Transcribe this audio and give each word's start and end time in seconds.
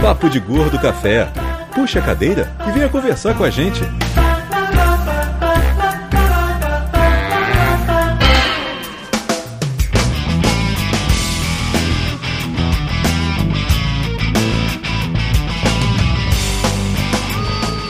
Papo 0.00 0.30
de 0.30 0.38
Gordo 0.38 0.78
Café. 0.78 1.28
Puxa 1.74 1.98
a 1.98 2.02
cadeira 2.02 2.54
e 2.68 2.72
venha 2.72 2.88
conversar 2.88 3.36
com 3.36 3.42
a 3.42 3.50
gente. 3.50 3.80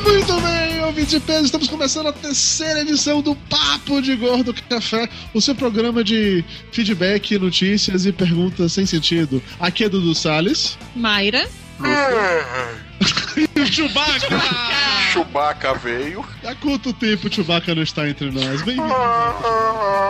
Muito 0.03 0.41
bem, 0.41 0.85
ouvintes 0.85 1.11
de 1.11 1.21
peso, 1.21 1.45
estamos 1.45 1.69
começando 1.69 2.07
a 2.09 2.13
terceira 2.13 2.81
edição 2.81 3.21
do 3.21 3.37
Papo 3.37 4.01
de 4.01 4.17
Gordo 4.17 4.55
Café, 4.69 5.09
o 5.35 5.43
seu 5.43 5.55
programa 5.55 6.03
de 6.03 6.43
feedback, 6.73 7.39
notícias 7.39 8.07
e 8.07 8.13
perguntas 8.13 8.73
sem 8.73 8.87
sentido. 8.87 9.43
Aqui 9.61 9.85
é 9.85 9.89
Dudu 9.91 10.15
Salles. 10.15 10.79
Mayra. 10.97 11.47
Chewbacca! 13.71 14.29
Chewbacca 15.13 15.75
veio. 15.75 16.25
Há 16.45 16.55
quanto 16.57 16.93
tempo 16.93 17.29
o 17.29 17.33
Chewbacca 17.33 17.75
não 17.75 17.83
está 17.83 18.09
entre 18.09 18.31
nós? 18.31 18.63
Bem-vindo. 18.63 18.95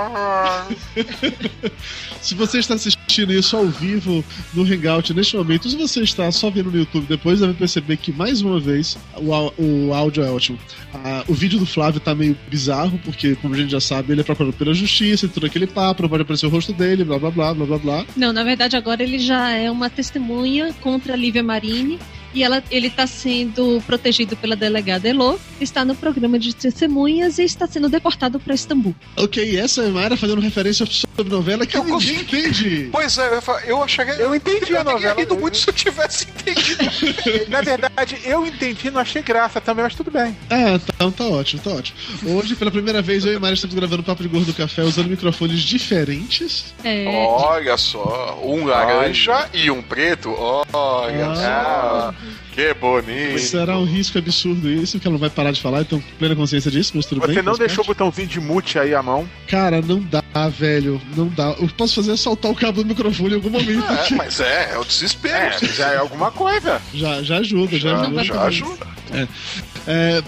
Se 2.20 2.34
você 2.34 2.58
está 2.58 2.74
assistindo 2.74 3.32
isso 3.32 3.56
ao 3.56 3.66
vivo 3.66 4.24
no 4.52 4.62
Hangout 4.62 5.14
neste 5.14 5.36
momento, 5.36 5.68
se 5.68 5.76
você 5.76 6.02
está 6.02 6.30
só 6.32 6.50
vendo 6.50 6.70
no 6.70 6.78
YouTube 6.78 7.06
depois, 7.08 7.40
deve 7.40 7.54
perceber 7.54 7.96
que 7.96 8.12
mais 8.12 8.42
uma 8.42 8.60
vez 8.60 8.98
o, 9.16 9.62
o 9.62 9.94
áudio 9.94 10.24
é 10.24 10.30
ótimo. 10.30 10.58
Ah, 10.92 11.24
o 11.28 11.32
vídeo 11.32 11.58
do 11.58 11.66
Flávio 11.66 12.00
tá 12.00 12.14
meio 12.14 12.36
bizarro, 12.48 13.00
porque, 13.04 13.36
como 13.36 13.54
a 13.54 13.56
gente 13.56 13.70
já 13.70 13.80
sabe, 13.80 14.12
ele 14.12 14.20
é 14.20 14.24
procurado 14.24 14.52
pela 14.52 14.74
justiça 14.74 15.26
e 15.26 15.28
todo 15.28 15.46
aquele 15.46 15.66
papo, 15.66 16.02
não 16.02 16.08
pode 16.08 16.22
aparecer 16.22 16.46
o 16.46 16.50
rosto 16.50 16.72
dele, 16.72 17.04
blá 17.04 17.18
blá 17.18 17.30
blá 17.30 17.54
blá 17.54 17.66
blá 17.66 17.78
blá. 17.78 18.06
Não, 18.16 18.32
na 18.32 18.42
verdade 18.42 18.76
agora 18.76 19.02
ele 19.02 19.18
já 19.18 19.50
é 19.50 19.70
uma 19.70 19.88
testemunha 19.88 20.74
contra 20.80 21.14
a 21.14 21.16
Lívia 21.16 21.42
Marini 21.42 21.98
e 22.34 22.42
ela, 22.42 22.62
ele 22.70 22.86
está 22.88 23.06
sendo 23.06 23.82
protegido 23.86 24.36
pela 24.36 24.54
delegada 24.56 25.08
Elo, 25.08 25.38
está 25.60 25.84
no 25.84 25.94
programa 25.94 26.38
de 26.38 26.54
testemunhas 26.54 27.38
e 27.38 27.44
está 27.44 27.66
sendo 27.66 27.88
deportado 27.88 28.38
para 28.40 28.54
Istambul. 28.54 28.94
Ok, 29.16 29.58
essa 29.58 29.82
é 29.82 29.86
a 29.86 29.90
Mayra 29.90 30.16
fazendo 30.16 30.40
referência 30.40 30.86
sobre 30.86 31.30
novela 31.32 31.66
que 31.66 31.76
Eu 31.76 31.84
ninguém 31.84 32.16
entende. 32.20 32.88
Pois 32.92 33.16
é, 33.18 33.28
eu 33.38 33.42
eu 33.66 33.82
achei. 33.82 34.04
Eu 34.18 34.34
entendi 34.34 34.74
a 34.76 34.80
eu 34.80 34.84
teria 34.84 34.84
novela. 34.84 35.14
rido 35.20 35.36
muito 35.36 35.56
se 35.56 35.68
eu 35.68 35.72
tivesse 35.74 36.26
entendido. 36.28 36.84
Na 37.48 37.60
verdade, 37.62 38.18
eu 38.24 38.46
entendi, 38.46 38.90
não 38.90 39.00
achei 39.00 39.22
graça 39.22 39.60
também, 39.60 39.84
mas 39.84 39.94
tudo 39.94 40.10
bem. 40.10 40.36
Ah, 40.50 40.78
então 40.94 41.10
tá 41.10 41.24
ótimo, 41.24 41.62
tá 41.62 41.70
ótimo. 41.70 41.98
Hoje, 42.26 42.54
pela 42.54 42.70
primeira 42.70 43.00
vez, 43.02 43.24
eu 43.24 43.32
e 43.34 43.38
Mário 43.38 43.54
estamos 43.54 43.74
gravando 43.74 44.02
Papo 44.02 44.22
de 44.22 44.28
Gordo 44.28 44.46
do 44.46 44.54
Café 44.54 44.82
usando 44.82 45.08
microfones 45.08 45.60
diferentes. 45.60 46.74
É, 46.84 47.06
Olha 47.08 47.76
só, 47.76 48.38
um 48.44 48.64
laranja 48.64 49.48
e 49.52 49.70
um 49.70 49.82
preto. 49.82 50.30
Olha 50.38 51.26
Ah. 51.32 52.12
só. 52.14 52.17
Que 52.52 52.74
bonito. 52.74 53.38
Será 53.38 53.78
um 53.78 53.84
risco 53.84 54.18
absurdo 54.18 54.68
isso, 54.68 54.92
porque 54.98 55.06
ela 55.06 55.12
não 55.14 55.20
vai 55.20 55.30
parar 55.30 55.52
de 55.52 55.60
falar, 55.60 55.82
então 55.82 56.02
plena 56.18 56.34
consciência 56.34 56.70
disso, 56.70 56.92
mas 56.94 57.06
tudo 57.06 57.20
bem. 57.20 57.34
Você 57.34 57.42
não 57.42 57.54
deixou 57.56 57.84
o 57.84 57.86
parte. 57.86 57.98
botãozinho 57.98 58.28
de 58.28 58.40
mute 58.40 58.78
aí 58.78 58.94
à 58.94 59.02
mão? 59.02 59.28
Cara, 59.46 59.80
não 59.80 60.00
dá, 60.00 60.22
velho, 60.48 61.00
não 61.16 61.28
dá. 61.28 61.50
O 61.52 61.68
que 61.68 61.74
posso 61.74 61.94
fazer 61.96 62.12
é 62.12 62.16
soltar 62.16 62.50
o 62.50 62.54
cabo 62.54 62.82
do 62.82 62.88
microfone 62.88 63.30
em 63.32 63.34
algum 63.36 63.50
momento. 63.50 63.84
É, 63.92 64.14
mas 64.16 64.40
é, 64.40 64.72
é 64.72 64.78
o 64.78 64.84
desespero. 64.84 65.36
É, 65.36 65.66
já 65.68 65.92
é 65.92 65.96
alguma 65.98 66.30
coisa. 66.30 66.80
Já, 66.92 67.22
já 67.22 67.38
ajuda, 67.38 67.78
já, 67.78 67.90
Já, 67.90 68.00
ajuda. 68.02 68.24
já 68.24 68.42
ajuda. 68.42 68.86
É, 69.10 69.26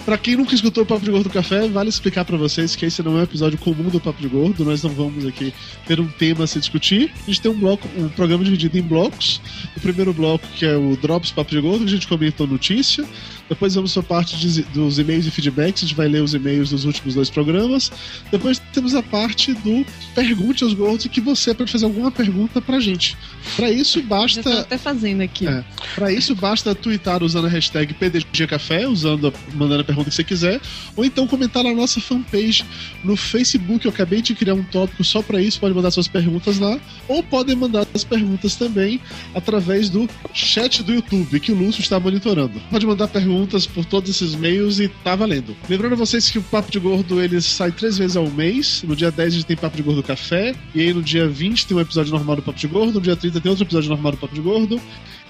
pra 0.05 0.17
quem 0.17 0.37
nunca 0.37 0.55
escutou 0.55 0.85
o 0.85 0.87
Papo 0.87 1.05
de 1.05 1.11
Gordo 1.11 1.25
do 1.29 1.33
Café, 1.33 1.69
vale 1.69 1.89
explicar 1.89 2.25
pra 2.25 2.37
vocês 2.37 2.75
que 2.75 2.87
esse 2.87 3.03
não 3.03 3.17
é 3.17 3.21
um 3.21 3.23
episódio 3.23 3.59
comum 3.59 3.91
do 3.91 4.01
Papo 4.01 4.21
de 4.21 4.29
Gordo. 4.29 4.65
Nós 4.65 4.83
não 4.83 4.91
vamos 4.91 5.27
aqui 5.27 5.53
ter 5.87 6.01
um 6.01 6.07
tema 6.07 6.45
a 6.45 6.47
se 6.47 6.59
discutir. 6.59 7.13
A 7.15 7.27
gente 7.27 7.43
tem 7.43 7.51
um 7.51 7.59
bloco, 7.59 7.87
um 7.97 8.09
programa 8.09 8.43
dividido 8.43 8.79
em 8.79 8.83
blocos. 8.83 9.41
O 9.77 9.81
primeiro 9.81 10.15
bloco, 10.15 10.47
que 10.57 10.65
é 10.65 10.77
o 10.77 10.97
Drops 10.97 11.31
Papo 11.31 11.51
de 11.51 11.61
Gordo, 11.61 11.81
que 11.81 11.91
a 11.91 11.95
gente 11.95 12.09
comentou 12.09 12.47
notícia. 12.47 13.05
Depois 13.51 13.75
vamos 13.75 13.93
pra 13.93 14.03
parte 14.03 14.37
de- 14.39 14.63
dos 14.63 14.99
e-mails 14.99 15.27
e 15.27 15.31
feedbacks. 15.31 15.83
A 15.83 15.87
gente 15.87 15.97
vai 15.97 16.09
ler 16.09 16.23
os 16.23 16.33
e-mails 16.33 16.71
dos 16.71 16.85
últimos 16.85 17.15
dois 17.17 17.29
programas. 17.29 17.91
Depois 18.31 18.63
temos 18.73 18.95
a 18.95 19.03
parte 19.03 19.53
do 19.53 19.85
Pergunte 20.15 20.63
aos 20.65 20.73
Gordos, 20.73 21.07
que 21.09 21.21
você 21.21 21.53
pode 21.53 21.71
fazer 21.73 21.85
alguma 21.85 22.11
pergunta 22.13 22.61
pra 22.63 22.79
gente. 22.79 23.17
Pra 23.57 23.69
isso, 23.71 24.01
já 24.01 24.07
basta 24.07 24.61
até 24.61 24.79
fazendo 24.79 25.21
aqui. 25.23 25.47
É. 25.49 25.65
Pra 25.97 26.13
isso, 26.13 26.35
basta 26.35 26.75
twittar 26.77 27.23
usando 27.25 27.47
a 27.47 27.49
hashtag 27.49 27.93
PDGCafé, 27.95 28.87
usando, 28.87 29.27
a- 29.29 29.33
mandando 29.55 29.81
a 29.81 29.85
pergunta 29.85 30.09
que 30.11 30.15
você 30.15 30.23
quiser, 30.25 30.61
ou 30.97 31.05
então 31.05 31.27
comentar 31.27 31.65
na 31.65 31.75
nossa 31.75 32.01
fanpage 32.01 32.65
no 33.03 33.17
Facebook. 33.17 33.85
Eu 33.85 33.91
acabei 33.91 34.23
de 34.23 34.33
criar 34.35 34.55
um 34.55 34.63
tópico 34.63 35.03
só 35.03 35.23
pra 35.23 35.43
isso, 35.43 35.59
pode 35.59 35.75
mandar 35.75 35.91
suas 35.91 36.07
perguntas 36.07 36.59
lá, 36.59 36.79
ou 37.09 37.21
podem 37.23 37.57
mandar 37.57 37.85
as 37.93 38.05
perguntas 38.05 38.55
também 38.55 39.01
através 39.35 39.91
do 39.91 40.09
chat 40.33 40.83
do 40.85 40.95
YouTube, 40.95 41.41
que 41.41 41.51
o 41.51 41.57
Lúcio 41.57 41.81
está 41.81 41.99
monitorando. 41.99 42.61
Pode 42.71 42.87
mandar 42.87 43.09
perguntas 43.09 43.40
por 43.47 43.85
todos 43.85 44.11
esses 44.11 44.35
meios 44.35 44.81
e 44.81 44.89
tá 44.89 45.15
valendo. 45.15 45.57
Lembrando 45.69 45.93
a 45.93 45.97
vocês 45.97 46.31
que 46.31 46.39
o 46.39 46.43
Papo 46.43 46.71
de 46.71 46.79
Gordo 46.79 47.21
ele 47.21 47.41
sai 47.41 47.73
três 47.73 47.99
vezes 47.99 48.17
ao 48.17 48.29
mês. 48.31 48.83
No 48.87 48.97
dia 48.97 49.11
10 49.11 49.29
a 49.29 49.37
gente 49.37 49.47
tem 49.47 49.57
Papo 49.57 49.77
de 49.77 49.83
Gordo 49.83 50.03
Café, 50.03 50.55
e 50.75 50.81
aí 50.81 50.93
no 50.93 51.03
dia 51.03 51.29
20 51.29 51.67
tem 51.67 51.77
um 51.77 51.81
episódio 51.81 52.13
normal 52.13 52.37
do 52.37 52.43
Papo 52.43 52.59
de 52.59 52.67
Gordo, 52.67 52.95
no 52.95 53.01
dia 53.01 53.17
30 53.17 53.41
tem 53.41 53.51
outro 53.51 53.65
episódio 53.65 53.91
normal 53.91 54.13
do 54.13 54.19
Papo 54.19 54.35
de 54.35 54.41
Gordo. 54.41 54.81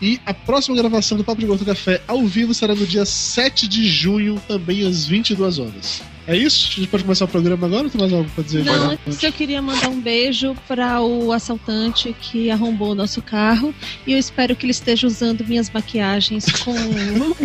E 0.00 0.18
a 0.24 0.32
próxima 0.32 0.76
gravação 0.76 1.18
do 1.18 1.24
Papo 1.24 1.40
de 1.40 1.46
Gordo 1.46 1.64
Café 1.64 2.02
ao 2.08 2.24
vivo 2.26 2.54
será 2.54 2.74
no 2.74 2.86
dia 2.86 3.04
7 3.04 3.68
de 3.68 3.86
junho, 3.86 4.40
também 4.48 4.86
às 4.86 5.06
22 5.06 5.58
horas. 5.58 6.02
É 6.30 6.36
isso? 6.36 6.68
A 6.70 6.74
gente 6.76 6.86
pode 6.88 7.02
começar 7.02 7.24
o 7.24 7.28
programa 7.28 7.66
agora 7.66 7.84
ou 7.84 7.90
tem 7.90 8.00
mais 8.00 8.12
algo 8.12 8.30
pra 8.34 8.44
dizer? 8.44 8.64
Não, 8.64 8.90
antes 8.92 9.20
eu 9.22 9.32
queria 9.32 9.60
mandar 9.60 9.88
um 9.88 10.00
beijo 10.00 10.54
para 10.68 11.00
o 11.02 11.32
assaltante 11.32 12.14
que 12.20 12.50
arrombou 12.52 12.92
o 12.92 12.94
nosso 12.94 13.20
carro 13.20 13.74
e 14.06 14.12
eu 14.12 14.18
espero 14.18 14.54
que 14.54 14.64
ele 14.64 14.70
esteja 14.70 15.08
usando 15.08 15.44
minhas 15.44 15.68
maquiagens 15.70 16.44
com 16.64 16.72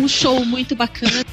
um 0.00 0.06
show 0.06 0.44
muito 0.44 0.76
bacana, 0.76 1.24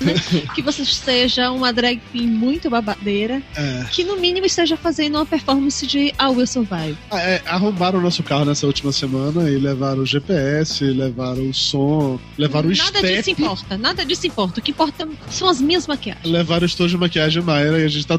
que 0.56 0.62
você 0.64 0.84
seja 0.84 1.52
uma 1.52 1.72
drag 1.72 2.02
queen 2.12 2.26
muito 2.28 2.72
babadeira, 2.72 3.40
É. 3.56 3.86
que 3.92 4.04
no 4.04 4.18
mínimo 4.18 4.48
esteja 4.48 4.76
fazendo 4.76 5.16
uma 5.16 5.26
performance 5.26 5.86
de 5.86 6.08
I 6.08 6.16
Will 6.36 6.48
Survive. 6.48 6.98
Ah, 7.12 7.20
é, 7.22 7.42
arrombaram 7.46 8.00
o 8.00 8.02
nosso 8.02 8.24
carro 8.24 8.46
nessa 8.46 8.66
última 8.66 8.92
semana 8.92 9.48
e 9.48 9.58
levaram 9.60 10.02
o 10.02 10.06
GPS, 10.08 10.84
levaram 10.86 11.48
o 11.50 11.54
som, 11.54 12.20
levaram 12.36 12.70
o 12.70 12.76
Nada 12.76 13.00
disso 13.02 13.22
step, 13.22 13.32
importa, 13.44 13.78
nada 13.78 14.04
disso 14.06 14.26
importa. 14.26 14.60
O 14.60 14.64
que 14.64 14.72
importa 14.72 15.08
são 15.30 15.48
as 15.48 15.62
minhas 15.62 15.86
maquiagens. 15.86 16.26
levaram 16.26 16.64
o 16.64 16.66
estojo 16.66 16.96
de 16.96 16.98
maquiagem 16.98 17.43
Mayra 17.44 17.80
e 17.80 17.86
a 17.86 17.88
gente 17.88 18.08
tá 18.08 18.18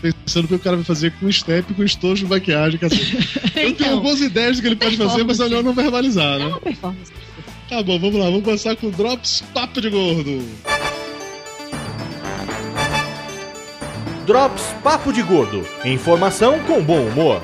pensando 0.00 0.44
o 0.44 0.48
que 0.48 0.54
o 0.54 0.58
cara 0.58 0.76
vai 0.76 0.84
fazer 0.84 1.12
com 1.20 1.30
step, 1.30 1.74
com 1.74 1.82
estojo 1.82 2.24
de 2.24 2.30
maquiagem. 2.30 2.78
Que, 2.78 2.84
assim, 2.86 2.96
eu 3.44 3.50
tenho 3.50 3.68
Então, 3.70 3.90
algumas 3.92 4.20
ideias 4.20 4.56
do 4.56 4.62
que 4.62 4.68
ele 4.68 4.76
pode 4.76 4.96
fazer, 4.96 5.24
mas 5.24 5.40
é 5.40 5.44
melhor 5.44 5.62
não 5.62 5.72
verbalizar, 5.74 6.36
é 6.36 6.38
né? 6.38 6.46
uma 6.46 6.60
performance. 6.60 7.12
Tá 7.68 7.82
bom, 7.82 7.98
vamos 7.98 8.16
lá, 8.16 8.26
vamos 8.26 8.44
começar 8.44 8.76
com 8.76 8.86
o 8.88 8.90
Drops 8.90 9.42
Papo 9.52 9.80
de 9.80 9.90
Gordo. 9.90 10.42
Drops 14.26 14.64
Papo 14.82 15.12
de 15.12 15.22
Gordo. 15.22 15.66
Informação 15.84 16.58
com 16.60 16.82
bom 16.82 17.06
humor. 17.08 17.42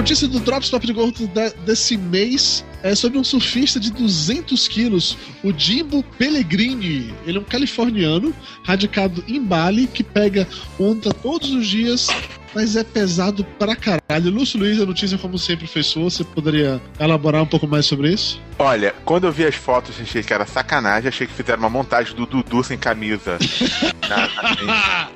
Notícia 0.00 0.26
do 0.26 0.40
Drops 0.40 0.70
Papo 0.70 0.86
de 0.86 0.94
Gordo 0.94 1.30
desse 1.66 1.94
mês 1.94 2.64
é 2.82 2.94
sobre 2.94 3.18
um 3.18 3.24
surfista 3.24 3.78
de 3.78 3.92
200 3.92 4.66
quilos, 4.66 5.14
o 5.44 5.52
Jimbo 5.52 6.02
Pellegrini. 6.16 7.12
Ele 7.26 7.36
é 7.36 7.40
um 7.40 7.44
californiano, 7.44 8.34
radicado 8.64 9.22
em 9.28 9.42
Bali, 9.42 9.86
que 9.86 10.02
pega 10.02 10.48
onda 10.78 11.12
todos 11.12 11.50
os 11.50 11.66
dias, 11.66 12.08
mas 12.54 12.76
é 12.76 12.84
pesado 12.84 13.44
pra 13.58 13.74
caralho. 13.76 14.30
Lúcio 14.30 14.58
Luiz, 14.58 14.80
a 14.80 14.86
notícia 14.86 15.16
como 15.18 15.38
sempre 15.38 15.66
foi 15.66 15.82
sua, 15.82 16.04
você 16.04 16.24
poderia 16.24 16.80
elaborar 16.98 17.42
um 17.42 17.46
pouco 17.46 17.66
mais 17.66 17.86
sobre 17.86 18.12
isso? 18.12 18.40
Olha, 18.58 18.94
quando 19.04 19.24
eu 19.26 19.32
vi 19.32 19.44
as 19.46 19.54
fotos, 19.54 19.94
achei 20.00 20.22
que 20.22 20.32
era 20.32 20.46
sacanagem, 20.46 21.08
achei 21.08 21.26
que 21.26 21.32
fizeram 21.32 21.60
uma 21.60 21.70
montagem 21.70 22.14
do 22.14 22.26
Dudu 22.26 22.62
sem 22.64 22.76
camisa. 22.78 23.38
Na- 24.08 25.08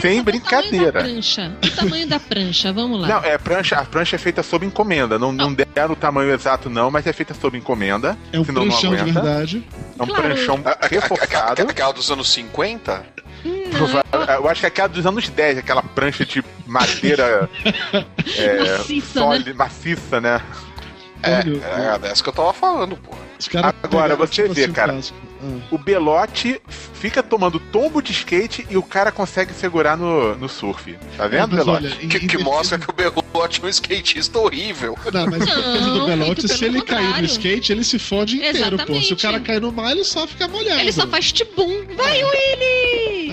Sem 0.00 0.22
brincadeira. 0.22 0.88
O 0.88 0.92
tamanho 0.92 0.92
da 0.92 1.00
prancha. 1.02 1.56
O 1.64 1.70
tamanho 1.76 2.06
da 2.08 2.20
prancha, 2.20 2.72
vamos 2.72 3.00
lá. 3.00 3.08
Não, 3.08 3.24
é 3.24 3.36
prancha, 3.38 3.76
a 3.76 3.84
prancha 3.84 4.16
é 4.16 4.18
feita 4.18 4.42
sob 4.42 4.64
encomenda. 4.66 5.18
Não, 5.18 5.32
não 5.32 5.52
deram 5.52 5.92
o 5.92 5.96
tamanho 5.96 6.32
exato, 6.32 6.70
não, 6.70 6.90
mas 6.90 7.06
é 7.06 7.12
feita 7.12 7.34
sob 7.34 7.56
encomenda. 7.58 8.16
É 8.32 8.38
um 8.38 8.44
não 8.44 8.54
pranchão 8.68 8.94
de 8.94 9.00
aguenta. 9.02 9.20
verdade. 9.20 9.64
É 9.98 10.02
um 10.02 10.06
Claro. 10.06 10.22
pranchão 10.22 10.60
A- 10.64 10.68
a- 10.70 10.72
a- 10.72 10.78
a- 10.82 10.88
reforçado. 10.88 11.62
Aquela 11.62 11.92
dos 11.92 12.10
anos 12.10 12.30
50? 12.32 13.04
Prova- 13.72 14.04
Eu 14.34 14.48
acho 14.48 14.60
que 14.60 14.66
é 14.66 14.68
aquela 14.68 14.88
dos 14.88 15.04
anos 15.06 15.28
10, 15.28 15.58
aquela 15.58 15.82
prancha 15.82 16.24
de 16.24 16.44
madeira 16.66 17.48
é, 18.36 18.58
Maciça, 18.78 19.18
sólida, 19.20 19.50
né? 19.50 19.56
maciça, 19.56 20.20
né? 20.20 20.40
É, 21.22 21.38
Olha, 21.38 21.94
é 21.94 21.98
dessa 21.98 22.22
que 22.22 22.28
eu 22.28 22.32
tava 22.32 22.52
falando, 22.52 22.96
pô. 22.96 23.14
Agora, 23.82 24.16
você 24.16 24.42
tipo 24.42 24.54
vê, 24.54 24.64
assim, 24.64 24.72
cara. 24.72 24.98
Ah. 24.98 25.60
O 25.72 25.78
Belote 25.78 26.60
fica 26.94 27.20
tomando 27.22 27.58
tombo 27.58 28.00
de 28.00 28.12
skate 28.12 28.64
e 28.70 28.76
o 28.76 28.82
cara 28.82 29.10
consegue 29.10 29.52
segurar 29.52 29.96
no, 29.96 30.36
no 30.36 30.48
surf. 30.48 30.96
Tá 31.16 31.26
vendo, 31.26 31.48
Mas 31.56 31.64
Belote? 31.64 31.86
olha, 31.86 31.96
Que, 32.08 32.26
que 32.28 32.38
mostra 32.38 32.78
que 32.78 32.88
o 32.88 32.92
Belote 32.92 33.60
é 33.60 33.66
um 33.66 33.68
skatista 33.68 34.38
horrível. 34.38 34.96
Não, 35.12 35.26
mas 35.26 35.40
defesa 35.44 35.80
do 35.80 35.98
Não, 35.98 36.06
Belote, 36.06 36.46
se 36.48 36.64
ele 36.64 36.80
cair 36.82 37.00
no 37.00 37.06
contrário. 37.06 37.26
skate, 37.26 37.72
ele 37.72 37.82
se 37.82 37.98
fode 37.98 38.36
inteiro, 38.36 38.76
pô. 38.78 38.84
Se 38.86 38.90
o 38.92 38.96
Exatamente. 38.98 39.16
cara 39.22 39.40
cair 39.40 39.60
no 39.60 39.72
mar, 39.72 39.90
ele 39.90 40.04
só 40.04 40.26
fica 40.28 40.46
molhado. 40.46 40.80
Ele 40.80 40.92
só 40.92 41.06
faz 41.08 41.32
tibum. 41.32 41.84
Vai, 41.96 42.22
Willy! 42.22 43.32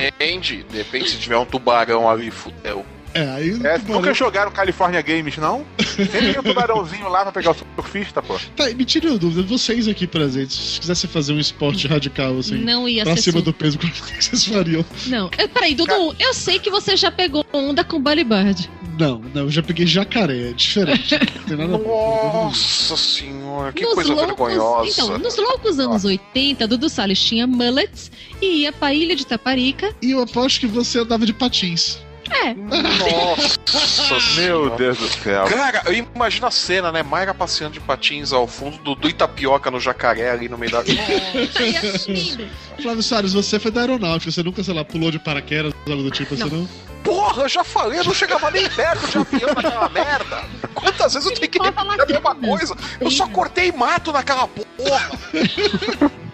Depende, 0.00 0.64
depende 0.72 1.08
se 1.10 1.18
tiver 1.18 1.36
um 1.38 1.44
tubarão 1.44 2.08
ali, 2.08 2.30
fudeu. 2.30 2.84
É, 3.12 3.28
aí. 3.28 3.50
É, 3.64 3.78
tubarão- 3.78 4.00
nunca 4.02 4.14
jogaram 4.14 4.50
California 4.52 5.02
Games, 5.02 5.36
não? 5.36 5.66
Sempre 5.78 6.32
tem 6.32 6.38
um 6.38 6.42
tubarãozinho 6.42 7.08
lá 7.08 7.22
pra 7.22 7.32
pegar 7.32 7.50
o 7.50 7.54
surfista, 7.54 8.22
pô. 8.22 8.38
Tá, 8.56 8.68
me 8.70 8.84
tire 8.84 9.08
uma 9.08 9.18
dúvida, 9.18 9.42
vocês 9.42 9.88
aqui 9.88 10.06
presentes, 10.06 10.56
se 10.56 10.80
quisessem 10.80 11.10
fazer 11.10 11.32
um 11.32 11.38
esporte 11.40 11.86
radical, 11.88 12.38
assim, 12.38 12.56
Não 12.58 12.88
ia 12.88 13.02
pra 13.04 13.16
ser 13.16 13.22
cima 13.22 13.38
su- 13.38 13.44
do 13.46 13.52
peso, 13.52 13.78
como 13.80 13.90
é 13.92 13.94
que 13.94 14.24
vocês 14.24 14.44
fariam? 14.44 14.84
Não. 15.06 15.28
É, 15.36 15.46
peraí, 15.48 15.74
Dudu, 15.74 16.14
eu 16.18 16.32
sei 16.34 16.58
que 16.58 16.70
você 16.70 16.96
já 16.96 17.10
pegou 17.10 17.44
onda 17.52 17.82
com 17.82 18.00
Bully 18.00 18.22
Bird. 18.24 18.70
Não, 18.98 19.18
não, 19.34 19.42
eu 19.42 19.50
já 19.50 19.62
peguei 19.62 19.86
jacaré, 19.86 20.50
é 20.50 20.52
diferente. 20.52 21.14
Não 21.36 21.42
tem 21.44 21.56
nada 21.56 21.74
a 21.74 21.78
ver. 21.78 21.84
Nossa 21.86 22.96
senhora, 22.96 23.72
que 23.72 23.82
Nos 23.82 23.94
coisa 23.94 24.12
loucos- 24.12 24.36
vergonhosa. 24.48 24.88
Então, 24.90 25.18
nos 25.18 25.36
loucos 25.36 25.78
anos 25.78 26.04
80, 26.04 26.68
Dudu 26.68 26.88
Salles 26.88 27.18
tinha 27.22 27.46
mullets 27.46 28.10
e 28.42 28.62
ia 28.62 28.72
pra 28.72 28.92
Ilha 28.92 29.16
de 29.16 29.26
Taparica. 29.26 29.94
E 30.02 30.10
eu 30.10 30.20
aposto 30.22 30.60
que 30.60 30.66
você 30.66 30.98
andava 30.98 31.24
de 31.24 31.32
patins. 31.32 31.98
É, 32.30 32.54
Nossa 32.54 34.40
Meu. 34.40 34.70
Deus 34.76 34.98
do 34.98 35.08
céu. 35.08 35.44
Cara, 35.46 35.82
eu 35.86 35.92
imagino 35.92 36.46
a 36.46 36.50
cena, 36.50 36.92
né? 36.92 37.02
Mayra 37.02 37.34
passeando 37.34 37.74
de 37.74 37.80
patins 37.80 38.32
ao 38.32 38.46
fundo, 38.46 38.78
Dudu 38.78 39.08
e 39.08 39.12
tapioca 39.12 39.70
no 39.70 39.80
jacaré 39.80 40.30
ali 40.30 40.48
no 40.48 40.56
meio 40.56 40.72
da. 40.72 40.78
é 40.80 40.82
lindo. 42.08 42.48
Flávio 42.80 43.02
Soares, 43.02 43.32
você 43.32 43.58
foi 43.58 43.70
da 43.70 43.80
aeronáutica, 43.82 44.30
você 44.30 44.42
nunca, 44.42 44.62
sei 44.62 44.74
lá, 44.74 44.84
pulou 44.84 45.10
de 45.10 45.18
paraquedas, 45.18 45.74
algo 45.88 46.02
do 46.02 46.10
tipo, 46.10 46.34
Não. 46.36 46.46
assim, 46.46 46.56
não? 46.56 46.68
Porra, 47.02 47.42
eu 47.44 47.48
já 47.48 47.64
falei, 47.64 47.98
eu 47.98 48.04
não 48.04 48.14
chegava 48.14 48.50
nem 48.50 48.68
perto 48.68 49.08
de 49.08 49.18
avião 49.18 49.54
naquela 49.54 49.88
merda. 49.90 50.44
Quantas 50.74 51.14
vezes 51.14 51.28
eu 51.30 51.34
tenho 51.34 51.50
que 51.50 51.58
repetir 51.58 52.00
a 52.00 52.06
mesma 52.06 52.34
coisa? 52.34 52.76
Eu 53.00 53.10
só 53.10 53.26
cortei 53.28 53.72
mato 53.72 54.12
naquela 54.12 54.46
porra. 54.46 55.10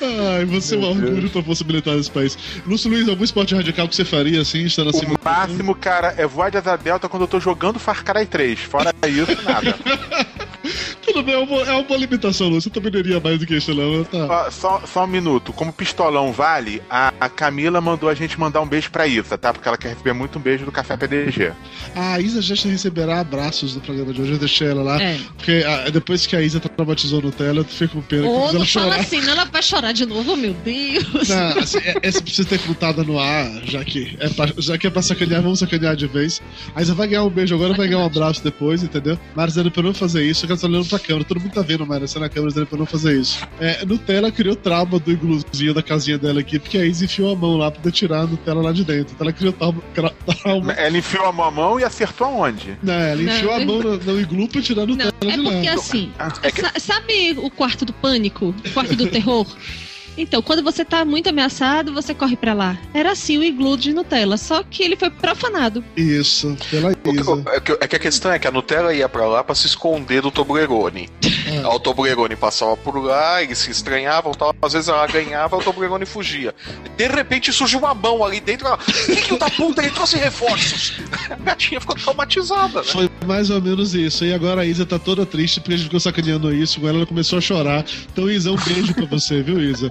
Ai, 0.00 0.44
você 0.44 0.74
é 0.74 0.78
um 0.78 0.90
orgulho 0.90 1.30
pra 1.30 1.42
possibilitar 1.42 1.96
esse 1.96 2.10
país. 2.10 2.36
Lúcio 2.66 2.90
Luiz, 2.90 3.08
algum 3.08 3.24
esporte 3.24 3.54
radical 3.54 3.88
que 3.88 3.94
você 3.96 4.04
faria, 4.04 4.40
assim, 4.40 4.64
estando 4.64 4.90
acima 4.90 5.14
O 5.14 5.24
máximo, 5.24 5.74
cara, 5.74 6.14
é 6.16 6.26
voar 6.26 6.50
de 6.50 6.58
asa 6.58 6.76
delta 6.76 7.08
quando 7.08 7.22
eu 7.22 7.28
tô 7.28 7.40
jogando 7.40 7.78
Far 7.78 8.04
Cry 8.04 8.26
3. 8.26 8.60
Fora 8.60 8.94
isso, 9.06 9.42
nada. 9.42 9.74
Tudo 11.06 11.22
bem, 11.22 11.34
é 11.34 11.38
uma, 11.38 11.60
é 11.62 11.72
uma 11.72 11.82
boa 11.82 11.98
limitação, 11.98 12.48
Lúcio. 12.48 12.68
Eu 12.68 12.72
também 12.72 12.92
não 12.92 12.98
iria 13.00 13.20
mais 13.20 13.38
do 13.38 13.46
que 13.46 13.56
isso, 13.56 13.72
não. 13.74 14.04
Tá. 14.04 14.50
Só, 14.50 14.50
só, 14.50 14.86
só 14.86 15.04
um 15.04 15.06
minuto. 15.06 15.52
Como 15.52 15.72
pistolão 15.72 16.32
vale, 16.32 16.82
a, 16.90 17.12
a 17.20 17.28
Camila 17.28 17.80
mandou 17.80 18.08
a 18.08 18.14
gente 18.14 18.38
mandar 18.38 18.60
um 18.60 18.66
beijo 18.66 18.90
pra 18.90 19.06
Isa, 19.06 19.38
tá? 19.38 19.52
Porque 19.52 19.68
ela 19.68 19.76
quer 19.78 19.90
receber 19.90 20.12
muito 20.12 20.38
um 20.38 20.42
beijo 20.42 20.64
do 20.64 20.72
Café 20.72 20.96
PDG. 20.96 21.52
A 21.94 22.20
Isa 22.20 22.42
já 22.42 22.54
receberá 22.68 23.20
abraços 23.20 23.74
no 23.74 23.80
programa 23.80 24.12
de 24.12 24.20
hoje, 24.20 24.32
eu 24.32 24.38
deixei 24.38 24.68
ela 24.68 24.82
lá. 24.82 25.00
É. 25.00 25.18
Porque 25.36 25.64
ah, 25.66 25.88
depois 25.90 26.26
que 26.26 26.34
a 26.36 26.42
Isa 26.42 26.58
traumatizou 26.60 27.22
Nutella, 27.22 27.60
eu 27.60 27.64
fico 27.64 27.94
com 27.96 28.02
pena 28.02 28.22
que 28.22 28.28
eu 28.28 28.32
Ô, 28.32 28.38
não 28.38 28.56
ela 28.56 28.66
fala 28.66 28.66
chorar. 28.66 29.00
assim, 29.00 29.20
não, 29.20 29.32
ela 29.32 29.44
vai 29.44 29.62
chorar 29.62 29.92
de 29.92 30.04
novo, 30.06 30.36
meu 30.36 30.54
Deus. 30.54 31.28
Não, 31.28 31.58
assim, 31.58 31.78
é- 31.78 31.94
essa 32.02 32.20
precisa 32.20 32.48
ter 32.48 32.58
contada 32.60 33.02
no 33.04 33.18
ar, 33.18 33.48
já 33.64 33.84
que, 33.84 34.16
é 34.20 34.28
pra, 34.28 34.48
já 34.58 34.76
que 34.78 34.86
é 34.86 34.90
pra 34.90 35.02
sacanear, 35.02 35.42
vamos 35.42 35.58
sacanear 35.60 35.94
de 35.96 36.06
vez. 36.06 36.42
A 36.74 36.82
Isa 36.82 36.94
vai 36.94 37.06
ganhar 37.08 37.24
um 37.24 37.30
beijo 37.30 37.54
agora, 37.54 37.74
vai 37.74 37.86
ganhar 37.88 38.00
um 38.02 38.06
abraço 38.06 38.42
depois, 38.42 38.82
entendeu? 38.82 39.18
Mas 39.34 39.48
dizendo 39.48 39.70
pra 39.70 39.82
não 39.82 39.94
fazer 39.94 40.24
isso, 40.24 40.46
eu 40.46 40.56
tô 40.56 40.66
olhando 40.66 40.86
pra 40.86 40.95
câmera, 40.98 41.24
todo 41.24 41.40
mundo 41.40 41.52
tá 41.52 41.62
vendo, 41.62 41.86
Mara, 41.86 42.06
você 42.06 42.18
na 42.18 42.28
câmera 42.28 42.48
dizendo 42.48 42.66
pra 42.66 42.78
não 42.78 42.86
fazer 42.86 43.18
isso. 43.20 43.46
É, 43.60 43.84
Nutella 43.84 44.30
criou 44.30 44.54
trauma 44.56 44.98
do 44.98 45.10
igluzinho 45.10 45.74
da 45.74 45.82
casinha 45.82 46.18
dela 46.18 46.40
aqui, 46.40 46.58
porque 46.58 46.78
a 46.78 46.84
Isa 46.86 47.04
enfiou 47.04 47.32
a 47.32 47.36
mão 47.36 47.56
lá 47.56 47.70
pra 47.70 47.80
poder 47.80 47.92
tirar 47.92 48.20
a 48.20 48.26
Nutella 48.26 48.62
lá 48.62 48.72
de 48.72 48.84
dentro. 48.84 49.14
Então 49.14 49.24
ela 49.26 49.32
criou 49.32 49.52
trauma. 49.52 49.82
tra- 49.94 50.10
trauma. 50.42 50.72
Ela 50.72 50.98
enfiou 50.98 51.26
a 51.26 51.32
mão 51.32 51.46
a 51.46 51.50
mão 51.50 51.80
e 51.80 51.84
acertou 51.84 52.26
aonde? 52.26 52.76
Não, 52.82 52.92
ela 52.94 53.22
Não, 53.22 53.32
enfiou 53.32 53.52
a 53.52 53.60
eu- 53.60 53.66
mão 53.66 53.78
no, 53.82 53.96
no 53.98 54.20
iglu 54.20 54.48
pra 54.48 54.60
tirar 54.62 54.82
a 54.82 54.86
Não, 54.86 54.94
Nutella 54.96 55.32
é 55.32 55.36
de 55.36 55.42
lá. 55.42 55.50
porque 55.52 55.68
assim, 55.68 56.12
É 56.42 56.50
que- 56.50 56.60
sa- 56.60 56.72
sabe 56.78 57.34
o 57.38 57.50
quarto 57.50 57.84
do 57.84 57.92
pânico? 57.92 58.54
O 58.64 58.70
quarto 58.72 58.94
do 58.96 59.06
terror? 59.06 59.46
Então, 60.16 60.40
quando 60.42 60.62
você 60.62 60.84
tá 60.84 61.04
muito 61.04 61.28
ameaçado, 61.28 61.92
você 61.92 62.14
corre 62.14 62.36
pra 62.36 62.54
lá. 62.54 62.78
Era 62.94 63.12
assim 63.12 63.36
o 63.38 63.44
iglu 63.44 63.76
de 63.76 63.92
Nutella, 63.92 64.36
só 64.36 64.62
que 64.62 64.82
ele 64.82 64.96
foi 64.96 65.10
profanado. 65.10 65.84
Isso, 65.96 66.56
pela 66.70 66.92
O 66.92 66.96
que- 66.96 67.10
Isa. 67.20 67.30
o- 67.34 67.42
É 67.48 67.60
que, 67.60 67.72
é 67.72 67.88
que 67.88 67.96
a 67.96 67.98
questão 67.98 68.32
é 68.32 68.38
que 68.38 68.46
a 68.48 68.50
Nutella 68.50 68.94
ia 68.94 69.08
pra 69.08 69.26
lá 69.26 69.44
pra 69.44 69.54
se 69.54 69.66
esconder 69.66 70.22
do 70.22 70.30
Toblerone. 70.30 71.08
É. 71.46 71.58
Aí 71.58 71.64
O 71.64 71.78
Toblerone 71.78 72.34
passava 72.36 72.76
por 72.76 72.96
lá, 73.02 73.42
eles 73.42 73.58
se 73.58 73.70
estranhavam 73.70 74.32
tal. 74.32 74.54
Às 74.62 74.72
vezes 74.72 74.88
ela 74.88 75.06
ganhava, 75.06 75.56
o 75.56 75.62
Toblerone 75.62 76.06
fugia. 76.06 76.54
De 76.96 77.06
repente 77.08 77.52
surgiu 77.52 77.78
uma 77.78 77.94
mão 77.94 78.24
ali 78.24 78.40
dentro. 78.40 78.66
Ela, 78.66 78.78
Filho 78.78 79.38
da 79.38 79.50
puta, 79.50 79.82
ele 79.82 79.90
trouxe 79.90 80.16
reforços. 80.16 80.94
A 81.30 81.36
gatinha 81.36 81.80
ficou 81.80 81.94
traumatizada, 81.96 82.80
né? 82.80 82.86
Foi 82.86 83.10
mais 83.26 83.50
ou 83.50 83.60
menos 83.60 83.94
isso. 83.94 84.24
E 84.24 84.32
agora 84.32 84.62
a 84.62 84.64
Isa 84.66 84.86
tá 84.86 84.98
toda 84.98 85.26
triste 85.26 85.60
porque 85.60 85.74
a 85.74 85.76
gente 85.76 85.86
ficou 85.86 86.00
sacaneando 86.00 86.52
isso 86.54 86.80
ela, 86.86 86.98
ela 86.98 87.06
começou 87.06 87.38
a 87.38 87.40
chorar. 87.40 87.84
Então, 88.12 88.30
Isa, 88.30 88.50
um 88.52 88.56
beijo 88.56 88.94
pra 88.94 89.04
você, 89.06 89.42
viu, 89.42 89.60
Isa? 89.60 89.88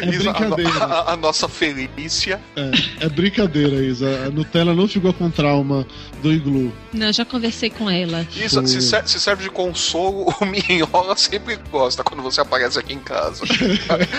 É 0.00 0.06
Isa, 0.08 0.30
a, 0.30 0.32
brincadeira. 0.32 0.84
a- 0.84 1.12
a 1.12 1.16
nossa 1.16 1.48
Felícia. 1.48 2.40
É, 2.56 3.06
é 3.06 3.08
brincadeira, 3.08 3.76
Isa. 3.84 4.26
A 4.26 4.30
Nutella 4.30 4.74
não 4.74 4.86
ficou 4.88 5.12
com 5.12 5.30
trauma 5.30 5.86
do 6.22 6.32
iglu. 6.32 6.72
Não, 6.92 7.06
eu 7.08 7.12
já 7.12 7.24
conversei 7.24 7.70
com 7.70 7.88
ela. 7.90 8.26
Isa, 8.36 8.66
se, 8.66 8.80
ser- 8.82 9.06
se 9.08 9.18
serve 9.20 9.44
de 9.44 9.50
consolo, 9.50 10.34
o 10.40 10.44
Minhola 10.44 11.16
sempre 11.16 11.56
gosta 11.70 12.02
quando 12.04 12.22
você 12.22 12.40
aparece 12.40 12.78
aqui 12.78 12.92
em 12.94 12.98
casa. 12.98 13.44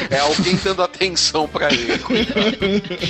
É 0.10 0.20
alguém 0.20 0.56
dando 0.64 0.81
atenção 0.84 1.48
pra 1.48 1.70
ele. 1.74 1.94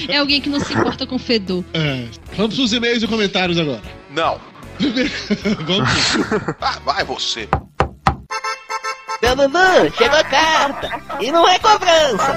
É 0.08 0.18
alguém 0.18 0.42
que 0.42 0.50
não 0.50 0.60
se 0.60 0.74
importa 0.74 1.06
com 1.08 1.18
fedor. 1.18 1.64
É. 1.74 2.06
Vamos 2.36 2.56
pros 2.56 2.74
e-mails 2.74 3.04
e 3.04 3.08
comentários 3.08 3.58
agora. 3.58 3.82
Não. 4.12 4.40
Vamos. 5.66 5.90
Ah, 6.60 6.80
vai 6.84 7.04
você. 7.04 7.48
Seu 9.24 9.38
Dudu, 9.38 9.96
chegou 9.98 10.18
a 10.18 10.24
carta. 10.26 11.02
E 11.22 11.32
não 11.32 11.48
é 11.48 11.58
cobrança. 11.58 12.36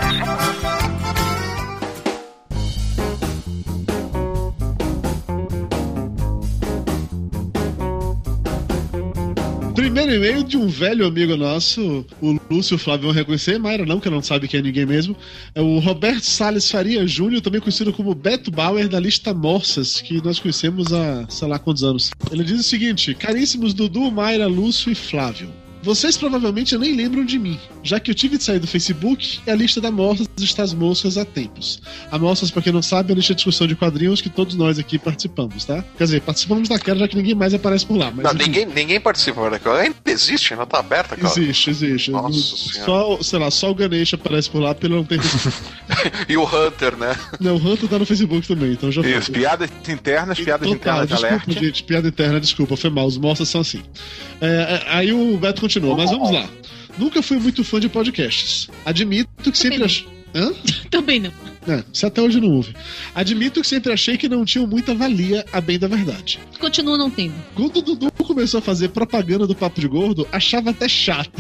Primeiro 9.75 10.15
e-mail 10.15 10.45
de 10.45 10.57
um 10.57 10.69
velho 10.69 11.05
amigo 11.05 11.37
nosso, 11.37 12.07
o 12.23 12.39
Lúcio 12.49 12.79
Flávio 12.79 13.11
reconhecer, 13.11 13.59
Mayra 13.59 13.85
não, 13.85 13.99
que 13.99 14.09
não 14.09 14.23
sabe 14.23 14.47
quem 14.47 14.61
é 14.61 14.63
ninguém 14.63 14.87
mesmo. 14.87 15.17
É 15.57 15.61
o 15.61 15.81
Roberto 15.81 16.25
Salles 16.25 16.71
Faria 16.71 17.05
Júnior, 17.05 17.43
também 17.43 17.61
conhecido 17.61 17.93
como 17.93 18.15
Beto 18.15 18.53
Bauer 18.53 18.89
da 18.89 19.01
lista 19.01 19.35
Morsas, 19.35 20.01
que 20.01 20.23
nós 20.23 20.39
conhecemos 20.39 20.93
há 20.93 21.27
sei 21.29 21.49
lá 21.49 21.59
quantos 21.59 21.83
anos. 21.83 22.13
Ele 22.31 22.45
diz 22.45 22.61
o 22.61 22.63
seguinte: 22.63 23.13
Caríssimos 23.13 23.75
Dudu, 23.75 24.09
Mayra, 24.13 24.47
Lúcio 24.47 24.93
e 24.93 24.95
Flávio. 24.95 25.66
Vocês 25.87 26.17
provavelmente 26.17 26.77
nem 26.77 26.97
lembram 26.97 27.25
de 27.25 27.39
mim, 27.39 27.57
já 27.81 28.01
que 28.01 28.11
eu 28.11 28.15
tive 28.15 28.37
de 28.37 28.43
sair 28.43 28.59
do 28.59 28.67
Facebook 28.67 29.39
e 29.47 29.51
a 29.53 29.55
lista 29.55 29.81
da 29.81 29.89
Morsas 29.89 30.27
está 30.37 30.65
às 30.65 30.75
moscas 30.75 31.17
há 31.17 31.25
tempos. 31.25 31.81
A 32.11 32.19
Morsas, 32.19 32.51
pra 32.51 32.61
quem 32.61 32.73
não 32.73 32.83
sabe, 32.83 33.11
é 33.11 33.13
a 33.13 33.17
lista 33.17 33.33
de 33.33 33.37
discussão 33.37 33.69
de 33.69 33.77
quadrinhos 33.77 34.21
que 34.21 34.29
todos 34.29 34.57
nós 34.57 34.81
aqui 34.81 34.99
participamos, 34.99 35.65
tá? 35.65 35.85
Quer 35.97 36.03
dizer, 36.05 36.21
participamos 36.23 36.69
daquela 36.69 36.99
já 36.99 37.07
que 37.07 37.15
ninguém 37.17 37.37
mais 37.37 37.55
aparece 37.55 37.87
por 37.87 37.97
lá. 37.97 38.11
Mas 38.11 38.25
Não, 38.25 38.33
enfim. 38.33 38.43
ninguém, 38.51 38.67
ninguém 38.67 39.01
participa 39.01 39.49
daquela. 39.49 39.79
Ainda 39.79 39.95
existe, 40.07 40.55
ainda 40.55 40.67
tá 40.67 40.81
aberta, 40.81 41.17
cara. 41.17 41.29
Existe, 41.29 41.71
existe. 41.71 42.11
Nossa 42.11 42.31
No- 42.31 42.35
Senhora. 42.35 42.85
só, 42.85 43.23
sei 43.23 43.39
lá, 43.39 43.51
só 43.53 43.71
o 43.71 43.75
Ganesh 43.77 44.15
aparece 44.15 44.51
por 44.51 44.61
lá 44.61 44.75
porque 44.75 44.89
ele 44.89 44.95
não 44.97 45.05
tem. 45.05 45.19
E 46.29 46.37
o 46.37 46.43
Hunter, 46.45 46.97
né? 46.97 47.15
não, 47.39 47.55
o 47.55 47.59
Hunter 47.59 47.89
tá 47.89 47.97
no 47.99 48.05
Facebook 48.07 48.49
também, 48.49 48.73
então 48.73 48.91
já 48.91 49.03
Isso, 49.03 49.31
piadas 49.31 49.71
internas, 49.89 50.39
piadas 50.39 50.67
Total, 50.69 51.05
internas 51.05 51.09
de 51.09 51.15
desculpa, 51.15 51.45
alerte. 51.45 51.65
gente, 51.65 51.85
piada 51.85 52.09
interna, 52.09 52.41
desculpa, 52.41 52.77
foi 52.77 52.91
mal, 52.91 53.07
os 53.07 53.17
mostras 53.17 53.49
são 53.49 53.61
assim. 53.61 53.83
É, 54.41 54.47
é, 54.47 54.83
aí 54.89 55.13
o 55.13 55.37
Beto 55.37 55.61
continua, 55.61 55.76
mas 55.81 56.11
vamos 56.11 56.31
lá. 56.31 56.49
Nunca 56.99 57.23
fui 57.23 57.39
muito 57.39 57.63
fã 57.63 57.79
de 57.79 57.89
podcasts. 57.89 58.69
Admito 58.85 59.53
que 59.53 59.59
sempre 59.59 59.85
achei. 59.85 60.07
Hã? 60.35 60.53
Também 60.91 61.21
não. 61.21 61.33
É, 61.69 61.83
você 61.93 62.07
até 62.07 62.23
hoje 62.23 62.41
não 62.41 62.51
ouve. 62.51 62.75
Admito 63.15 63.61
que 63.61 63.67
sempre 63.67 63.93
achei 63.93 64.17
que 64.17 64.29
não 64.29 64.45
tinham 64.45 64.67
muita 64.67 64.95
valia, 64.95 65.45
a 65.53 65.61
bem 65.61 65.79
da 65.79 65.89
verdade. 65.89 66.39
Continua 66.61 66.97
não 66.97 67.11
tendo. 67.11 67.35
Quando 67.55 67.79
o 67.79 67.83
Dudu 67.83 68.13
começou 68.13 68.59
a 68.59 68.63
fazer 68.63 68.89
propaganda 68.91 69.47
do 69.47 69.55
Papo 69.55 69.81
de 69.81 69.89
Gordo, 69.89 70.29
achava 70.31 70.71
até 70.71 70.89
chato. 70.89 71.31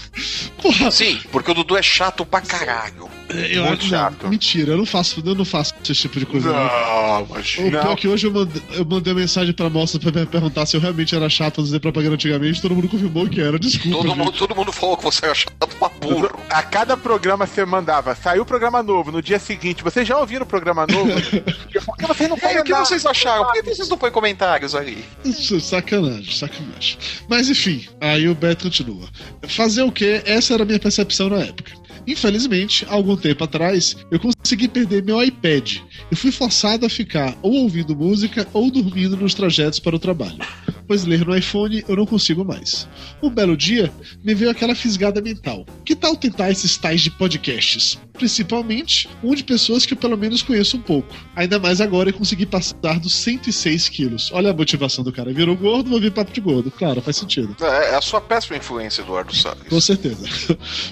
Porra, 0.62 0.90
Sim, 0.90 1.18
porque 1.30 1.50
o 1.50 1.54
Dudu 1.54 1.76
é 1.76 1.82
chato 1.82 2.24
pra 2.24 2.40
caralho. 2.40 3.08
Eu 3.28 3.64
muito 3.64 3.82
não, 3.82 3.88
chato. 3.88 4.28
Mentira, 4.28 4.72
eu 4.72 4.78
não 4.78 4.86
faço, 4.86 5.22
eu 5.24 5.34
não 5.34 5.44
faço 5.44 5.74
esse 5.82 5.94
tipo 5.94 6.18
de 6.18 6.26
coisa. 6.26 6.52
não. 6.52 6.96
Não, 7.16 7.22
O 7.22 7.70
pior 7.70 7.92
é 7.92 7.96
que 7.96 8.08
hoje 8.08 8.26
eu 8.26 8.32
mandei, 8.32 8.62
eu 8.72 8.84
mandei 8.84 9.14
mensagem 9.14 9.52
pra 9.52 9.70
moça 9.70 9.98
pra 9.98 10.12
me 10.12 10.26
perguntar 10.26 10.66
se 10.66 10.76
eu 10.76 10.80
realmente 10.80 11.14
era 11.14 11.28
chato 11.28 11.62
fazer 11.62 11.80
propaganda 11.80 12.14
antigamente, 12.14 12.60
todo 12.60 12.74
mundo 12.74 12.88
confirmou 12.88 13.28
que 13.28 13.40
era, 13.40 13.58
desculpa. 13.58 13.96
Todo 13.96 14.08
gente. 14.08 14.18
mundo, 14.18 14.32
todo 14.32 14.54
mundo 14.54 14.72
falou 14.72 14.96
que 14.96 15.04
você 15.04 15.24
era 15.24 15.34
chato 15.34 15.76
pra 15.78 15.88
burro. 15.88 16.30
A 16.50 16.62
cada 16.62 16.96
programa 16.96 17.46
você 17.46 17.64
mandava, 17.64 18.14
saiu 18.14 18.42
o 18.42 18.46
programa 18.46 18.82
novo, 18.82 19.10
no 19.10 19.22
dia 19.22 19.38
seguinte, 19.38 19.82
vocês 19.82 20.06
já 20.06 20.18
ouviram 20.18 20.44
o 20.44 20.48
programa 20.48 20.86
novo? 20.86 21.10
Por 21.86 21.96
que 21.96 22.06
vocês 22.06 22.28
não 22.28 22.38
aí, 22.42 22.58
o 22.58 22.64
que 22.64 22.74
vocês 22.74 23.06
acharam? 23.06 23.44
Por 23.44 23.52
que 23.54 23.62
vocês 23.62 23.88
não 23.88 23.98
põem 23.98 24.10
comentários? 24.10 24.74
Isso, 25.24 25.60
Sacanagem, 25.60 26.32
sacanagem. 26.32 26.98
Mas 27.28 27.48
enfim, 27.48 27.86
aí 28.00 28.28
o 28.28 28.34
Beto 28.34 28.64
continua. 28.64 29.06
Fazer 29.48 29.82
o 29.82 29.92
quê? 29.92 30.22
Essa 30.24 30.54
era 30.54 30.62
a 30.62 30.66
minha 30.66 30.78
percepção 30.78 31.28
na 31.28 31.38
época. 31.38 31.72
Infelizmente, 32.06 32.86
há 32.88 32.94
algum 32.94 33.16
tempo 33.16 33.42
atrás, 33.42 33.96
eu 34.10 34.20
consegui 34.20 34.68
perder 34.68 35.02
meu 35.02 35.22
iPad 35.22 35.78
e 36.10 36.14
fui 36.16 36.30
forçado 36.30 36.86
a 36.86 36.88
ficar 36.88 37.36
ou 37.42 37.52
ouvindo 37.54 37.96
música 37.96 38.46
ou 38.52 38.70
dormindo 38.70 39.16
nos 39.16 39.34
trajetos 39.34 39.80
para 39.80 39.96
o 39.96 39.98
trabalho. 39.98 40.38
Pois 40.86 41.04
ler 41.04 41.24
no 41.26 41.36
iPhone 41.36 41.84
eu 41.88 41.96
não 41.96 42.06
consigo 42.06 42.44
mais. 42.44 42.88
Um 43.22 43.30
belo 43.30 43.56
dia, 43.56 43.92
me 44.24 44.34
veio 44.34 44.50
aquela 44.50 44.74
fisgada 44.74 45.20
mental. 45.20 45.66
Que 45.84 45.94
tal 45.94 46.16
tentar 46.16 46.50
esses 46.50 46.76
tais 46.76 47.00
de 47.00 47.10
podcasts? 47.10 47.98
Principalmente 48.12 49.08
um 49.22 49.34
de 49.34 49.44
pessoas 49.44 49.84
que 49.84 49.92
eu 49.92 49.96
pelo 49.96 50.16
menos 50.16 50.42
conheço 50.42 50.76
um 50.76 50.80
pouco. 50.80 51.14
Ainda 51.34 51.58
mais 51.58 51.80
agora 51.80 52.10
eu 52.10 52.14
consegui 52.14 52.46
passar 52.46 52.98
dos 52.98 53.14
106 53.14 53.88
quilos. 53.88 54.30
Olha 54.32 54.50
a 54.50 54.54
motivação 54.54 55.04
do 55.04 55.12
cara. 55.12 55.32
Virou 55.32 55.56
gordo, 55.56 55.90
vou 55.90 56.00
vir 56.00 56.12
papo 56.12 56.32
de 56.32 56.40
gordo. 56.40 56.70
Claro, 56.70 57.00
faz 57.00 57.16
sentido. 57.16 57.56
É, 57.60 57.92
é 57.92 57.94
a 57.96 58.00
sua 58.00 58.20
péssima 58.20 58.56
influência, 58.56 59.02
Eduardo 59.02 59.34
Salles. 59.34 59.68
Com 59.68 59.80
certeza. 59.80 60.26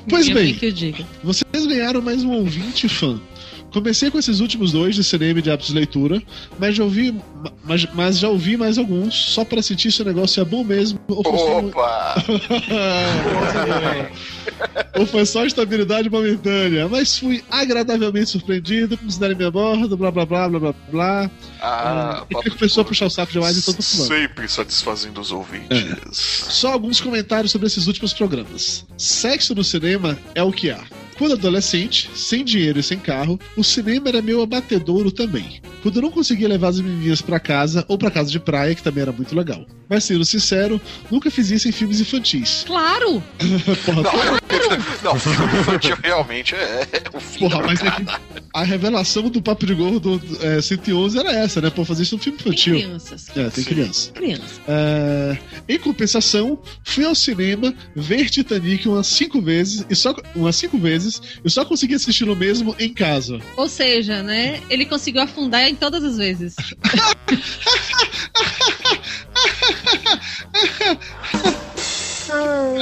Pois 0.08 0.26
bem, 0.26 0.34
mãe 0.34 0.54
que 0.54 0.66
eu 0.66 0.72
diga. 0.72 1.06
vocês 1.22 1.66
ganharam 1.66 2.02
mais 2.02 2.22
um 2.22 2.32
ouvinte 2.32 2.88
fã. 2.88 3.20
Comecei 3.74 4.08
com 4.08 4.20
esses 4.20 4.38
últimos 4.38 4.70
dois 4.70 4.94
de 4.94 5.02
cinema 5.02 5.40
e 5.40 5.42
de 5.42 5.50
hábitos 5.50 5.66
de 5.66 5.74
leitura, 5.74 6.22
mas 6.60 6.76
já 6.76 6.84
ouvi, 6.84 7.12
mas, 7.64 7.84
mas 7.92 8.18
já 8.20 8.28
ouvi 8.28 8.56
mais 8.56 8.78
alguns, 8.78 9.12
só 9.12 9.44
para 9.44 9.60
sentir 9.60 9.90
se 9.90 10.00
o 10.00 10.04
negócio 10.04 10.40
é 10.40 10.44
bom 10.44 10.62
mesmo 10.62 11.00
ou 11.08 11.24
foi 11.24 11.38
só, 11.38 11.58
Opa! 11.58 12.14
ou 14.96 15.04
foi 15.04 15.26
só 15.26 15.44
estabilidade 15.44 16.08
momentânea. 16.08 16.88
Mas 16.88 17.18
fui 17.18 17.42
agradavelmente 17.50 18.30
surpreendido, 18.30 18.96
considerem 18.96 19.36
minha 19.36 19.50
borda, 19.50 19.96
blá 19.96 20.12
blá 20.12 20.24
blá 20.24 20.48
blá 20.48 20.60
blá 20.60 20.74
blá. 20.92 21.30
Ah, 21.60 22.24
e 22.30 22.34
que 22.42 22.50
começou 22.50 22.82
a 22.82 22.84
puxar 22.84 23.06
o 23.06 23.10
saco 23.10 23.32
demais, 23.32 23.58
então 23.58 23.74
tô 23.74 23.82
falando. 23.82 24.06
Sempre 24.06 24.46
satisfazendo 24.46 25.20
os 25.20 25.32
ouvintes. 25.32 26.06
Só 26.12 26.72
alguns 26.72 27.00
comentários 27.00 27.50
sobre 27.50 27.66
esses 27.66 27.88
últimos 27.88 28.12
programas. 28.12 28.86
Sexo 28.96 29.52
no 29.52 29.64
cinema 29.64 30.16
é 30.32 30.44
o 30.44 30.52
que 30.52 30.70
há. 30.70 30.80
Quando 31.16 31.34
adolescente, 31.34 32.10
sem 32.14 32.44
dinheiro 32.44 32.80
e 32.80 32.82
sem 32.82 32.98
carro, 32.98 33.38
o 33.56 33.62
cinema 33.62 34.08
era 34.08 34.20
meu 34.20 34.42
abatedouro 34.42 35.12
também. 35.12 35.60
Quando 35.82 35.96
eu 35.96 36.02
não 36.02 36.10
conseguia 36.10 36.48
levar 36.48 36.68
as 36.68 36.80
menininhas 36.80 37.20
pra 37.20 37.38
casa 37.38 37.84
ou 37.88 37.98
pra 37.98 38.10
casa 38.10 38.30
de 38.30 38.40
praia, 38.40 38.74
que 38.74 38.82
também 38.82 39.02
era 39.02 39.12
muito 39.12 39.36
legal. 39.36 39.66
Mas 39.88 40.04
sendo 40.04 40.24
sincero, 40.24 40.80
nunca 41.10 41.30
fiz 41.30 41.50
isso 41.50 41.68
em 41.68 41.72
filmes 41.72 42.00
infantis. 42.00 42.64
Claro! 42.66 43.22
Porra, 43.84 44.02
Não, 44.02 44.38
não, 45.02 45.18
filme 45.18 45.58
infantil 45.60 45.96
realmente 46.02 46.54
é, 46.54 46.88
é 46.92 47.16
o 47.16 47.20
fim 47.20 47.38
porra 47.40 47.62
mas 47.62 47.80
é 47.82 47.90
que 47.90 48.04
a 48.52 48.62
revelação 48.62 49.28
do 49.28 49.42
Papo 49.42 49.66
de 49.66 49.74
Gordo 49.74 50.20
é, 50.40 50.62
111 50.62 51.18
era 51.18 51.32
essa, 51.32 51.60
né? 51.60 51.70
Pô, 51.70 51.84
fazer 51.84 52.04
isso 52.04 52.14
num 52.14 52.22
filme 52.22 52.38
Tem 52.38 52.46
infantil. 52.52 52.74
crianças. 52.76 53.28
É, 53.30 53.50
tem 53.50 53.64
Sim. 53.64 53.64
criança. 53.64 54.12
Crianças. 54.12 54.60
É, 54.68 55.38
em 55.68 55.78
compensação, 55.78 56.58
fui 56.84 57.04
ao 57.04 57.14
cinema 57.14 57.74
ver 57.96 58.30
Titanic 58.30 58.88
umas 58.88 59.08
cinco 59.08 59.40
vezes 59.42 59.84
e 59.90 59.96
só 59.96 60.14
umas 60.36 60.54
cinco 60.54 60.78
vezes 60.78 61.20
e 61.44 61.50
só 61.50 61.64
consegui 61.64 61.94
assistir-lo 61.94 62.36
mesmo 62.36 62.76
em 62.78 62.92
casa. 62.92 63.40
Ou 63.56 63.68
seja, 63.68 64.22
né? 64.22 64.60
Ele 64.70 64.84
conseguiu 64.86 65.22
afundar 65.22 65.68
em 65.68 65.74
todas 65.74 66.04
as 66.04 66.16
vezes. 66.16 66.54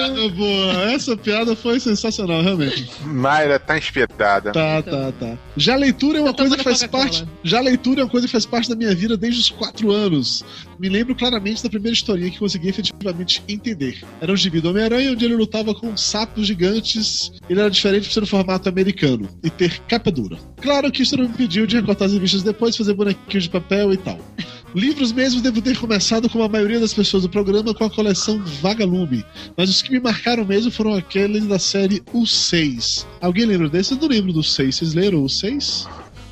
Piada 0.03 0.29
boa, 0.31 0.93
essa 0.93 1.17
piada 1.17 1.57
foi 1.57 1.79
sensacional, 1.79 2.43
realmente. 2.43 2.91
Mayra 3.05 3.59
tá 3.59 3.79
inspirada. 3.79 4.53
Tá, 4.53 4.83
tá, 4.83 5.13
tá. 5.13 5.39
Já 5.57 5.75
a 5.75 5.77
leitura 5.77 6.19
é 6.19 6.23
uma 6.23 6.33
Tô 6.33 6.43
coisa 6.43 6.57
que 6.57 6.65
faz 6.65 6.83
parte. 6.85 7.25
Já 7.43 7.59
a 7.59 7.63
leitura 7.63 8.01
é 8.01 8.05
uma 8.05 8.11
coisa 8.11 8.27
que 8.27 8.33
faz 8.33 8.47
parte 8.47 8.69
da 8.69 8.77
minha 8.77 8.95
vida 8.95 9.17
desde 9.17 9.41
os 9.41 9.51
quatro 9.51 9.91
anos. 9.91 10.45
Me 10.83 10.89
lembro 10.89 11.15
claramente 11.15 11.63
da 11.63 11.71
primeira 11.71 11.95
historinha 11.95 12.29
que 12.29 12.41
consegui 12.41 12.69
efetivamente 12.69 13.41
entender. 13.47 14.03
Era 14.21 14.33
um 14.33 14.37
gibi 14.37 14.61
do 14.61 14.69
Homem-Aranha, 14.69 15.13
onde 15.13 15.25
ele 15.25 15.37
lutava 15.37 15.73
com 15.73 15.97
sapos 15.97 16.45
gigantes. 16.45 17.31
Ele 17.49 17.61
era 17.61 17.71
diferente 17.71 18.09
por 18.09 18.13
ser 18.13 18.21
no 18.23 18.27
formato 18.27 18.69
americano 18.69 19.29
e 19.45 19.49
ter 19.49 19.79
capa 19.83 20.11
dura. 20.11 20.37
Claro 20.61 20.91
que 20.91 21.05
isso 21.05 21.17
não 21.17 21.23
me 21.23 21.31
impediu 21.31 21.69
de 21.69 21.77
recortar 21.77 22.07
as 22.07 22.15
revistas 22.15 22.43
depois, 22.43 22.77
fazer 22.77 22.95
bonequinhos 22.95 23.45
de 23.45 23.51
papel 23.51 23.93
e 23.93 23.97
tal. 23.97 24.19
Livros 24.75 25.13
mesmo 25.13 25.41
devo 25.41 25.63
ter 25.63 25.79
começado 25.79 26.29
como 26.29 26.43
a 26.43 26.49
maioria 26.49 26.81
das 26.81 26.93
pessoas 26.93 27.23
do 27.23 27.29
programa 27.29 27.73
com 27.73 27.85
a 27.85 27.91
coleção 27.91 28.43
Vagalume, 28.61 29.25
mas 29.57 29.71
os 29.71 29.83
que 29.83 29.93
me 29.93 30.01
marcaram 30.01 30.45
mesmo 30.45 30.73
foram 30.73 30.95
aqueles 30.95 31.47
da 31.47 31.61
série 31.61 32.03
O 32.13 32.27
6. 32.27 33.07
Alguém 33.21 33.45
lembra 33.45 33.69
desse? 33.69 33.93
Eu 33.93 33.99
não 33.99 34.09
lembro 34.09 34.33
do 34.33 34.43
6. 34.43 34.75
Vocês 34.75 34.95
leram 34.95 35.23
o 35.23 35.29
6? 35.29 35.87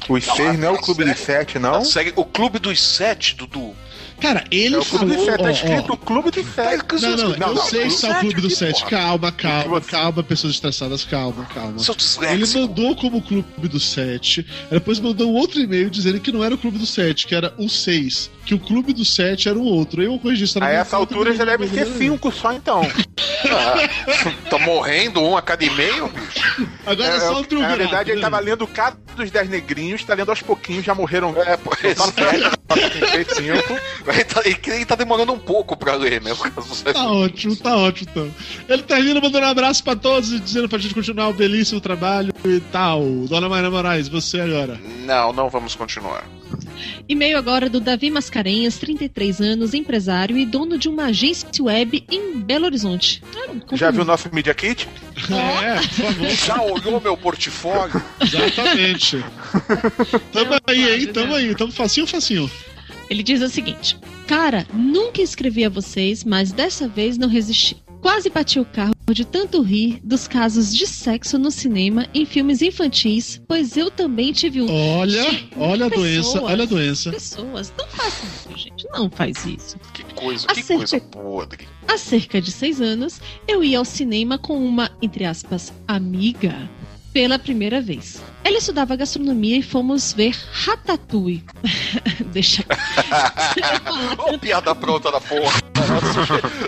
Os 0.08 0.24
seis 0.24 0.58
não 0.58 0.68
é 0.68 0.70
o 0.70 0.78
clube 0.78 1.04
dos 1.04 1.20
sete, 1.20 1.58
não? 1.58 1.84
O 2.16 2.24
Clube 2.24 2.58
dos 2.58 2.82
Sete, 2.82 3.36
Dudu. 3.36 3.76
Cara, 4.20 4.44
ele 4.50 4.74
É 4.74 4.78
o 4.78 4.84
clube 4.84 5.14
falou. 5.14 5.24
sete, 5.24 5.38
tá 5.38 5.42
ó, 5.42 5.46
ó, 5.46 5.50
escrito 5.50 5.96
clube 5.96 6.30
dos 6.30 6.46
sete. 6.54 7.02
Não, 7.02 7.16
não, 7.16 7.36
Não, 7.36 7.48
eu 7.48 7.54
não, 7.54 7.62
sei 7.62 7.88
que 7.88 8.06
é 8.06 8.10
o 8.10 8.20
Clube 8.20 8.40
do 8.40 8.46
aqui, 8.48 8.56
7. 8.56 8.78
porra. 8.80 8.90
Calma, 8.90 9.32
calma, 9.32 9.80
Você- 9.80 9.90
calma, 9.90 10.22
pessoas 10.22 10.54
estressadas, 10.54 11.04
calma, 11.04 11.46
calma. 11.46 11.76
Ele 12.32 12.46
mandou 12.54 12.94
como 12.96 13.22
Clube 13.22 13.68
do 13.68 13.80
7, 13.80 14.46
depois 14.70 14.98
mandou 15.00 15.30
um 15.30 15.34
outro 15.34 15.60
e-mail 15.60 15.88
dizendo 15.90 16.20
que 16.20 16.30
não 16.30 16.44
era 16.44 16.54
o 16.54 16.58
Clube 16.58 16.78
do 16.78 16.86
7, 16.86 17.26
que 17.26 17.34
era 17.34 17.54
o 17.56 17.68
6, 17.68 18.30
que 18.50 18.54
o 18.54 18.58
Clube 18.58 18.92
do 18.92 19.04
7 19.04 19.48
era 19.48 19.56
o 19.56 19.62
outro. 19.62 20.02
Eu 20.02 20.18
corrigi 20.18 20.42
isso. 20.42 20.60
A 20.60 20.68
essa 20.68 20.96
altura 20.96 21.32
já 21.36 21.44
deve 21.44 21.68
ser 21.68 21.86
cinco 21.86 22.32
só, 22.32 22.52
então. 22.52 22.82
Tá 24.50 24.58
morrendo 24.58 25.22
um 25.22 25.36
a 25.36 25.40
cada 25.42 25.64
e-mail, 25.64 26.08
bicho? 26.08 26.68
Agora 26.84 27.12
é, 27.12 27.16
É, 27.16 27.20
só 27.20 27.32
o 27.38 27.40
na 27.40 27.46
triunvirato. 27.46 27.78
verdade, 27.78 28.10
ele 28.10 28.16
né? 28.16 28.22
tava 28.22 28.38
lendo 28.40 28.66
caso 28.66 28.96
dos 29.16 29.30
dez 29.30 29.48
negrinhos, 29.48 30.04
tá 30.04 30.14
lendo 30.14 30.28
aos 30.30 30.42
pouquinhos, 30.42 30.84
já 30.84 30.94
morreram. 30.94 31.34
É, 31.40 31.56
pois 31.56 31.96
Só 31.96 32.06
é. 32.08 32.50
Ele 34.10 34.24
tá, 34.24 34.42
ele 34.44 34.84
tá 34.86 34.94
demorando 34.94 35.32
um 35.32 35.38
pouco 35.38 35.76
pra 35.76 35.94
ler, 35.94 36.20
né? 36.20 36.32
Tá 36.92 37.10
ótimo, 37.10 37.56
tá 37.56 37.76
ótimo 37.76 38.08
então. 38.10 38.34
Ele 38.68 38.82
termina 38.82 39.20
mandando 39.20 39.46
um 39.46 39.50
abraço 39.50 39.82
pra 39.82 39.96
todos 39.96 40.32
e 40.32 40.38
dizendo 40.40 40.68
pra 40.68 40.78
gente 40.78 40.94
continuar 40.94 41.28
o 41.28 41.32
belíssimo 41.32 41.80
trabalho 41.80 42.32
e 42.44 42.60
tal. 42.72 43.02
Dona 43.28 43.48
Maria 43.48 43.70
Moraes, 43.70 44.08
você 44.08 44.40
agora. 44.40 44.78
Não, 45.04 45.32
não 45.32 45.48
vamos 45.48 45.74
continuar. 45.74 46.24
E-mail 47.08 47.36
agora 47.36 47.68
do 47.68 47.80
Davi 47.80 48.10
Mascarenhas, 48.10 48.78
33 48.78 49.40
anos, 49.40 49.74
empresário 49.74 50.36
e 50.36 50.46
dono 50.46 50.78
de 50.78 50.88
uma 50.88 51.06
agência 51.06 51.48
web 51.60 52.04
em 52.10 52.38
Belo 52.38 52.66
Horizonte. 52.66 53.22
Ah, 53.36 53.76
Já 53.76 53.90
viu 53.90 54.02
o 54.02 54.04
nosso 54.04 54.32
Media 54.32 54.54
Kit? 54.54 54.88
É, 55.62 55.74
por 55.74 55.88
favor. 55.88 56.30
Já 56.30 56.62
olhou 56.62 57.00
meu 57.00 57.16
portfólio? 57.16 58.02
Exatamente. 58.20 59.24
tamo 60.32 60.50
Não 60.50 60.58
aí, 60.66 61.00
hein? 61.00 61.06
Tamo 61.12 61.34
aí, 61.34 61.54
tamo 61.54 61.72
facinho, 61.72 62.06
facinho. 62.06 62.50
Ele 63.08 63.22
diz 63.22 63.42
o 63.42 63.48
seguinte: 63.48 63.98
Cara, 64.26 64.66
nunca 64.72 65.20
escrevi 65.20 65.64
a 65.64 65.68
vocês, 65.68 66.22
mas 66.24 66.52
dessa 66.52 66.86
vez 66.86 67.18
não 67.18 67.28
resisti. 67.28 67.76
Quase 68.00 68.30
bati 68.30 68.58
o 68.58 68.64
carro 68.64 68.94
de 69.10 69.24
tanto 69.24 69.60
rir 69.60 70.00
dos 70.04 70.28
casos 70.28 70.74
de 70.74 70.86
sexo 70.86 71.36
no 71.38 71.50
cinema 71.50 72.06
em 72.14 72.24
filmes 72.24 72.62
infantis, 72.62 73.42
pois 73.46 73.76
eu 73.76 73.90
também 73.90 74.32
tive 74.32 74.62
um. 74.62 74.70
Olha, 75.00 75.22
Gente, 75.30 75.50
olha 75.58 75.86
a 75.86 75.90
pessoas. 75.90 76.08
doença, 76.08 76.42
olha 76.42 76.62
a 76.62 76.66
doença. 76.66 77.10
Pessoas, 77.10 77.72
não 77.76 77.86
façam 77.88 78.28
isso, 78.28 78.58
gente. 78.58 78.86
Não 78.92 79.10
faz 79.10 79.44
isso. 79.44 79.76
Que 79.92 80.04
coisa, 80.14 80.46
que 80.46 80.62
coisa 80.62 81.00
podre. 81.00 81.68
Há 81.88 81.98
cerca 81.98 82.40
de 82.40 82.50
seis 82.52 82.80
anos, 82.80 83.20
eu 83.48 83.62
ia 83.64 83.78
ao 83.78 83.84
cinema 83.84 84.38
com 84.38 84.56
uma, 84.64 84.90
entre 85.02 85.24
aspas, 85.24 85.72
amiga 85.88 86.54
pela 87.12 87.38
primeira 87.38 87.80
vez. 87.80 88.22
Ela 88.44 88.58
estudava 88.58 88.94
gastronomia 88.96 89.56
e 89.58 89.62
fomos 89.62 90.12
ver 90.12 90.36
Ratatouille. 90.52 91.44
Deixa 92.32 92.64
Ô, 94.32 94.38
piada 94.38 94.72
pronta 94.74 95.10
da 95.10 95.20
porra. 95.20 95.59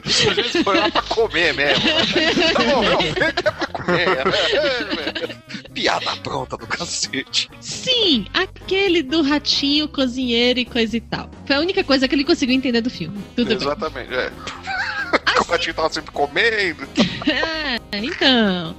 Isso 0.04 0.34
gente 0.34 0.64
foi 0.64 0.78
lá 0.78 0.90
pra 0.90 1.02
comer 1.02 1.54
mesmo. 1.54 1.84
né? 1.84 2.52
Tá 2.52 2.62
bom, 2.64 2.84
é 2.84 3.42
pra 3.42 3.66
comer. 3.68 4.08
né? 4.24 5.36
Piada 5.74 6.16
pronta 6.16 6.56
do 6.56 6.66
cacete. 6.66 7.48
Sim, 7.60 8.26
aquele 8.34 9.02
do 9.02 9.22
ratinho, 9.22 9.88
cozinheiro 9.88 10.60
e 10.60 10.64
coisa 10.64 10.96
e 10.96 11.00
tal. 11.00 11.30
Foi 11.46 11.56
a 11.56 11.60
única 11.60 11.82
coisa 11.84 12.06
que 12.06 12.14
ele 12.14 12.24
conseguiu 12.24 12.54
entender 12.54 12.80
do 12.80 12.90
filme. 12.90 13.18
Tudo 13.34 13.48
bem. 13.48 13.56
Exatamente, 13.56 14.12
é. 14.14 14.30
O 15.40 15.44
ratinho 15.44 15.74
tava 15.74 15.90
sempre 15.90 16.10
comendo. 16.12 16.86
É, 17.26 17.78
então. 17.98 18.76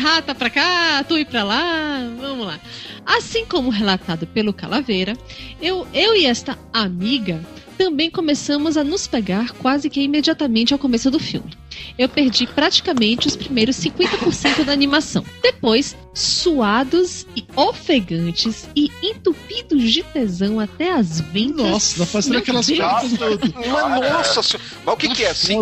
Rata 0.00 0.34
pra 0.34 0.50
cá, 0.50 1.04
tu 1.08 1.16
ir 1.18 1.24
pra 1.26 1.42
lá, 1.42 1.98
vamos 2.20 2.46
lá. 2.46 2.60
Assim 3.04 3.44
como 3.46 3.70
relatado 3.70 4.26
pelo 4.26 4.52
Calaveira, 4.52 5.16
eu, 5.60 5.86
eu 5.94 6.14
e 6.14 6.26
esta 6.26 6.58
amiga 6.72 7.40
também 7.76 8.10
começamos 8.10 8.76
a 8.76 8.84
nos 8.84 9.06
pegar 9.06 9.52
quase 9.52 9.88
que 9.90 10.00
imediatamente 10.00 10.72
ao 10.72 10.78
começo 10.78 11.10
do 11.10 11.18
filme. 11.18 11.50
Eu 11.98 12.08
perdi 12.08 12.46
praticamente 12.46 13.26
os 13.28 13.36
primeiros 13.36 13.76
50% 13.76 14.64
da 14.64 14.72
animação. 14.72 15.24
Depois, 15.42 15.96
suados 16.14 17.26
e 17.36 17.44
ofegantes 17.54 18.68
e 18.74 18.90
entupidos 19.02 19.92
de 19.92 20.02
tesão 20.02 20.58
até 20.58 20.92
as 20.92 21.20
ventas. 21.20 21.66
Nossa, 21.66 21.98
tá 21.98 22.06
fazendo 22.06 22.32
Meu 22.32 22.40
aquelas 22.40 22.66
Deus. 22.66 22.78
Mas 22.80 24.12
nossa 24.12 24.42
senhora. 24.42 24.64
Mas 24.84 24.94
o 24.94 24.96
que, 24.96 25.08
que 25.10 25.24
é 25.24 25.30
assim? 25.30 25.60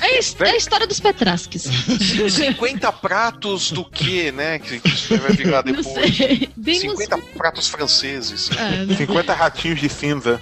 É, 0.00 0.18
é 0.18 0.50
a 0.50 0.56
história 0.56 0.86
dos 0.86 1.00
Petrasques. 1.00 1.62
50 1.62 2.92
pratos 2.92 3.70
do 3.70 3.84
que, 3.84 4.32
né? 4.32 4.58
Que 4.58 4.80
que 4.80 4.88
isso 4.88 5.16
vai 5.18 5.32
virar 5.32 5.62
depois. 5.62 5.86
sei. 5.86 6.48
Demos 6.56 6.98
50 6.98 7.18
pratos 7.36 7.68
franceses. 7.68 8.50
Ah, 8.52 8.94
50 8.94 9.34
ratinhos 9.34 9.80
de 9.80 9.88
cinza. 9.88 10.40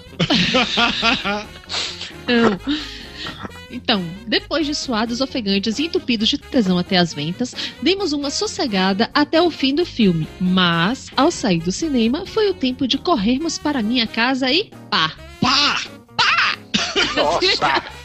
Então, 2.22 2.60
então, 3.70 4.04
depois 4.26 4.66
de 4.66 4.74
suados 4.74 5.20
ofegantes 5.20 5.78
e 5.78 5.84
entupidos 5.84 6.28
de 6.28 6.38
tesão 6.38 6.78
até 6.78 6.96
as 6.96 7.14
ventas, 7.14 7.54
demos 7.80 8.12
uma 8.12 8.30
sossegada 8.30 9.08
até 9.14 9.40
o 9.40 9.50
fim 9.50 9.74
do 9.74 9.86
filme. 9.86 10.26
Mas, 10.40 11.08
ao 11.16 11.30
sair 11.30 11.60
do 11.60 11.70
cinema, 11.70 12.26
foi 12.26 12.50
o 12.50 12.54
tempo 12.54 12.88
de 12.88 12.98
corrermos 12.98 13.58
para 13.58 13.82
minha 13.82 14.06
casa 14.06 14.50
e 14.50 14.70
pá! 14.90 15.12
Pá! 15.40 15.80
Nossa! 17.14 17.99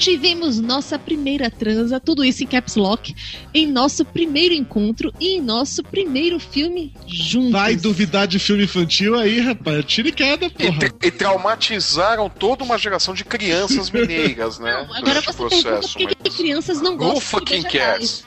Tivemos 0.00 0.58
nossa 0.58 0.98
primeira 0.98 1.50
transa, 1.50 2.00
tudo 2.00 2.24
isso 2.24 2.42
em 2.42 2.46
caps 2.46 2.74
lock, 2.74 3.14
em 3.52 3.66
nosso 3.66 4.02
primeiro 4.02 4.54
encontro 4.54 5.12
e 5.20 5.36
em 5.36 5.42
nosso 5.42 5.82
primeiro 5.84 6.40
filme 6.40 6.94
juntos. 7.06 7.52
Vai 7.52 7.76
duvidar 7.76 8.26
de 8.26 8.38
filme 8.38 8.64
infantil 8.64 9.14
aí, 9.14 9.40
rapaz. 9.40 9.84
Tira 9.84 10.08
e 10.08 10.12
queda, 10.12 10.46
E, 10.46 10.50
porra. 10.50 10.78
tra- 10.78 10.92
e 11.02 11.10
traumatizaram 11.10 12.30
toda 12.30 12.64
uma 12.64 12.78
geração 12.78 13.12
de 13.12 13.24
crianças 13.24 13.90
mineiras, 13.92 14.58
né? 14.58 14.72
Não, 14.72 14.94
agora 14.96 15.20
durante 15.20 15.26
você 15.26 15.30
o 15.30 15.48
pergunta 15.48 15.62
processo. 15.70 15.98
por 15.98 16.08
que, 16.08 16.14
que 16.30 16.36
crianças 16.36 16.80
não 16.80 16.92
Who 16.92 16.96
gostam 16.98 17.20
de 17.20 17.26
fucking 17.26 17.62
cares? 17.64 18.24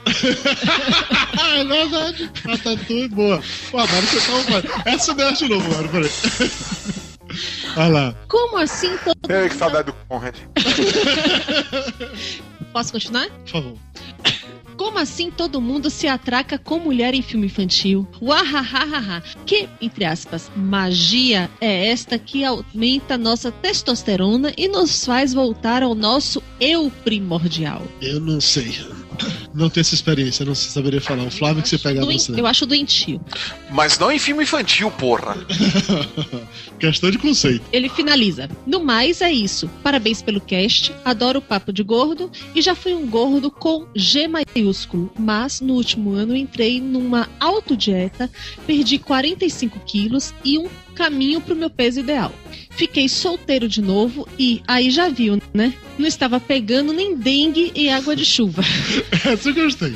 Ah, 1.42 1.58
é 1.58 1.64
verdade. 1.64 2.30
A 2.44 2.56
tatu 2.58 2.92
é 2.92 3.08
boa. 3.08 3.42
Pô, 3.70 3.78
agora 3.78 4.02
você 4.02 4.62
tá. 4.62 4.82
Essa 4.86 5.10
é 5.12 5.32
de 5.32 5.48
novo, 5.48 5.68
mano. 5.74 5.88
Peraí. 5.88 6.10
Olha 7.76 7.88
lá. 7.88 8.14
Como 8.28 8.58
assim 8.58 8.96
todo 9.04 9.30
Ei, 9.30 9.48
que 9.48 9.56
saudade 9.56 9.86
do 9.86 9.92
Conrad. 10.08 10.34
Posso 12.72 12.92
continuar? 12.92 13.28
Por 13.28 13.48
favor. 13.48 13.74
Como 14.76 14.98
assim 14.98 15.30
todo 15.30 15.60
mundo 15.60 15.88
se 15.88 16.08
atraca 16.08 16.58
com 16.58 16.78
mulher 16.78 17.14
em 17.14 17.22
filme 17.22 17.46
infantil? 17.46 18.06
Uahahaha. 18.20 19.22
Que, 19.46 19.68
entre 19.80 20.04
aspas, 20.04 20.50
magia 20.56 21.48
é 21.60 21.88
esta 21.88 22.18
que 22.18 22.44
aumenta 22.44 23.16
nossa 23.16 23.52
testosterona 23.52 24.52
e 24.56 24.66
nos 24.66 25.04
faz 25.04 25.32
voltar 25.32 25.82
ao 25.82 25.94
nosso 25.94 26.42
eu 26.60 26.90
primordial? 27.04 27.82
Eu 28.00 28.20
não 28.20 28.40
sei. 28.40 28.74
Não 29.54 29.70
tenho 29.70 29.82
essa 29.82 29.94
experiência, 29.94 30.44
não 30.44 30.54
saberia 30.54 31.00
falar. 31.00 31.24
O 31.24 31.30
Flávio 31.30 31.62
que 31.62 31.68
você 31.68 31.78
pega 31.78 32.00
Doen- 32.00 32.12
você. 32.18 32.38
Eu 32.38 32.46
acho 32.46 32.66
doentio. 32.66 33.20
Mas 33.70 33.98
não 33.98 34.10
em 34.10 34.18
filme 34.18 34.42
infantil, 34.42 34.90
porra. 34.90 35.36
Questão 36.78 37.10
de 37.10 37.18
conceito. 37.18 37.64
Ele 37.72 37.88
finaliza. 37.88 38.48
No 38.66 38.82
mais, 38.84 39.20
é 39.20 39.30
isso. 39.32 39.68
Parabéns 39.82 40.20
pelo 40.22 40.40
cast. 40.40 40.92
Adoro 41.04 41.38
o 41.38 41.42
papo 41.42 41.72
de 41.72 41.82
gordo. 41.82 42.30
E 42.54 42.60
já 42.60 42.74
fui 42.74 42.94
um 42.94 43.06
gordo 43.06 43.50
com 43.50 43.86
G 43.94 44.26
maiúsculo. 44.28 45.10
Mas 45.18 45.60
no 45.60 45.74
último 45.74 46.12
ano 46.12 46.36
entrei 46.36 46.80
numa 46.80 47.28
autodieta, 47.40 48.30
perdi 48.66 48.98
45 48.98 49.80
quilos 49.80 50.34
e 50.44 50.58
um 50.58 50.68
caminho 50.94 51.40
pro 51.40 51.56
meu 51.56 51.70
peso 51.70 52.00
ideal. 52.00 52.32
Fiquei 52.76 53.08
solteiro 53.08 53.68
de 53.68 53.80
novo 53.80 54.26
e 54.38 54.62
aí 54.66 54.90
já 54.90 55.08
viu, 55.08 55.40
né? 55.52 55.72
Não 55.96 56.08
estava 56.08 56.40
pegando 56.40 56.92
nem 56.92 57.14
dengue 57.16 57.70
e 57.74 57.88
água 57.88 58.16
de 58.16 58.24
chuva. 58.24 58.62
Essa 59.24 59.48
eu 59.50 59.54
gostei. 59.54 59.94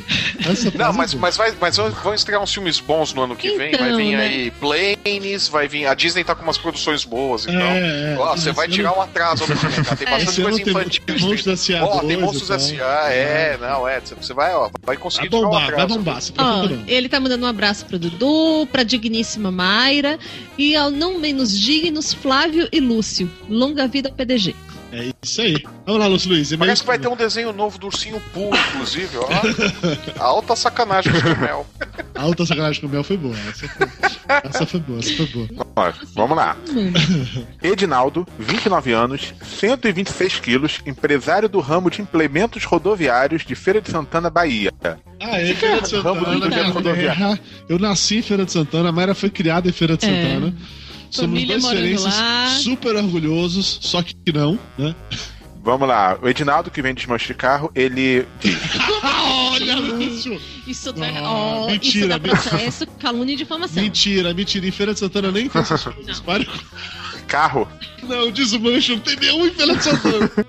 Essa 0.48 0.70
Não, 0.78 0.92
mas, 0.92 1.10
é 1.12 1.16
boa. 1.16 1.22
mas, 1.22 1.36
vai, 1.36 1.52
mas 1.60 1.76
vão 1.76 2.14
estrear 2.14 2.40
uns 2.40 2.54
filmes 2.54 2.78
bons 2.78 3.12
no 3.12 3.22
ano 3.22 3.34
que 3.34 3.48
vem. 3.56 3.72
Vai 3.72 3.88
Então, 3.88 3.96
vir 3.96 4.16
né? 4.16 4.26
aí 4.26 4.50
Planes, 4.52 5.48
vai 5.48 5.66
vir. 5.66 5.86
A 5.86 5.94
Disney 5.94 6.22
tá 6.22 6.36
com 6.36 6.44
umas 6.44 6.56
produções 6.56 7.04
boas, 7.04 7.46
então. 7.48 7.60
É, 7.60 8.14
é. 8.14 8.16
Ó, 8.18 8.36
você 8.36 8.52
vai 8.52 8.68
tirar 8.68 8.96
um 8.96 9.02
atraso 9.02 9.44
no 9.48 9.56
filme, 9.56 9.74
cara. 9.84 9.96
Tem 9.96 10.06
bastante 10.08 10.30
Esse 10.30 10.40
ano 10.40 10.50
coisa 10.50 10.64
tem 10.64 10.72
infantil. 10.72 11.02
Monstros 11.28 11.46
S.A. 11.60 11.84
Ó, 11.84 11.98
tem 11.98 12.08
2 12.10 12.20
Monstros 12.20 12.44
e 12.70 12.76
tal. 12.76 12.86
S.A., 12.86 13.12
é, 13.12 13.58
não, 13.60 13.88
é. 13.88 14.00
Você 14.00 14.32
vai, 14.32 14.54
ó, 14.54 14.70
vai 14.84 14.96
conseguir 14.96 15.28
Vai 15.30 15.40
tirar 15.40 15.48
um 15.48 15.50
bombar, 15.50 15.66
vai 15.66 15.74
atraso. 15.74 15.94
bombar. 15.98 16.22
Se 16.22 16.32
Ó, 16.32 16.34
preocupa 16.34 16.68
não. 16.76 16.84
ele 16.86 17.08
tá 17.08 17.18
mandando 17.18 17.44
um 17.44 17.48
abraço 17.48 17.84
pro 17.86 17.98
Dudu, 17.98 18.68
pra 18.70 18.84
digníssima 18.84 19.50
Mayra 19.50 20.16
e 20.56 20.76
ao 20.76 20.92
não 20.92 21.18
menos 21.18 21.58
dignos 21.58 22.12
Flávio 22.12 22.67
e 22.72 22.80
Lúcio. 22.80 23.30
Longa 23.48 23.86
vida 23.88 24.08
ao 24.08 24.14
PDG. 24.14 24.54
É 24.90 25.10
isso 25.22 25.42
aí. 25.42 25.62
Vamos 25.84 26.00
lá, 26.00 26.06
Lúcio 26.06 26.30
Luiz. 26.30 26.54
Parece 26.56 26.80
que 26.80 26.86
vai 26.86 26.98
ter 26.98 27.08
um 27.08 27.16
desenho 27.16 27.52
novo 27.52 27.78
do 27.78 27.88
Ursinho 27.88 28.18
Poo, 28.32 28.50
inclusive, 28.70 29.18
ó. 29.18 29.28
Alta 30.18 30.56
sacanagem 30.56 31.12
com 31.12 31.40
Mel. 31.40 31.66
A 32.14 32.22
alta 32.22 32.46
sacanagem 32.46 32.80
com 32.80 32.86
o 32.86 32.90
Mel 32.90 33.04
foi 33.04 33.18
boa. 33.18 33.34
Essa 33.36 33.68
foi, 33.68 33.86
essa 34.44 34.66
foi 34.66 34.80
boa, 34.80 34.98
essa 34.98 35.14
foi 35.14 35.26
boa. 35.26 35.48
Ó, 35.76 35.92
Vamos 36.14 36.36
lá. 36.38 36.56
Edinaldo, 37.62 38.26
29 38.38 38.92
anos, 38.92 39.34
126 39.42 40.40
quilos, 40.40 40.80
empresário 40.86 41.48
do 41.50 41.60
ramo 41.60 41.90
de 41.90 42.00
implementos 42.00 42.64
rodoviários 42.64 43.44
de 43.44 43.54
Feira 43.54 43.80
de 43.82 43.90
Santana, 43.90 44.30
Bahia. 44.30 44.72
Ah, 45.20 45.38
é, 45.38 45.54
Feira 45.54 45.82
de 45.82 45.96
Ramo 45.96 46.20
do 46.20 46.26
Santana. 46.32 46.40
projeto 46.50 46.72
rodoviário. 46.72 47.24
É, 47.34 47.38
Eu 47.68 47.78
nasci 47.78 48.16
em 48.18 48.22
Feira 48.22 48.44
de 48.46 48.52
Santana, 48.52 48.88
a 48.88 48.92
Mayra 48.92 49.14
foi 49.14 49.28
criada 49.30 49.68
em 49.68 49.72
Feira 49.72 49.96
de 49.98 50.06
É. 50.06 50.52
Somos 51.10 51.44
dois 51.44 52.02
lá. 52.04 52.48
super 52.62 52.96
orgulhosos, 52.96 53.78
só 53.82 54.02
que 54.02 54.14
não, 54.32 54.58
né? 54.76 54.94
Vamos 55.62 55.86
lá. 55.88 56.18
O 56.22 56.28
Edinaldo, 56.28 56.70
que 56.70 56.80
vem 56.80 56.94
desmanche 56.94 57.26
de 57.28 57.34
carro, 57.34 57.70
ele 57.74 58.26
diz: 58.40 58.56
Olha, 59.52 59.76
Lúcio! 59.76 60.40
Isso 60.66 60.92
dá, 60.92 61.06
Ah, 61.08 61.22
ó, 61.22 61.66
mentira, 61.66 61.88
isso 62.06 62.08
dá 62.08 62.18
mentira. 62.18 62.36
processo, 62.36 62.86
calúnia 62.98 63.32
e 63.34 63.36
difamação. 63.36 63.82
Mentira, 63.82 64.32
mentira. 64.32 64.66
Em 64.66 64.70
Feira 64.70 64.94
de 64.94 65.00
Santana 65.00 65.30
nem 65.32 65.48
tem 65.48 65.60
essas 65.60 65.84
coisas. 65.84 66.22
Carro. 67.26 67.68
Não, 68.02 68.30
desmanche, 68.30 68.92
não 68.92 69.00
tem 69.00 69.16
nenhum 69.16 69.46
em 69.46 69.50
Feira 69.50 69.76
de 69.76 69.82
Santana. 69.84 70.30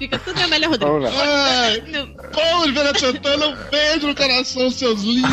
Fica 0.00 0.18
tudo 0.18 0.40
a 0.40 0.48
melhor 0.48 0.70
Rodrigo. 0.70 0.92
Vamos 1.00 1.14
lá. 1.14 1.22
Ai, 1.22 1.82
Feira 2.72 2.92
de 2.94 3.00
Santana, 3.00 3.46
um 3.48 3.56
beijo 3.70 4.06
no 4.06 4.14
coração, 4.16 4.70
seus 4.70 5.02
lindos. 5.02 5.30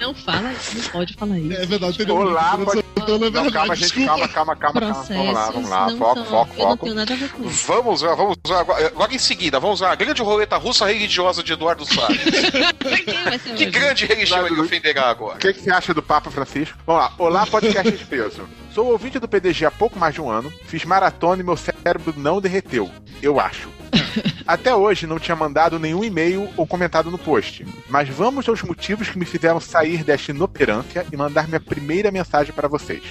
não 0.00 0.12
fala 0.14 0.52
isso, 0.52 0.76
não 0.76 0.84
pode 0.90 1.14
falar 1.14 1.38
isso. 1.38 1.52
É 1.52 1.64
verdade, 1.66 1.98
tem 1.98 2.10
Olá, 2.10 2.58
pode- 2.58 2.70
Santana, 2.72 2.86
é 3.04 3.12
Não, 3.12 3.18
verdade. 3.20 3.52
calma, 3.52 3.76
gente, 3.76 4.04
calma, 4.04 4.28
calma, 4.28 4.56
calma, 4.56 4.80
calma. 4.80 5.02
Vamos 5.04 5.32
lá, 5.34 5.50
vamos 5.50 5.70
lá. 5.70 5.90
não 5.90 5.98
Foco, 5.98 6.14
são- 6.16 6.24
foco, 6.26 6.52
Eu 6.56 6.58
não 6.58 6.70
foco. 6.70 6.84
tenho 6.86 6.96
nada 6.96 7.12
a 7.12 7.16
ver 7.16 7.28
com 7.30 7.44
isso. 7.44 7.66
Vamos 7.68 8.02
lá, 8.02 8.14
vamos 8.16 8.36
lá. 8.48 8.60
Agora 8.60 8.86
agora 8.88 9.14
em 9.14 9.18
seguida, 9.18 9.60
vamos 9.60 9.80
lá. 9.80 9.92
A 9.92 9.94
grande 9.94 10.22
roleta 10.22 10.56
russa 10.56 10.86
religiosa 10.86 11.42
de 11.42 11.52
Eduardo 11.52 11.86
Salles. 11.86 12.18
Que 13.56 13.66
grande 13.66 14.06
religião 14.06 14.46
ele 14.46 14.60
ofenderá 14.60 15.06
O 15.06 15.10
agora? 15.10 15.38
que, 15.38 15.52
que 15.52 15.60
você 15.60 15.70
acha 15.70 15.94
do 15.94 16.02
Papa 16.02 16.30
Francisco? 16.30 16.76
Vamos 16.86 17.02
lá. 17.02 17.12
Olá, 17.18 17.46
podcast 17.46 17.90
de 17.92 18.04
peso. 18.04 18.48
Sou 18.74 18.86
ouvinte 18.90 19.18
do 19.18 19.28
PDG 19.28 19.66
há 19.66 19.70
pouco 19.70 19.98
mais 19.98 20.14
de 20.14 20.20
um 20.20 20.28
ano. 20.30 20.52
Fiz 20.66 20.84
maratona 20.84 21.40
e 21.40 21.44
meu 21.44 21.56
cérebro 21.56 22.12
não 22.16 22.40
derreteu. 22.40 22.90
Eu 23.22 23.38
acho. 23.40 23.68
Até 24.46 24.74
hoje 24.74 25.06
não 25.06 25.18
tinha 25.18 25.36
mandado 25.36 25.78
nenhum 25.78 26.04
e-mail 26.04 26.48
ou 26.56 26.66
comentado 26.66 27.10
no 27.10 27.18
post. 27.18 27.66
Mas 27.88 28.08
vamos 28.08 28.48
aos 28.48 28.62
motivos 28.62 29.08
que 29.08 29.18
me 29.18 29.24
fizeram 29.24 29.60
sair 29.60 30.04
desta 30.04 30.32
inoperância 30.32 31.06
e 31.12 31.16
mandar 31.16 31.48
minha 31.48 31.60
primeira 31.60 32.10
mensagem 32.10 32.52
para 32.52 32.68
vocês. 32.68 33.02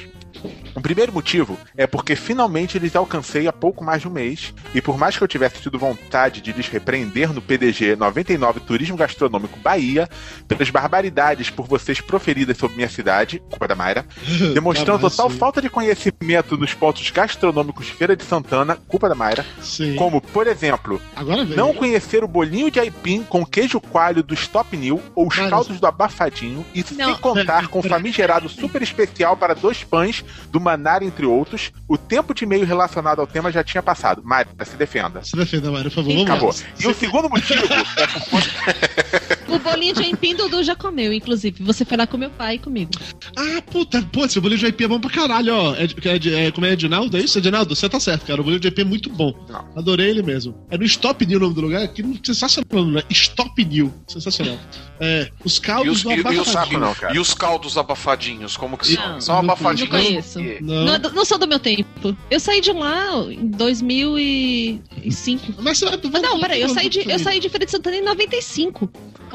O 0.75 0.81
primeiro 0.81 1.13
motivo 1.13 1.57
é 1.77 1.85
porque 1.85 2.15
finalmente 2.15 2.79
lhes 2.79 2.95
alcancei 2.95 3.47
há 3.47 3.53
pouco 3.53 3.83
mais 3.83 4.01
de 4.01 4.07
um 4.07 4.11
mês, 4.11 4.53
e 4.73 4.81
por 4.81 4.97
mais 4.97 5.15
que 5.15 5.23
eu 5.23 5.27
tivesse 5.27 5.61
tido 5.61 5.77
vontade 5.77 6.41
de 6.41 6.51
lhes 6.51 6.67
repreender 6.67 7.31
no 7.31 7.41
PDG 7.41 7.95
99 7.95 8.59
Turismo 8.61 8.97
Gastronômico 8.97 9.59
Bahia, 9.59 10.09
pelas 10.47 10.69
barbaridades 10.69 11.49
por 11.49 11.67
vocês 11.67 12.01
proferidas 12.01 12.57
sobre 12.57 12.75
minha 12.75 12.89
cidade, 12.89 13.39
culpa 13.49 13.67
da 13.67 13.75
Mayra, 13.75 14.05
demonstrando 14.53 15.03
mas 15.03 15.15
total 15.15 15.29
sim. 15.29 15.37
falta 15.37 15.61
de 15.61 15.69
conhecimento 15.69 16.57
nos 16.57 16.73
pontos 16.73 17.09
gastronômicos 17.11 17.85
de 17.85 17.93
Feira 17.93 18.15
de 18.15 18.23
Santana, 18.23 18.75
culpa 18.87 19.07
da 19.07 19.15
Mayra, 19.15 19.45
Sim. 19.61 19.95
como, 19.95 20.19
por 20.19 20.47
exemplo, 20.47 20.72
Agora 21.15 21.45
vem. 21.45 21.55
não 21.57 21.73
conhecer 21.73 22.23
o 22.23 22.27
bolinho 22.27 22.69
de 22.71 22.79
aipim 22.79 23.23
com 23.23 23.45
queijo 23.45 23.79
coalho 23.79 24.23
do 24.23 24.33
Stop 24.33 24.75
New 24.75 25.01
ou 25.15 25.27
os 25.27 25.37
Mas- 25.37 25.49
caldos 25.49 25.79
do 25.79 25.87
abafadinho, 25.87 26.65
e 26.73 26.81
sem 26.83 26.97
Não. 26.97 27.15
contar 27.15 27.67
com 27.67 27.79
o 27.79 27.83
famigerado 27.83 28.47
super 28.49 28.81
especial 28.81 29.35
para 29.37 29.53
dois 29.53 29.83
pães 29.83 30.23
do 30.51 30.59
Manar, 30.59 31.03
entre 31.03 31.25
outros, 31.25 31.71
o 31.87 31.97
tempo 31.97 32.33
de 32.33 32.43
e-mail 32.43 32.65
relacionado 32.65 33.19
ao 33.19 33.27
tema 33.27 33.51
já 33.51 33.63
tinha 33.63 33.81
passado. 33.83 34.21
Mayra, 34.23 34.49
se 34.63 34.75
defenda. 34.75 35.23
Se 35.23 35.35
defenda, 35.35 35.71
Mário, 35.71 35.91
por 35.91 36.03
favor. 36.03 36.21
Acabou. 36.23 36.55
E 36.79 36.87
o 36.87 36.93
segundo 36.93 37.29
motivo 37.29 37.63
é 37.97 38.07
por 38.07 38.29
conta 38.29 39.32
O 39.53 39.59
bolinho 39.59 39.93
de 39.93 40.01
aipim 40.03 40.35
Dudu 40.35 40.63
já 40.63 40.75
comeu, 40.75 41.13
inclusive. 41.13 41.63
Você 41.63 41.85
foi 41.85 41.97
lá 41.97 42.07
com 42.07 42.17
meu 42.17 42.29
pai 42.29 42.55
e 42.55 42.59
comigo. 42.59 42.91
Ah, 43.35 43.61
puta, 43.61 44.01
pô, 44.11 44.25
esse 44.25 44.39
bolinho 44.39 44.59
de 44.59 44.65
aipim 44.65 44.85
é 44.85 44.87
bom 44.87 44.99
pra 44.99 45.09
caralho, 45.09 45.53
ó. 45.55 45.75
É, 45.75 45.83
é, 45.83 46.47
é, 46.47 46.51
como 46.51 46.65
é 46.65 46.71
Edinaldo? 46.73 47.17
É 47.17 47.21
isso, 47.21 47.37
Edinaldo? 47.37 47.75
Você 47.75 47.87
tá 47.87 47.99
certo, 47.99 48.25
cara. 48.25 48.41
O 48.41 48.43
bolinho 48.43 48.59
de 48.59 48.67
aipim 48.67 48.81
é 48.81 48.85
muito 48.85 49.09
bom. 49.09 49.33
Adorei 49.75 50.09
ele 50.09 50.21
mesmo. 50.23 50.55
É 50.69 50.77
no 50.77 50.83
Stop 50.85 51.25
New 51.25 51.37
o 51.37 51.41
nome 51.41 51.55
do 51.55 51.61
lugar. 51.61 51.87
Que 51.89 52.03
sensacional, 52.23 52.85
né? 52.85 53.03
Stop 53.09 53.63
New. 53.65 53.93
Sensacional. 54.07 54.57
É, 54.99 55.29
os 55.43 55.57
E 55.57 55.61
caldos 55.61 55.97
os, 55.97 56.03
do 56.03 56.11
e, 56.11 56.15
e 56.15 56.19
os, 56.21 56.25
abafadinho. 56.25 56.79
não, 56.79 56.95
cara. 56.95 57.15
e 57.15 57.19
os 57.19 57.33
caldos 57.33 57.77
abafadinhos, 57.77 58.55
como 58.57 58.77
que 58.77 58.93
são? 58.95 59.09
Não, 59.13 59.21
são 59.21 59.37
abafadinhos. 59.39 59.91
Não 59.91 59.99
conheço. 59.99 60.39
Não. 60.61 60.85
Não, 60.85 60.93
é 60.95 60.99
do- 60.99 61.11
não 61.11 61.25
sou 61.25 61.37
do 61.37 61.47
meu 61.47 61.59
tempo. 61.59 62.15
Eu 62.31 62.39
saí 62.39 62.61
de 62.61 62.71
lá 62.71 63.11
em 63.31 63.47
2005. 63.47 65.53
Mas 65.61 65.77
você 65.77 65.85
vai, 65.85 65.97
vai 65.97 66.21
Não, 66.21 66.39
peraí, 66.39 66.61
eu 66.61 66.69
saí 66.69 66.89
de, 66.89 67.09
eu 67.09 67.19
saí 67.19 67.39
de 67.39 67.49
Feira 67.49 67.65
de 67.65 67.71
Santana 67.71 67.97
em 67.97 68.01
95. 68.03 68.89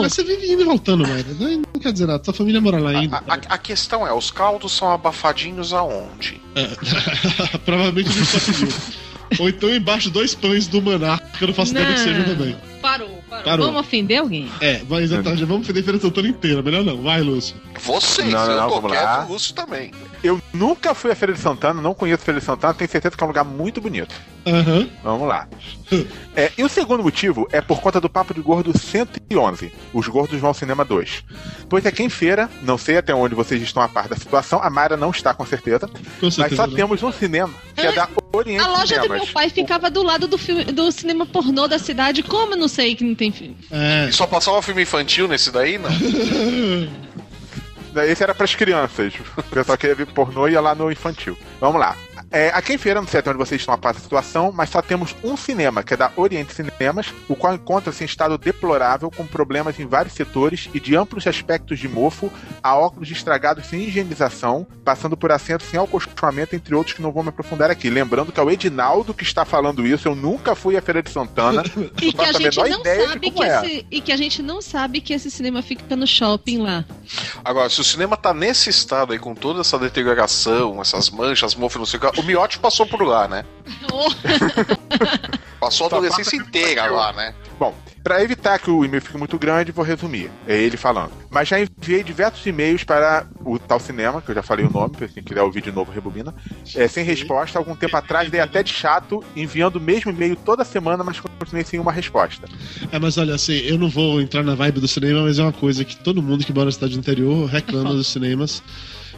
Mas 0.08 0.14
você 0.14 0.24
vive 0.24 0.50
indo 0.50 0.62
e 0.62 0.64
voltando, 0.64 1.04
velho. 1.04 1.36
Não, 1.38 1.50
não 1.74 1.80
quer 1.82 1.92
dizer 1.92 2.06
nada. 2.06 2.24
Sua 2.24 2.32
família 2.32 2.62
mora 2.62 2.78
lá 2.80 2.90
ainda. 2.90 3.16
A, 3.28 3.34
a- 3.34 3.40
a 3.50 3.58
questão 3.58 4.06
é, 4.06 4.12
os 4.12 4.30
caldos 4.30 4.72
são 4.72 4.90
abafadinhos 4.90 5.74
aonde? 5.74 6.40
Provavelmente 7.64 8.08
no 8.08 8.66
New. 8.66 8.74
Ou 9.38 9.48
então 9.50 9.68
embaixo 9.74 10.08
dois 10.08 10.34
pães 10.34 10.66
do 10.66 10.80
Manar, 10.80 11.20
que 11.36 11.44
eu 11.44 11.48
não 11.48 11.54
faço 11.54 11.72
ideia 11.72 11.86
do 11.86 11.92
que 11.92 11.98
seja 12.00 12.24
também. 12.24 12.56
Parou, 12.80 13.22
parou, 13.28 13.44
Parou. 13.44 13.66
Vamos 13.66 13.80
ofender 13.82 14.18
alguém? 14.20 14.50
É, 14.62 14.80
mas 14.88 15.02
exatamente, 15.04 15.44
vamos 15.44 15.66
fazer 15.66 15.80
a 15.80 15.82
Feira 15.82 16.00
Santana 16.00 16.28
inteira. 16.28 16.62
Melhor 16.62 16.82
não. 16.82 17.02
Vai, 17.02 17.20
Lúcio. 17.20 17.54
Vocês, 17.78 18.32
Não, 18.32 18.46
não, 18.46 18.52
eu 18.52 18.80
não, 18.88 19.24
o 19.26 19.32
Lúcio 19.32 19.54
também. 19.54 19.90
Eu 20.22 20.40
nunca 20.52 20.94
fui 20.94 21.10
a 21.10 21.14
Feira 21.14 21.32
de 21.32 21.38
Santana, 21.40 21.80
não 21.80 21.94
conheço 21.94 22.24
Feira 22.24 22.40
de 22.40 22.46
Santana, 22.46 22.74
tenho 22.74 22.90
certeza 22.90 23.16
que 23.16 23.22
é 23.22 23.24
um 23.24 23.28
lugar 23.28 23.44
muito 23.44 23.80
bonito. 23.80 24.14
Aham. 24.46 24.88
Vamos 25.04 25.28
lá. 25.28 25.46
É, 26.34 26.50
e 26.56 26.64
o 26.64 26.68
segundo 26.68 27.02
motivo 27.02 27.46
é 27.52 27.60
por 27.60 27.80
conta 27.80 28.00
do 28.00 28.08
Papo 28.08 28.32
de 28.34 28.40
Gordo 28.40 28.76
111, 28.76 29.72
Os 29.92 30.08
Gordos 30.08 30.40
Vão 30.40 30.48
ao 30.48 30.54
Cinema 30.54 30.84
2. 30.84 31.24
Pois 31.68 31.84
aqui 31.86 32.02
em 32.02 32.08
feira, 32.08 32.48
não 32.62 32.76
sei 32.78 32.96
até 32.96 33.14
onde 33.14 33.34
vocês 33.34 33.62
estão 33.62 33.82
a 33.82 33.88
par 33.88 34.08
da 34.08 34.16
situação, 34.16 34.60
a 34.62 34.68
Mayra 34.70 34.96
não 34.96 35.10
está 35.10 35.32
com 35.34 35.44
certeza, 35.46 35.86
Com 35.86 35.96
mas 36.22 36.34
certeza. 36.34 36.56
só 36.56 36.66
não. 36.66 36.74
temos 36.74 37.02
um 37.02 37.12
cinema 37.12 37.52
que 37.74 37.86
é 37.86 37.92
da 37.92 38.08
Oriente 38.32 38.60
A 38.64 38.68
loja 38.68 38.96
do 38.96 39.02
Cinemas. 39.02 39.22
meu 39.24 39.32
pai 39.32 39.50
ficava 39.50 39.90
do 39.90 40.02
lado 40.02 40.26
do, 40.26 40.38
filme, 40.38 40.64
do 40.64 40.90
cinema 40.90 41.26
pornô 41.26 41.68
da 41.68 41.78
cidade. 41.78 42.22
Como 42.22 42.54
eu 42.54 42.58
não 42.58 42.68
sei 42.68 42.94
que 42.94 43.04
não 43.04 43.14
tem 43.14 43.30
filme? 43.30 43.56
É. 43.70 44.06
E 44.08 44.12
só 44.12 44.26
passava 44.26 44.60
filme 44.62 44.82
infantil 44.82 45.28
nesse 45.28 45.50
daí, 45.50 45.78
não? 45.78 45.90
Esse 48.06 48.22
era 48.22 48.34
pras 48.34 48.54
crianças. 48.54 49.14
O 49.36 49.42
pessoal 49.42 49.78
queria 49.78 49.94
ver 49.94 50.06
pornô 50.06 50.48
e 50.48 50.52
ia 50.52 50.60
lá 50.60 50.74
no 50.74 50.90
infantil. 50.90 51.36
Vamos 51.60 51.80
lá. 51.80 51.96
É, 52.30 52.48
aqui 52.48 52.74
em 52.74 52.78
Feira, 52.78 53.00
não 53.00 53.08
sei 53.08 53.20
até 53.20 53.30
onde 53.30 53.38
vocês 53.38 53.60
estão 53.60 53.74
a 53.74 53.78
par 53.78 53.94
da 53.94 54.00
situação, 54.00 54.52
mas 54.52 54.68
só 54.68 54.82
temos 54.82 55.16
um 55.24 55.36
cinema, 55.36 55.82
que 55.82 55.94
é 55.94 55.96
da 55.96 56.12
Oriente 56.16 56.52
Cinemas, 56.52 57.12
o 57.28 57.34
qual 57.34 57.54
encontra-se 57.54 58.04
em 58.04 58.06
estado 58.06 58.36
deplorável, 58.36 59.10
com 59.10 59.26
problemas 59.26 59.78
em 59.80 59.86
vários 59.86 60.14
setores 60.14 60.68
e 60.74 60.80
de 60.80 60.94
amplos 60.94 61.26
aspectos 61.26 61.78
de 61.78 61.88
mofo, 61.88 62.30
a 62.62 62.76
óculos 62.76 63.10
estragados 63.10 63.66
sem 63.66 63.82
higienização, 63.82 64.66
passando 64.84 65.16
por 65.16 65.32
assentos 65.32 65.66
sem 65.66 65.80
acolchoamento, 65.80 66.54
entre 66.54 66.74
outros 66.74 66.94
que 66.94 67.02
não 67.02 67.12
vou 67.12 67.22
me 67.22 67.30
aprofundar 67.30 67.70
aqui. 67.70 67.88
Lembrando 67.88 68.30
que 68.30 68.38
é 68.38 68.42
o 68.42 68.50
Edinaldo 68.50 69.14
que 69.14 69.22
está 69.22 69.44
falando 69.44 69.86
isso, 69.86 70.06
eu 70.06 70.14
nunca 70.14 70.54
fui 70.54 70.76
à 70.76 70.82
Feira 70.82 71.02
de 71.02 71.10
Santana. 71.10 71.62
E 72.00 72.12
que 72.12 72.24
a 72.24 72.28
a 72.28 72.32
gente 72.32 72.56
menor 72.56 72.68
não 72.68 72.84
sabe 72.84 73.30
que 73.30 73.42
é. 73.42 73.56
esse, 73.56 73.86
e 73.90 74.00
que 74.00 74.12
a 74.12 74.16
gente 74.16 74.42
não 74.42 74.62
sabe 74.62 75.00
que 75.00 75.12
esse 75.12 75.30
cinema 75.30 75.62
fica 75.62 75.96
no 75.96 76.06
shopping 76.06 76.58
lá. 76.58 76.84
Agora, 77.44 77.68
se 77.68 77.80
o 77.80 77.84
cinema 77.84 78.16
tá 78.16 78.32
nesse 78.32 78.70
estado 78.70 79.12
aí, 79.12 79.18
com 79.18 79.34
toda 79.34 79.60
essa 79.60 79.78
deterioração, 79.78 80.80
essas 80.80 81.10
manchas, 81.10 81.54
mofo, 81.54 81.78
não 81.78 81.86
sei 81.86 81.98
o 81.98 82.00
que, 82.00 82.17
o 82.18 82.22
Miotti 82.22 82.58
passou 82.58 82.86
por 82.86 83.02
lá, 83.02 83.28
né? 83.28 83.44
Passou 85.60 85.86
a 85.86 85.90
adolescência 85.90 86.36
inteira 86.36 86.86
lá, 86.86 87.12
né? 87.12 87.34
Bom, 87.58 87.74
para 88.02 88.22
evitar 88.22 88.58
que 88.60 88.70
o 88.70 88.84
e-mail 88.84 89.02
fique 89.02 89.18
muito 89.18 89.36
grande, 89.38 89.72
vou 89.72 89.84
resumir. 89.84 90.30
É 90.46 90.56
ele 90.56 90.76
falando. 90.76 91.10
Mas 91.28 91.48
já 91.48 91.58
enviei 91.60 92.04
diversos 92.04 92.46
e-mails 92.46 92.84
para 92.84 93.26
o 93.44 93.58
tal 93.58 93.80
cinema, 93.80 94.22
que 94.22 94.30
eu 94.30 94.34
já 94.36 94.42
falei 94.42 94.64
o 94.64 94.70
nome, 94.70 94.96
pra 94.96 95.08
quem 95.08 95.22
quiser 95.22 95.42
ouvir 95.42 95.60
de 95.60 95.72
novo, 95.72 95.90
rebobina. 95.90 96.32
É, 96.76 96.86
sem 96.86 97.04
resposta, 97.04 97.58
algum 97.58 97.74
tempo 97.74 97.96
atrás 97.96 98.30
dei 98.30 98.40
até 98.40 98.62
de 98.62 98.72
chato, 98.72 99.22
enviando 99.34 99.76
o 99.76 99.80
mesmo 99.80 100.12
e-mail 100.12 100.36
toda 100.36 100.64
semana, 100.64 101.02
mas 101.02 101.18
continuei 101.18 101.64
sem 101.64 101.80
uma 101.80 101.92
resposta. 101.92 102.46
É, 102.92 102.98
mas 102.98 103.18
olha, 103.18 103.34
assim, 103.34 103.58
eu 103.58 103.76
não 103.76 103.90
vou 103.90 104.20
entrar 104.20 104.44
na 104.44 104.54
vibe 104.54 104.80
do 104.80 104.88
cinema, 104.88 105.22
mas 105.22 105.38
é 105.38 105.42
uma 105.42 105.52
coisa 105.52 105.84
que 105.84 105.96
todo 105.96 106.22
mundo 106.22 106.44
que 106.44 106.52
mora 106.52 106.66
na 106.66 106.72
cidade 106.72 106.94
do 106.94 107.00
interior 107.00 107.46
reclama 107.46 107.92
dos 107.94 108.06
cinemas. 108.06 108.62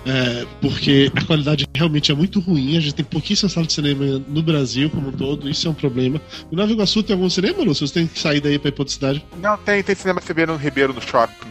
É, 0.06 0.46
porque 0.60 1.10
a 1.14 1.24
qualidade 1.24 1.66
realmente 1.76 2.10
é 2.10 2.14
muito 2.14 2.40
ruim. 2.40 2.76
A 2.76 2.80
gente 2.80 2.94
tem 2.94 3.04
pouquíssimas 3.04 3.52
salas 3.52 3.68
de 3.68 3.74
cinema 3.74 4.22
no 4.28 4.42
Brasil 4.42 4.88
como 4.90 5.08
um 5.08 5.12
todo, 5.12 5.48
isso 5.48 5.66
é 5.66 5.70
um 5.70 5.74
problema. 5.74 6.20
Em 6.50 6.56
Nova 6.56 6.72
Iguaçu 6.72 7.02
tem 7.02 7.14
algum 7.14 7.28
cinema, 7.28 7.62
Lúcio? 7.62 7.86
Você 7.86 7.94
tem 7.94 8.06
que 8.06 8.18
sair 8.18 8.40
daí 8.40 8.58
pra 8.58 8.68
ir 8.68 8.72
pra 8.72 8.82
outra 8.82 8.94
cidade? 8.94 9.24
Não, 9.40 9.56
tem, 9.58 9.82
tem 9.82 9.94
cinema 9.94 10.20
CB 10.20 10.46
no 10.46 10.56
Ribeiro, 10.56 10.92
no 10.94 11.00
shopping. 11.02 11.48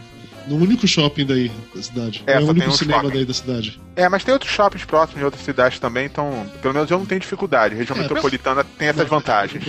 No 0.48 0.56
único 0.56 0.86
shopping 0.88 1.26
daí 1.26 1.50
da 1.74 1.82
cidade. 1.82 2.22
É, 2.26 2.32
É, 2.34 2.40
o 2.40 2.48
único 2.48 2.72
cinema 2.72 3.02
shopping. 3.02 3.14
daí 3.14 3.24
da 3.24 3.34
cidade. 3.34 3.80
É, 4.00 4.08
mas 4.08 4.24
tem 4.24 4.32
outros 4.32 4.50
shoppings 4.50 4.84
próximos 4.84 5.20
em 5.20 5.24
outras 5.24 5.42
cidades 5.44 5.78
também, 5.78 6.06
então 6.06 6.46
pelo 6.62 6.72
menos 6.74 6.90
eu 6.90 6.98
não 6.98 7.04
tenho 7.06 7.20
dificuldade. 7.20 7.74
A 7.74 7.78
região 7.78 7.96
É, 7.96 8.00
metropolitana 8.02 8.64
tem 8.64 8.88
essas 8.88 9.08
vantagens. 9.08 9.62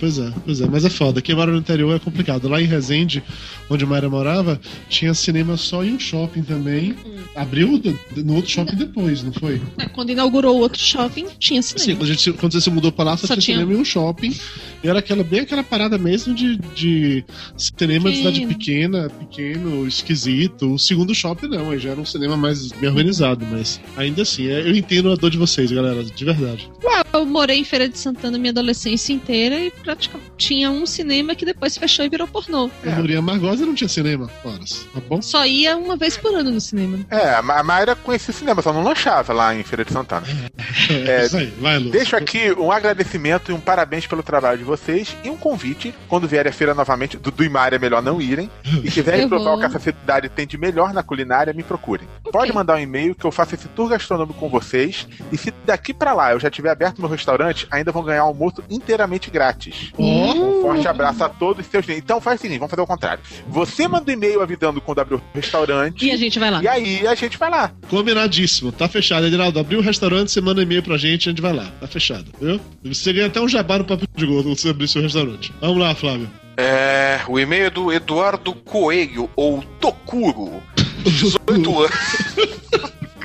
Pois 0.00 0.18
é, 0.18 0.32
pois 0.44 0.60
é, 0.60 0.66
mas 0.66 0.84
é 0.84 0.90
foda. 0.90 1.20
Quem 1.20 1.34
mora 1.34 1.52
no 1.52 1.58
interior 1.58 1.94
é 1.94 1.98
complicado. 1.98 2.48
Lá 2.48 2.60
em 2.60 2.64
Resende, 2.64 3.22
onde 3.68 3.84
Mayra 3.84 4.08
morava, 4.08 4.58
tinha 4.88 5.12
cinema 5.12 5.56
só 5.56 5.84
em 5.84 5.94
um 5.94 6.00
shopping 6.00 6.42
também. 6.42 6.96
Abriu 7.36 7.78
do- 7.78 7.98
no 8.16 8.36
outro 8.36 8.50
shopping 8.50 8.76
depois, 8.76 9.22
não 9.22 9.32
foi? 9.32 9.60
é, 9.78 9.86
quando 9.86 10.10
inaugurou 10.10 10.56
o 10.56 10.60
outro 10.60 10.80
shopping, 10.80 11.26
tinha 11.38 11.60
Sim, 11.62 11.76
cinema. 11.78 12.00
quando, 12.00 12.10
a 12.10 12.14
gente, 12.14 12.32
quando 12.32 12.52
você 12.52 12.60
se 12.60 12.70
mudou 12.70 12.90
pra 12.90 13.04
lá, 13.04 13.16
só, 13.16 13.26
Só 13.26 13.34
tinha, 13.34 13.40
tinha- 13.42 13.56
cinema 13.58 13.78
em 13.78 13.80
um 13.82 13.84
shopping. 13.84 14.34
E 14.82 14.88
era 14.88 15.00
aquela, 15.00 15.22
bem 15.24 15.40
aquela 15.40 15.62
parada 15.62 15.98
mesmo 15.98 16.34
de, 16.34 16.56
de 16.74 17.24
cinema 17.56 18.10
de 18.10 18.16
cidade 18.18 18.40
Pequeno. 18.46 18.58
pequena, 18.58 19.10
pequeno, 19.10 19.86
esquisito. 19.88 20.74
O 20.74 20.78
segundo 20.78 21.14
shopping 21.14 21.48
não, 21.48 21.70
aí 21.70 21.78
já 21.78 21.90
era 21.90 22.00
um 22.00 22.04
cinema 22.04 22.36
mais 22.36 22.70
bem 22.72 22.88
organizado, 22.88 23.44
mas 23.50 23.57
ainda 23.96 24.22
assim, 24.22 24.48
é- 24.48 24.60
eu 24.60 24.74
entendo 24.74 25.12
a 25.12 25.16
dor 25.16 25.30
de 25.30 25.38
vocês, 25.38 25.70
galera, 25.70 26.02
de 26.04 26.24
verdade. 26.24 26.70
Eu 27.12 27.24
morei 27.24 27.58
em 27.58 27.64
Feira 27.64 27.88
de 27.88 27.98
Santana 27.98 28.38
minha 28.38 28.50
adolescência 28.50 29.12
inteira 29.12 29.58
e 29.58 29.70
praticamente 29.70 30.28
tinha 30.36 30.70
um 30.70 30.84
cinema 30.86 31.34
que 31.34 31.44
depois 31.44 31.76
fechou 31.76 32.04
e 32.04 32.08
virou 32.08 32.26
pornô. 32.26 32.70
Eu 32.84 32.92
morei 32.92 33.14
em 33.16 33.18
Amargosa 33.18 33.64
não 33.66 33.74
tinha 33.74 33.88
cinema, 33.88 34.30
horas. 34.44 34.86
Tá 34.94 35.00
bom? 35.08 35.20
Só 35.22 35.44
ia 35.46 35.76
uma 35.76 35.96
vez 35.96 36.16
por 36.16 36.34
ano 36.34 36.50
no 36.50 36.60
cinema. 36.60 36.98
É, 37.10 37.34
a 37.34 37.42
Ma- 37.42 37.58
a 37.58 37.62
Mayra 37.62 37.94
conhecia 37.96 38.32
o 38.32 38.36
cinema, 38.36 38.62
só 38.62 38.72
não 38.72 38.82
lanchava 38.82 39.32
lá 39.32 39.54
em 39.54 39.62
Feira 39.62 39.84
de 39.84 39.92
Santana. 39.92 40.26
É, 40.90 41.26
isso 41.26 41.36
aí, 41.36 41.52
vai, 41.60 41.78
Lu. 41.78 41.90
Deixo 41.90 42.16
aqui 42.16 42.50
um 42.52 42.72
agradecimento 42.72 43.50
e 43.50 43.54
um 43.54 43.60
parabéns 43.60 44.06
pelo 44.06 44.22
trabalho 44.22 44.58
de 44.58 44.64
vocês 44.64 45.14
e 45.22 45.28
um 45.28 45.36
convite, 45.36 45.94
quando 46.08 46.26
vierem 46.26 46.50
à 46.50 46.52
feira 46.52 46.74
novamente, 46.74 47.16
do 47.16 47.30
Duimar 47.30 47.74
é 47.74 47.78
melhor 47.78 48.02
não 48.02 48.20
irem, 48.20 48.50
e 48.82 48.88
quiserem 48.90 49.28
provar 49.28 49.50
vou. 49.50 49.56
o 49.56 49.60
que 49.60 49.66
essa 49.66 49.78
cidade 49.78 50.28
tem 50.28 50.46
de 50.46 50.56
melhor 50.56 50.92
na 50.94 51.02
culinária, 51.02 51.52
me 51.52 51.62
procurem. 51.62 52.08
Pode 52.32 52.52
mandar 52.52 52.76
um 52.76 52.80
e-mail 52.80 53.14
que 53.14 53.24
eu 53.24 53.30
faço 53.38 53.54
esse 53.54 53.68
tour 53.68 53.88
gastronômico 53.88 54.38
com 54.38 54.48
vocês, 54.48 55.06
e 55.30 55.38
se 55.38 55.54
daqui 55.64 55.94
pra 55.94 56.12
lá 56.12 56.32
eu 56.32 56.40
já 56.40 56.50
tiver 56.50 56.70
aberto 56.70 56.98
meu 57.00 57.08
restaurante, 57.08 57.66
ainda 57.70 57.92
vão 57.92 58.02
ganhar 58.02 58.24
um 58.24 58.28
almoço 58.28 58.62
inteiramente 58.68 59.30
grátis. 59.30 59.92
Ó, 59.96 60.02
Um 60.02 60.60
forte 60.62 60.88
abraço 60.88 61.22
a 61.22 61.28
todos 61.28 61.64
os 61.64 61.70
seus. 61.70 61.88
Então 61.88 62.20
faz 62.20 62.40
o 62.40 62.42
seguinte, 62.42 62.58
vamos 62.58 62.70
fazer 62.70 62.82
o 62.82 62.86
contrário. 62.86 63.22
Você 63.48 63.86
manda 63.86 64.10
um 64.10 64.14
e-mail 64.14 64.42
avisando 64.42 64.80
quando 64.80 64.98
abrir 64.98 65.14
o 65.14 65.22
restaurante, 65.32 66.04
E 66.04 66.10
a 66.10 66.16
gente 66.16 66.38
vai 66.38 66.50
lá. 66.50 66.60
e 66.62 66.66
aí 66.68 67.06
a 67.06 67.14
gente 67.14 67.38
vai 67.38 67.48
lá. 67.50 67.70
combinadíssimo, 67.88 68.72
tá 68.72 68.88
fechado. 68.88 69.26
Edinaldo, 69.26 69.60
abriu 69.60 69.78
o 69.78 69.82
restaurante, 69.82 70.32
você 70.32 70.40
manda 70.40 70.60
e-mail 70.60 70.82
pra 70.82 70.96
gente, 70.96 71.28
a 71.28 71.32
gente 71.32 71.40
vai 71.42 71.52
lá. 71.52 71.66
Tá 71.80 71.86
fechado, 71.86 72.26
viu? 72.40 72.60
Você 72.84 73.12
ganha 73.12 73.28
até 73.28 73.40
um 73.40 73.48
jabá 73.48 73.78
no 73.78 73.84
papo 73.84 74.04
de 74.16 74.26
gordo 74.26 74.48
quando 74.48 74.58
você 74.58 74.68
abrir 74.70 74.88
seu 74.88 75.00
restaurante. 75.02 75.52
Vamos 75.60 75.78
lá, 75.78 75.94
Flávio. 75.94 76.28
É, 76.56 77.20
o 77.28 77.38
e-mail 77.38 77.66
é 77.66 77.70
do 77.70 77.92
Eduardo 77.92 78.52
Coelho, 78.52 79.30
ou 79.36 79.62
Tokuro. 79.80 80.60
18 81.04 81.78
anos. 81.78 82.57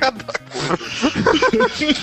Cada 0.04 0.24
coisa. 0.50 1.94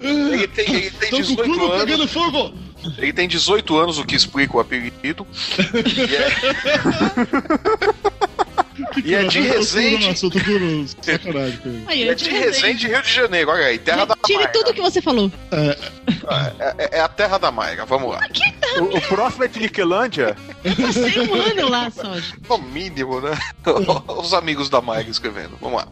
Ele 0.00 0.48
tem, 0.48 0.74
ele 0.74 0.90
tem 0.90 1.10
Tô 1.10 1.16
com 1.16 1.22
o 1.22 1.26
18 1.26 1.42
culo 1.50 1.72
anos. 1.72 1.84
pegando 1.84 2.08
fogo! 2.08 2.54
Ele 2.98 3.12
tem 3.12 3.26
18 3.26 3.76
anos, 3.78 3.98
o 3.98 4.04
que 4.04 4.14
explica 4.14 4.56
o 4.56 4.60
apelido. 4.60 5.26
E 5.96 6.14
é, 6.14 6.28
e 9.04 9.14
é 9.14 9.24
de 9.24 9.40
Resende. 9.40 10.06
Nossa, 10.08 10.26
eu 10.26 10.30
tô 10.30 10.38
sacanagem 11.00 11.58
É 11.88 12.14
de 12.14 12.28
Resende, 12.28 12.88
Rio 12.88 13.02
de 13.02 13.12
Janeiro. 13.12 13.50
Olha 13.50 13.66
aí, 13.66 13.78
terra 13.78 14.04
da 14.04 14.14
Tire 14.26 14.46
tudo 14.52 14.74
que 14.74 14.80
você 14.82 15.00
falou. 15.00 15.30
É, 15.50 15.78
é- 16.78 16.98
é 16.98 17.00
a 17.00 17.08
terra 17.08 17.38
da 17.38 17.50
Maia. 17.50 17.84
Vamos 17.86 18.10
lá. 18.10 18.20
O, 18.80 18.96
o 18.96 19.00
próximo 19.02 19.44
é 19.44 19.48
de 19.48 19.58
Niquelândia. 20.64 20.86
Passei 20.86 21.20
um 21.28 21.34
ano 21.34 21.68
lá 21.68 21.90
só. 21.90 22.12
No 22.48 22.58
mínimo, 22.58 23.20
né? 23.20 23.38
Os 24.18 24.32
amigos 24.34 24.68
da 24.68 24.80
Maia 24.80 25.02
escrevendo. 25.08 25.56
Vamos 25.60 25.76
lá. 25.78 25.88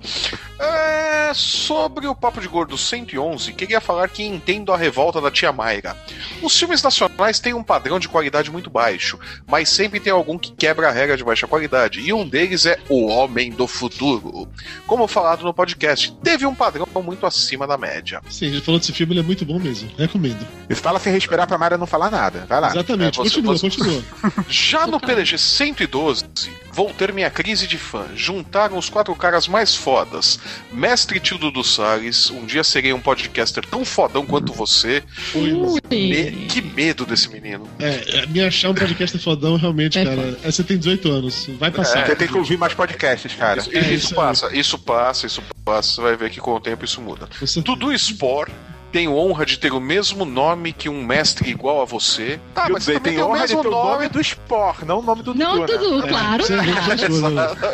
É, 0.59 1.33
sobre 1.35 2.07
o 2.07 2.15
Papo 2.15 2.41
de 2.41 2.49
Gordo 2.49 2.77
111, 2.79 3.53
queria 3.53 3.81
falar 3.81 4.09
que 4.09 4.23
entendo 4.23 4.73
a 4.73 4.77
revolta 4.77 5.21
da 5.21 5.31
tia 5.31 5.53
Mayra. 5.53 5.97
Os 6.43 6.57
filmes 6.59 6.83
nacionais 6.83 7.41
têm 7.41 7.53
um 7.55 7.63
padrão 7.63 7.99
de 7.99 8.09
qualidade 8.09 8.51
muito 8.51 8.71
baixo, 8.71 9.19
mas 9.47 9.69
sempre 9.69 9.99
tem 10.01 10.13
algum 10.13 10.39
que 10.39 10.53
quebra 10.53 10.89
a 10.89 10.93
regra 10.93 11.17
de 11.17 11.25
baixa 11.25 11.47
qualidade, 11.47 12.01
e 12.01 12.13
um 12.13 12.27
deles 12.29 12.67
é 12.67 12.79
O 12.89 13.07
Homem 13.07 13.51
do 13.51 13.67
Futuro. 13.67 14.49
Como 14.87 15.07
falado 15.09 15.43
no 15.45 15.53
podcast, 15.55 16.13
teve 16.23 16.47
um 16.47 16.55
padrão 16.55 16.87
muito 17.03 17.27
acima 17.27 17.67
da 17.67 17.77
média. 17.77 18.21
Sim, 18.29 18.47
a 18.47 18.51
gente 18.51 18.65
falou 18.65 18.79
desse 18.79 18.93
filme, 18.93 19.13
ele 19.15 19.21
é 19.21 19.25
muito 19.25 19.45
bom 19.45 19.59
mesmo. 19.59 19.91
Recomendo. 19.99 20.47
Fala 20.77 20.99
sem 20.99 21.13
respirar 21.13 21.47
pra 21.47 21.59
Mayra 21.59 21.77
não 21.79 21.87
falar 21.87 22.11
nada. 22.11 22.45
Vai 22.49 22.61
lá. 22.61 22.71
Exatamente, 22.71 23.21
é, 23.21 23.23
você- 23.25 23.43
continua, 23.43 23.57
você- 23.57 23.69
continua. 23.71 24.03
Já 24.65 24.87
no 24.87 25.01
PDG 25.01 25.37
112, 25.39 26.25
vou 26.73 26.93
ter 26.95 27.13
minha 27.13 27.29
crise 27.31 27.67
de 27.67 27.77
fã. 27.77 28.07
Juntaram 28.15 28.79
os 28.79 28.89
quatro 28.89 29.15
caras 29.17 29.49
mais 29.49 29.75
fodas. 29.75 30.39
Mestre 30.73 31.19
Tio 31.19 31.37
Dudu 31.37 31.65
Salles, 31.65 32.31
um 32.31 32.47
dia 32.47 32.63
serei 32.63 32.93
um 32.93 33.01
podcaster 33.01 33.65
tão 33.67 33.85
fodão 33.85 34.25
quanto 34.25 34.53
você. 34.53 35.03
Ui. 35.35 35.81
Me- 35.91 36.47
que 36.47 36.63
medo 36.63 37.05
desse 37.05 37.29
menino. 37.29 37.69
É, 37.79 38.25
me 38.27 38.41
achar 38.41 38.71
um 38.71 38.75
podcast 38.75 39.19
fodão, 39.19 39.57
realmente, 39.57 39.99
É 39.99 40.05
cara. 40.05 40.39
É, 40.45 40.51
você 40.51 40.63
tem 40.63 40.79
18 40.79 41.11
anos, 41.11 41.47
vai 41.59 41.71
passar. 41.71 42.07
Você 42.07 42.15
tem 42.17 42.29
que 42.29 42.37
ouvir 42.39 42.57
mais 42.57 42.73
podcasts, 42.73 43.35
cara. 43.35 43.61
Isso, 43.61 43.71
É, 43.77 43.81
isso 43.81 43.93
isso 43.95 44.09
aí. 44.09 44.15
passa, 44.15 44.57
isso 44.57 44.79
passa, 44.79 45.27
isso 45.27 45.43
passa. 45.65 45.93
Você 45.95 46.01
vai 46.01 46.17
ver 46.17 46.31
que 46.31 46.41
com 46.41 46.55
o 46.55 46.61
tempo 46.61 46.85
isso 46.85 47.01
muda. 47.01 47.29
Dudu 47.65 47.93
Spor. 47.99 48.49
Tenho 48.93 49.17
honra 49.17 49.47
de 49.47 49.59
ter 49.59 49.73
o 49.73 49.81
mesmo 49.81 50.25
nome 50.27 50.73
que 50.73 50.87
um 50.89 51.03
mestre 51.03 51.51
igual 51.51 51.81
a 51.81 51.85
você. 51.87 52.39
Tá, 52.55 52.65
Quer 52.67 52.73
mas 52.73 52.83
dizer, 52.83 52.93
você 52.93 53.01
tem 53.01 53.15
tem 53.15 53.23
o 53.23 53.27
honra 53.29 53.47
de 53.47 53.55
mesmo 53.55 53.63
ter 53.63 53.69
o 53.69 53.71
nome 53.71 53.93
nome. 53.95 54.09
do 54.11 54.21
Sport, 54.21 54.83
não 54.83 54.99
o 54.99 55.03
nome 55.03 55.23
do 55.23 55.35
Não, 55.35 55.61
Dudu, 55.61 55.73
né? 55.73 55.79
Dudu, 55.79 56.09
claro. 56.09 56.45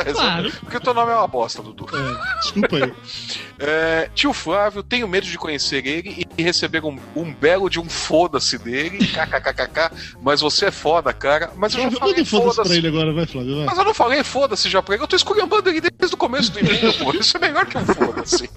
É 0.09 0.13
Claro. 0.13 0.53
Porque 0.61 0.77
o 0.77 0.81
teu 0.81 0.95
nome 0.95 1.11
é 1.13 1.15
uma 1.17 1.27
bosta, 1.27 1.61
Dudu. 1.63 1.87
É, 1.93 2.39
desculpa 2.41 2.77
aí. 2.77 2.95
É, 3.59 4.09
tio 4.15 4.33
Flávio, 4.33 4.83
tenho 4.83 5.09
medo 5.09 5.27
de 5.27 5.37
conhecer 5.37 5.85
ele 5.85 6.27
e 6.37 6.43
receber 6.43 6.85
um, 6.85 6.97
um 7.17 7.33
belo 7.33 7.69
de 7.69 7.81
um 7.81 7.89
foda-se 7.89 8.57
dele, 8.57 8.99
kkkk, 8.99 9.91
mas 10.23 10.41
você 10.41 10.67
é 10.67 10.71
foda, 10.71 11.13
cara. 11.13 11.53
Mas 11.57 11.75
eu 11.75 11.83
já 11.83 11.91
falei 11.91 12.25
foda-se 12.25 12.31
pra 12.31 12.55
foda-se. 12.55 12.77
ele 12.77 12.89
agora, 12.89 13.13
vai, 13.13 13.27
Flávio, 13.27 13.57
vai. 13.57 13.67
Mas 13.67 13.79
eu 13.79 13.85
não 13.85 13.95
falei 13.95 14.23
foda-se 14.23 14.71
já 14.71 14.81
pra 14.81 14.95
ele, 14.95 15.03
eu 15.03 15.09
tô 15.09 15.17
esculhambando 15.17 15.69
ele 15.71 15.81
desde 15.81 16.15
o 16.15 16.19
começo 16.19 16.53
do 16.53 16.61
e-mail, 16.61 16.93
pô. 16.99 17.13
Isso 17.13 17.37
é 17.37 17.41
melhor 17.41 17.67
que 17.67 17.77
um 17.77 17.85
foda-se. 17.85 18.49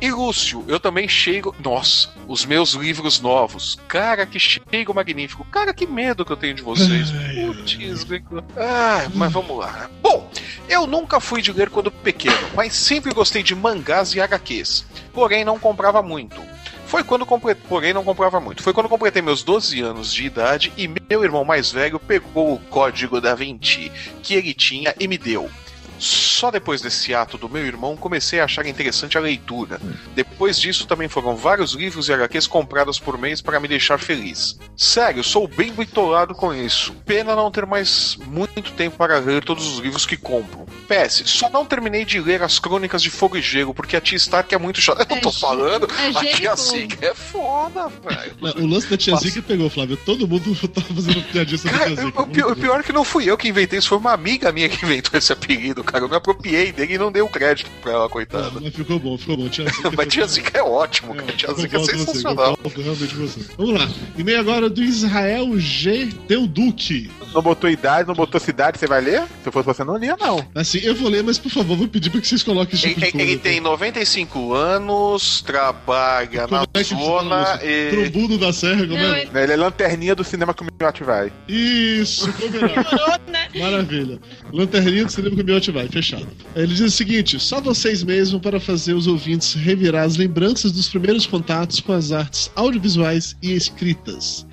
E 0.00 0.10
Lúcio, 0.10 0.64
eu 0.68 0.78
também 0.78 1.08
cheiro. 1.08 1.54
Nossa, 1.62 2.10
os 2.28 2.44
meus 2.44 2.72
livros 2.72 3.20
novos. 3.20 3.78
Cara, 3.88 4.26
que 4.26 4.38
cheiro 4.38 4.94
magnífico. 4.94 5.44
Cara, 5.46 5.72
que 5.72 5.86
medo 5.86 6.24
que 6.24 6.32
eu 6.32 6.36
tenho 6.36 6.54
de 6.54 6.62
vocês. 6.62 7.10
Putz, 7.10 8.06
ah, 8.56 9.08
mas 9.14 9.32
vamos 9.32 9.58
lá. 9.58 9.88
Bom, 10.02 10.30
eu 10.68 10.86
nunca 10.86 11.20
fui 11.20 11.42
de 11.42 11.52
ler 11.52 11.70
quando 11.70 11.90
pequeno, 11.90 12.48
mas 12.54 12.74
sempre 12.74 13.12
gostei 13.12 13.42
de 13.42 13.54
mangás 13.54 14.14
e 14.14 14.20
HQs. 14.20 14.86
Porém, 15.12 15.44
não 15.44 15.58
comprava 15.58 16.02
muito. 16.02 16.40
Foi 16.86 17.02
quando 17.02 17.26
completei, 17.26 17.62
porém 17.68 17.92
não 17.92 18.04
comprava 18.04 18.40
muito. 18.40 18.62
Foi 18.62 18.72
quando 18.72 18.88
completei 18.88 19.20
meus 19.22 19.42
12 19.42 19.80
anos 19.80 20.12
de 20.12 20.24
idade 20.24 20.72
e 20.76 20.88
meu 20.88 21.24
irmão 21.24 21.44
mais 21.44 21.70
velho 21.70 21.98
pegou 21.98 22.54
o 22.54 22.58
código 22.58 23.20
da 23.20 23.34
Vinci 23.34 23.90
que 24.22 24.34
ele 24.34 24.54
tinha 24.54 24.94
e 24.98 25.08
me 25.08 25.18
deu. 25.18 25.50
Só 25.98 26.50
depois 26.50 26.80
desse 26.80 27.14
ato 27.14 27.38
do 27.38 27.48
meu 27.48 27.64
irmão 27.64 27.96
comecei 27.96 28.40
a 28.40 28.44
achar 28.44 28.66
interessante 28.66 29.16
a 29.16 29.20
leitura. 29.20 29.80
Depois 30.14 30.58
disso 30.58 30.86
também 30.86 31.08
foram 31.08 31.36
vários 31.36 31.72
livros 31.72 32.08
e 32.08 32.12
HQs 32.12 32.46
comprados 32.46 32.98
por 32.98 33.16
mês 33.16 33.40
para 33.40 33.58
me 33.60 33.68
deixar 33.68 33.98
feliz. 33.98 34.58
Sério, 34.76 35.22
sou 35.24 35.46
bem 35.48 35.72
bitolado 35.72 36.34
com 36.34 36.52
isso. 36.52 36.92
Pena 37.06 37.34
não 37.36 37.50
ter 37.50 37.64
mais 37.66 38.16
muito 38.26 38.72
tempo 38.72 38.96
para 38.96 39.18
ler 39.18 39.44
todos 39.44 39.66
os 39.66 39.78
livros 39.78 40.04
que 40.04 40.16
compro. 40.16 40.66
PS, 40.88 41.22
só 41.26 41.48
não 41.48 41.64
terminei 41.64 42.04
de 42.04 42.20
ler 42.20 42.42
as 42.42 42.58
crônicas 42.58 43.02
de 43.02 43.08
Fogo 43.10 43.36
e 43.36 43.42
Gelo 43.42 43.72
porque 43.72 43.96
a 43.96 44.00
Tia 44.00 44.16
Stark 44.16 44.54
é 44.54 44.58
muito 44.58 44.80
chata. 44.80 45.06
Eu 45.08 45.16
É 45.16 45.20
tô 45.20 45.30
ge- 45.30 45.40
falando, 45.40 45.88
é 45.90 46.06
a 46.08 46.34
Tia. 46.34 46.56
Zica 46.56 47.06
é 47.06 47.14
foda, 47.14 47.88
velho. 47.88 48.34
Não, 48.40 48.64
O 48.64 48.66
lance 48.66 48.88
da 48.88 48.96
tia. 48.96 49.16
Zica 49.16 49.40
pegou, 49.42 49.70
Flávio. 49.70 49.96
Todo 49.98 50.26
mundo 50.26 50.54
tava 50.68 50.86
fazendo 50.94 51.22
piadinha 51.30 51.58
sobre 51.58 51.76
a 51.82 51.86
tia 51.94 52.08
o 52.08 52.26
pior, 52.26 52.52
o 52.52 52.56
pior 52.56 52.80
é 52.80 52.82
que 52.82 52.92
não 52.92 53.04
fui 53.04 53.30
eu 53.30 53.36
que 53.36 53.48
inventei 53.48 53.78
isso, 53.78 53.88
foi 53.88 53.98
uma 53.98 54.12
amiga 54.12 54.50
minha 54.52 54.68
que 54.68 54.84
inventou 54.84 55.16
esse 55.18 55.32
apelido, 55.32 55.83
cara. 55.84 56.04
Eu 56.04 56.08
me 56.08 56.16
apropriei 56.16 56.72
dele 56.72 56.94
e 56.94 56.98
não 56.98 57.12
dei 57.12 57.22
o 57.22 57.28
crédito 57.28 57.70
pra 57.82 57.92
ela, 57.92 58.08
coitada. 58.08 58.50
mas 58.60 58.74
ficou 58.74 58.98
bom, 58.98 59.16
ficou 59.16 59.36
bom. 59.36 59.48
Tia 59.48 59.64
Zica 59.70 59.90
Mas 59.96 60.06
Tia 60.08 60.26
Zica 60.26 60.58
é 60.58 60.62
ótimo, 60.62 61.14
cara. 61.14 61.32
Tia 61.32 61.52
Zica 61.54 61.76
é 61.76 61.80
você, 61.80 61.96
sensacional. 61.98 62.58
realmente 62.76 63.14
você. 63.14 63.40
Vamos 63.56 63.80
lá. 63.80 63.88
E-mail 64.18 64.40
agora 64.40 64.68
do 64.70 64.82
Israel 64.82 65.58
G. 65.58 66.08
Teuduque. 66.26 67.10
Não 67.34 67.42
botou 67.42 67.68
idade, 67.68 68.06
não 68.06 68.14
botou 68.14 68.40
cidade, 68.40 68.78
você 68.78 68.86
vai 68.86 69.00
ler? 69.00 69.22
Se 69.42 69.48
eu 69.48 69.52
fosse 69.52 69.66
você, 69.66 69.82
não 69.82 69.96
lia, 69.96 70.16
não. 70.20 70.46
Assim, 70.54 70.78
eu 70.78 70.94
vou 70.94 71.08
ler, 71.10 71.22
mas 71.24 71.36
por 71.38 71.50
favor, 71.50 71.76
vou 71.76 71.88
pedir 71.88 72.08
pra 72.10 72.20
que 72.20 72.28
vocês 72.28 72.42
coloquem 72.44 72.76
esse 72.76 72.86
Ele, 72.86 72.94
tipo 72.94 73.16
ele 73.18 73.26
coisa. 73.26 73.40
tem 73.40 73.60
95 73.60 74.52
anos, 74.54 75.42
trabalha 75.42 76.46
Como 76.48 76.60
na 76.60 76.66
é 76.80 76.84
zona 76.84 77.54
isso? 77.56 77.66
e. 77.66 77.90
Trombudo 77.90 78.38
da 78.38 78.52
Serra, 78.52 78.86
como 78.86 78.94
Não, 78.98 79.14
é? 79.14 79.22
é- 79.34 79.42
Ele 79.42 79.52
é 79.52 79.56
lanterninha 79.56 80.14
do 80.14 80.22
cinema 80.22 80.54
que 80.54 80.62
o 80.62 80.66
Miotti 80.80 81.02
vai. 81.02 81.32
Isso, 81.48 82.32
combinado. 82.34 83.22
Né? 83.30 83.48
Maravilha. 83.56 84.18
Lanterninha 84.52 85.04
do 85.04 85.10
cinema 85.12 85.34
que 85.34 85.42
o 85.42 85.44
Miotti 85.44 85.70
vai, 85.74 85.88
fechado. 85.88 86.26
Ele 86.56 86.68
diz 86.68 86.80
o 86.80 86.90
seguinte: 86.90 87.38
só 87.38 87.60
vocês 87.60 88.02
mesmo 88.02 88.40
para 88.40 88.58
fazer 88.58 88.94
os 88.94 89.06
ouvintes 89.06 89.52
revirar 89.54 90.04
as 90.04 90.16
lembranças 90.16 90.72
dos 90.72 90.88
primeiros 90.88 91.26
contatos 91.26 91.80
com 91.80 91.92
as 91.92 92.12
artes 92.12 92.50
audiovisuais 92.56 93.36
e 93.42 93.52
escritas. 93.52 94.46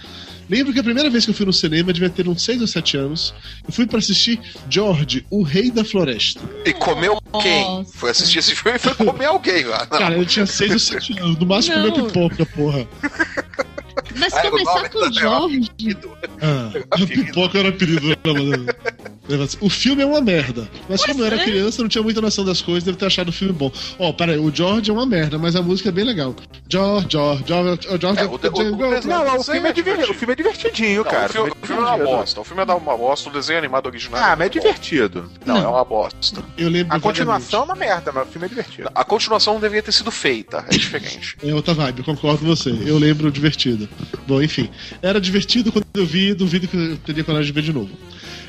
Lembro 0.50 0.74
que 0.74 0.80
a 0.82 0.84
primeira 0.84 1.10
vez 1.10 1.24
que 1.24 1.32
eu 1.32 1.36
fui 1.36 1.46
no 1.46 1.54
cinema 1.54 1.94
devia 1.94 2.10
ter 2.10 2.28
uns 2.28 2.44
6 2.44 2.60
ou 2.60 2.68
7 2.68 2.98
anos. 2.98 3.34
Eu 3.66 3.72
fui 3.72 3.88
para 3.88 4.00
assistir 4.00 4.38
George, 4.70 5.26
o 5.30 5.44
Rei 5.44 5.72
da 5.72 5.86
Floresta. 5.86 6.42
E 6.66 6.74
comeu 6.74 7.18
quem? 7.42 7.64
Nossa. 7.64 7.94
Foi 7.98 8.10
assistir 8.12 8.40
esse 8.40 8.54
filme 8.54 8.76
e 8.76 8.80
foi 8.80 8.94
comer 8.96 9.26
alguém 9.28 9.64
lá. 9.64 9.88
Não. 9.90 9.98
Cara, 9.98 10.14
ele 10.18 10.26
tinha 10.26 10.46
6 10.46 10.72
ou 10.74 10.80
7 10.80 11.20
anos. 11.20 11.38
No 11.40 11.46
máximo 11.46 11.78
Não. 11.78 11.92
comeu 11.92 12.06
pipoca, 12.08 12.46
porra. 12.48 12.86
Mas 14.18 14.34
Ah, 14.34 14.42
começar 14.42 14.90
com 14.90 15.00
o 15.00 15.14
Jorge. 15.14 15.70
Ah, 16.42 16.72
a 16.92 16.96
Apelido. 16.96 17.26
pipoca 17.28 17.58
era 17.58 17.70
apelido. 17.70 18.18
O 19.62 19.70
filme 19.70 20.02
é 20.02 20.06
uma 20.06 20.20
merda. 20.20 20.68
Mas 20.90 21.06
como 21.06 21.22
eu 21.22 21.26
era 21.26 21.36
é. 21.38 21.44
criança, 21.44 21.80
eu 21.80 21.84
não 21.84 21.90
tinha 21.90 22.04
muita 22.04 22.20
noção 22.20 22.44
das 22.44 22.62
coisas, 22.62 22.84
deve 22.84 22.98
ter 22.98 23.06
achado 23.06 23.30
o 23.30 23.32
filme 23.32 23.54
bom. 23.54 23.72
Ó, 24.00 24.12
peraí, 24.12 24.38
o 24.38 24.54
George 24.54 24.90
é 24.90 24.94
uma 24.94 25.06
merda, 25.06 25.38
mas 25.38 25.56
a 25.56 25.62
música 25.62 25.90
é 25.90 25.92
bem 25.92 26.04
legal. 26.04 26.36
George, 26.68 27.08
George, 27.10 27.44
George, 27.48 27.88
George. 28.00 28.20
É, 28.20 28.26
o 28.26 28.38
de- 28.38 28.48
o- 28.48 28.76
o 28.76 28.90
desenho- 28.90 29.06
Não, 29.06 29.38
o 29.38 29.44
filme 29.44 29.68
é, 29.68 29.70
é 29.70 29.74
diver- 29.74 29.94
divertido. 29.94 30.12
o 30.12 30.14
filme 30.20 30.34
é 30.34 30.36
divertidinho, 30.36 31.04
Não, 31.04 31.12
cara. 31.12 31.26
o, 31.30 31.34
filme, 31.34 31.52
o 31.62 31.66
filme 31.66 31.82
é 31.82 31.86
uma 31.86 31.98
bosta. 31.98 32.42
O 32.42 32.44
filme 32.44 32.62
é 32.64 32.66
da- 32.66 32.76
uma 32.76 32.98
bosta, 32.98 33.30
o 33.30 33.32
desenho 33.32 33.60
animado 33.60 33.86
original. 33.86 34.22
Ah, 34.22 34.36
mas 34.36 34.48
é 34.48 34.50
divertido. 34.50 35.32
Não, 35.46 35.56
Não. 35.56 35.64
é 35.64 35.68
uma 35.68 35.86
bosta. 35.86 36.44
Eu 36.58 36.70
lembro 36.70 36.96
A 36.96 37.00
continuação 37.00 37.62
é 37.62 37.66
uma 37.66 37.76
merda, 37.76 38.12
mas 38.12 38.28
o 38.28 38.32
filme 38.32 38.46
é 38.48 38.50
divertido. 38.50 38.90
A 38.94 39.04
continuação 39.04 39.54
não 39.54 39.62
deveria 39.62 39.84
ter 39.84 39.92
sido 39.92 40.12
feita, 40.12 40.66
é 40.68 40.72
diferente. 40.78 41.38
É 41.44 41.54
outra 41.54 41.74
vibe, 41.74 42.04
concordo 42.04 42.40
com 42.40 42.46
você. 42.48 42.72
Eu 42.86 42.98
lembro 42.98 43.32
divertido. 43.32 43.88
Bom, 44.28 44.42
enfim. 44.42 44.70
Era 45.02 45.22
divertido 45.22 45.72
quando 45.72 45.86
eu 45.94 46.06
vi, 46.06 46.34
duvido 46.34 46.68
que 46.68 46.76
eu 46.76 46.98
teria 46.98 47.24
coragem 47.24 47.46
de 47.46 47.52
ver 47.54 47.62
de 47.62 47.72
novo. 47.74 47.90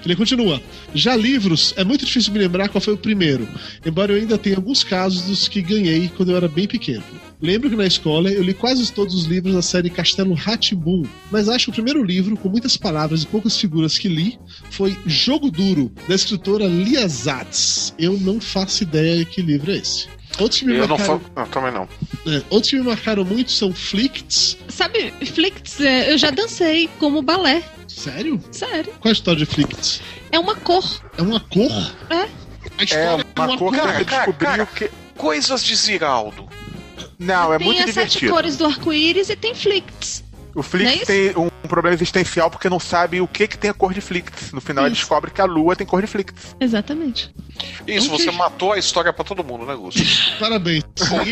Ele 0.05 0.17
continua. 0.17 0.61
Já 0.95 1.15
livros, 1.17 1.73
é 1.77 1.85
muito 1.85 2.05
difícil 2.05 2.33
me 2.33 2.39
lembrar 2.39 2.69
qual 2.69 2.81
foi 2.81 2.95
o 2.95 2.99
primeiro, 2.99 3.49
embora 3.85 4.13
eu 4.13 4.17
ainda 4.17 4.37
tenha 4.37 4.57
alguns 4.57 4.83
casos 4.83 5.23
dos 5.23 5.49
que 5.49 5.63
ganhei 5.63 6.11
quando 6.17 6.31
eu 6.31 6.37
era 6.37 6.49
bem 6.49 6.67
pequeno. 6.67 7.05
Lembro 7.41 7.69
que 7.69 7.77
na 7.77 7.87
escola 7.87 8.31
eu 8.31 8.43
li 8.43 8.55
quase 8.55 8.93
todos 8.93 9.15
os 9.15 9.25
livros 9.25 9.55
da 9.55 9.63
série 9.63 9.91
Castelo 9.91 10.35
Ratimbum, 10.35 11.03
mas 11.31 11.49
acho 11.49 11.67
que 11.67 11.71
o 11.71 11.75
primeiro 11.75 12.03
livro, 12.03 12.37
com 12.37 12.49
muitas 12.49 12.77
palavras 12.77 13.23
e 13.23 13.27
poucas 13.27 13.57
figuras 13.57 13.99
que 13.99 14.09
li, 14.09 14.39
foi 14.71 14.97
Jogo 15.07 15.51
Duro, 15.51 15.91
da 16.09 16.15
escritora 16.15 16.67
Lia 16.67 17.07
Zatz. 17.09 17.95
Eu 17.99 18.19
não 18.19 18.41
faço 18.41 18.85
ideia 18.85 19.25
que 19.25 19.43
livro 19.43 19.73
é 19.73 19.77
esse. 19.77 20.07
Outros 20.39 20.61
que 20.61 20.67
me 20.67 20.75
Eu 20.77 20.89
não 20.89 20.97
marcaram, 20.97 21.21
falo. 21.21 21.33
Não, 21.37 21.47
também 21.47 21.73
não. 21.73 21.89
é, 22.33 22.43
outros 22.51 22.71
que 22.71 22.77
me 22.77 22.83
marcaram 22.85 23.25
muito 23.25 23.51
são 23.53 23.73
Flicts. 23.73 24.57
Sabe, 24.69 25.13
Flicts, 25.27 25.81
é, 25.81 26.13
eu 26.13 26.19
já 26.19 26.31
dancei 26.31 26.89
como 26.99 27.21
balé. 27.23 27.63
Sério? 27.87 28.41
Sério. 28.51 28.93
Qual 29.01 29.11
a 29.11 29.13
história 29.13 29.39
de 29.39 29.47
Flicts? 29.47 30.01
É 30.31 30.39
uma 30.39 30.55
cor. 30.57 30.85
É 31.19 31.23
uma 31.23 31.41
cor? 31.41 31.71
É. 32.11 32.15
A 32.15 32.29
É 32.81 32.85
história 32.85 33.27
uma 33.37 33.59
cor 33.59 33.73
que 33.73 33.79
cara, 33.79 34.05
cara, 34.05 34.25
descobriu 34.25 34.49
cara. 34.49 34.67
que. 34.67 34.91
Coisas 35.17 35.63
de 35.63 35.77
Ziraldo. 35.77 36.49
Não, 37.19 37.53
é 37.53 37.59
tem 37.59 37.67
muito 37.67 37.79
as 37.81 37.85
sete 37.87 37.95
divertido. 38.13 38.33
cores 38.33 38.57
do 38.57 38.65
arco-íris 38.65 39.29
e 39.29 39.37
tem 39.37 39.55
Flicts. 39.55 40.22
O 40.55 40.63
Flix 40.63 41.03
é 41.03 41.05
tem 41.05 41.33
um 41.37 41.49
problema 41.69 41.95
existencial 41.95 42.51
porque 42.51 42.69
não 42.69 42.79
sabe 42.79 43.21
o 43.21 43.27
que, 43.29 43.47
que 43.49 43.57
tem 43.57 43.71
a 43.71 43.75
cor 43.75 43.95
de 43.95 44.01
Flix. 44.01 44.53
No 44.53 44.61
final 44.61 44.85
ele 44.85 44.93
Isso. 44.93 45.03
descobre 45.03 45.31
que 45.31 45.41
a 45.41 45.45
lua 45.45 45.75
tem 45.75 45.87
cor 45.87 46.01
de 46.01 46.07
Flix. 46.07 46.35
Exatamente. 46.61 47.35
Isso, 47.87 48.13
Ok. 48.13 48.25
você 48.27 48.31
matou 48.31 48.73
a 48.73 48.79
história 48.79 49.13
pra 49.13 49.25
todo 49.25 49.43
mundo, 49.43 49.65
né, 49.65 49.73
Lúcio? 49.75 50.05
Parabéns. 50.39 50.83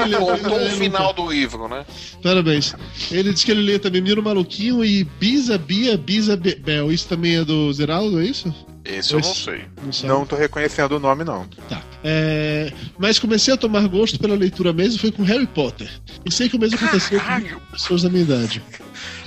Leu- 0.09 0.21
Contou 0.27 0.61
ele 0.61 0.73
o 0.73 0.77
final 0.77 1.13
do 1.13 1.31
livro, 1.31 1.69
né? 1.69 1.85
Parabéns. 2.23 2.75
Ele 3.11 3.33
disse 3.33 3.45
que 3.45 3.51
ele 3.53 3.63
lê 3.63 3.79
também 3.79 4.01
Menino 4.01 4.23
Maluquinho 4.23 4.85
e 4.85 5.05
Bisa 5.05 5.59
Bia 5.59 5.97
Bisa 5.99 6.37
Be- 6.37 6.55
Bel. 6.57 6.91
Isso 6.91 7.07
também 7.09 7.37
é 7.37 7.45
do 7.45 7.73
Zeraldo, 7.73 8.21
é 8.21 8.25
isso? 8.25 8.55
Esse 8.85 9.13
eu 9.13 9.21
não 9.21 9.35
sei. 9.35 9.65
Não 9.85 9.93
sabe. 9.93 10.09
Não 10.09 10.25
tô 10.27 10.37
reconhecendo 10.37 10.93
o 10.93 10.99
nome, 11.01 11.23
não. 11.23 11.47
Tá. 11.69 11.83
É, 12.03 12.73
Mas 12.99 13.19
comecei 13.19 13.53
a 13.53 13.57
tomar 13.57 13.87
gosto 13.87 14.19
pela 14.19 14.35
leitura 14.35 14.73
mesmo 14.73 14.99
foi 14.99 15.13
com 15.13 15.23
Harry 15.23 15.47
Potter. 15.47 15.91
E 16.25 16.33
sei 16.33 16.49
que 16.49 16.57
o 16.57 16.59
mesmo 16.59 16.79
aconteceu 16.79 17.21
com 17.21 17.27
Caralho! 17.27 17.61
pessoas 17.71 18.03
da 18.03 18.09
minha 18.09 18.23
idade. 18.23 18.63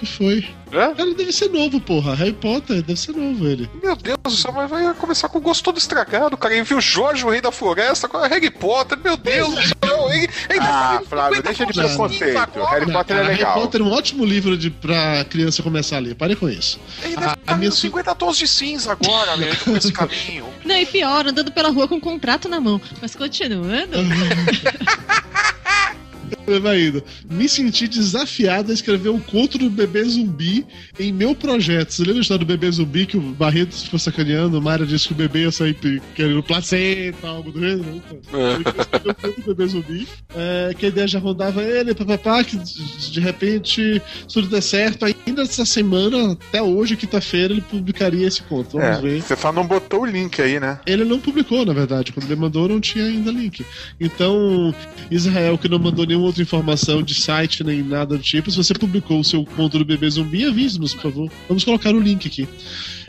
Que 0.04 0.18
foi? 0.18 0.46
Hã? 0.74 0.94
Cara, 0.96 1.14
deve 1.14 1.32
ser 1.32 1.50
novo, 1.50 1.80
porra. 1.80 2.16
Harry 2.16 2.34
Potter, 2.34 2.82
deve 2.82 3.00
ser 3.00 3.12
novo 3.14 3.48
ele. 3.48 3.70
Meu 3.82 3.96
Deus 3.96 4.18
do 4.24 4.32
céu, 4.32 4.52
mas 4.52 4.70
vai 4.70 4.92
começar 4.96 5.30
com 5.30 5.38
o 5.38 5.42
gosto 5.42 5.64
todo 5.64 5.78
estragado, 5.78 6.36
cara. 6.36 6.54
Ele 6.56 6.64
viu 6.64 6.82
Jorge, 6.82 7.24
o 7.26 7.30
Rei 7.30 7.42
da 7.42 7.52
Floresta, 7.52 8.08
com 8.08 8.18
Harry 8.20 8.50
Potter, 8.50 8.98
meu 9.04 9.16
Deus 9.16 9.54
do 9.54 9.62
céu. 9.62 10.10
Ele, 10.12 10.28
ele 10.50 10.60
Ah, 10.60 10.98
ele- 11.00 11.06
Flávio, 11.08 11.36
ele- 11.36 11.44
deixa 11.44 11.66
de 11.66 11.74
preconceito. 11.74 12.38
agora, 12.38 12.70
Harry 12.72 12.92
Potter 12.92 13.18
é 13.18 13.22
legal. 13.24 13.52
Harry 13.54 13.62
Potter 13.62 13.82
é 13.82 13.84
um 13.84 13.92
ótimo 13.92 14.26
livro 14.26 14.58
de, 14.58 14.70
pra 14.72 15.24
criança 15.26 15.62
começar 15.62 15.98
a 15.98 16.00
ler. 16.00 16.16
Pare 16.16 16.36
com 16.36 16.50
isso. 16.50 16.80
Ele 17.04 17.14
A- 17.16 17.20
deve 17.20 17.30
a 17.30 17.34
estar 17.34 17.58
minha 17.58 17.70
nos 17.70 17.76
su- 17.76 17.82
50 17.82 18.16
tons 18.16 18.38
de 18.38 18.48
cinza 18.48 18.92
agora, 18.92 19.38
né? 19.38 19.56
Com 19.64 19.78
esse 19.78 19.92
caminho. 19.94 20.46
Não, 20.66 20.76
e 20.78 20.86
pior, 20.86 21.28
andando 21.28 21.52
pela 21.52 21.70
rua 21.70 21.88
com 21.88 21.96
um 21.96 22.00
contrato 22.00 22.50
na 22.50 22.60
mão. 22.60 22.82
Mas 23.02 23.16
continuando. 23.16 23.98
Vai 26.62 26.82
indo. 26.88 27.04
Me 27.30 27.48
senti 27.48 27.88
desafiado 27.88 28.72
a 28.72 28.74
escrever 28.74 29.10
um 29.10 29.20
conto 29.20 29.58
do 29.58 29.70
bebê 29.70 30.04
zumbi 30.04 30.66
em 31.00 31.12
meu 31.12 31.34
projeto. 31.36 31.92
Você 31.92 32.02
lembra 32.04 32.20
a 32.20 32.22
história 32.22 32.46
do 32.46 32.48
bebê 32.48 32.70
zumbi 32.72 33.06
que 33.06 33.18
o 33.18 33.22
Barreto 33.22 33.74
ficou 33.76 34.00
sacaneando? 34.00 34.58
O 34.58 34.62
Mayra 34.62 34.86
disse 34.86 35.08
que 35.08 35.14
o 35.14 35.18
bebê 35.18 35.44
ia 35.44 35.52
sair 35.52 35.76
querendo 36.16 36.44
placenta, 36.44 37.28
algo 37.28 37.52
do 37.52 37.60
gênero. 37.60 37.84
Então, 37.96 38.62
escrever 38.80 39.10
um 39.10 39.14
conto 39.14 39.42
do 39.42 39.48
bebê 39.56 39.68
zumbi. 39.68 40.08
é, 40.36 40.74
que 40.78 40.86
a 40.86 40.90
ideia 40.90 41.08
já 41.08 41.20
rondava 41.20 41.62
ele, 41.64 41.94
papapá, 41.96 42.44
que 42.44 42.58
de 42.58 43.20
repente, 43.20 44.02
se 44.28 44.34
tudo 44.34 44.48
der 44.48 44.62
certo, 44.62 45.06
ainda 45.06 45.44
essa 45.44 45.66
semana, 45.66 46.34
até 46.34 46.62
hoje, 46.62 46.96
quinta-feira, 46.98 47.54
ele 47.54 47.62
publicaria 47.62 48.28
esse 48.28 48.42
conto. 48.44 48.78
Vamos 48.78 48.98
É, 48.98 49.02
ver. 49.02 49.22
você 49.22 49.36
só 49.36 49.52
não 49.52 49.66
botou 49.66 50.02
o 50.02 50.06
link 50.06 50.42
aí, 50.42 50.60
né? 50.60 50.80
Ele 50.86 51.06
não 51.06 51.20
publicou, 51.20 51.66
na 51.66 51.74
verdade. 51.74 52.12
Quando 52.12 52.26
ele 52.26 52.36
mandou, 52.36 52.68
não 52.68 52.80
tinha 52.82 53.06
ainda 53.06 53.32
link. 53.32 53.66
Então, 54.00 54.74
Israel, 55.10 55.58
que 55.58 55.70
não 55.70 55.80
mandou 55.80 56.06
nenhuma 56.06 56.33
outra 56.34 56.42
informação 56.42 57.04
de 57.04 57.14
site 57.14 57.64
nem 57.64 57.84
nada 57.84 58.18
do 58.18 58.24
tipo, 58.24 58.50
se 58.50 58.58
você 58.58 58.74
publicou 58.74 59.20
o 59.20 59.24
seu 59.24 59.46
conto 59.46 59.78
do 59.78 59.86
bebê 59.86 60.10
zumbi, 60.10 60.44
avise-nos, 60.46 60.94
por 60.94 61.04
favor. 61.04 61.32
Vamos 61.48 61.64
colocar 61.64 61.94
o 61.94 62.00
link 62.00 62.28
aqui. 62.28 62.48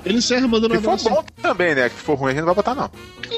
Ele 0.05 0.19
encerra 0.19 0.47
mandando 0.47 0.75
Se 0.81 0.87
uma 0.87 0.99
for 0.99 1.11
bom 1.11 1.25
também, 1.41 1.75
né? 1.75 1.89
Que 1.89 1.97
se 1.97 2.03
for 2.03 2.15
ruim, 2.19 2.31
a 2.31 2.35
gente 2.35 2.41
não 2.41 2.47
vai 2.47 2.55
botar, 2.55 2.75
não. 2.75 2.91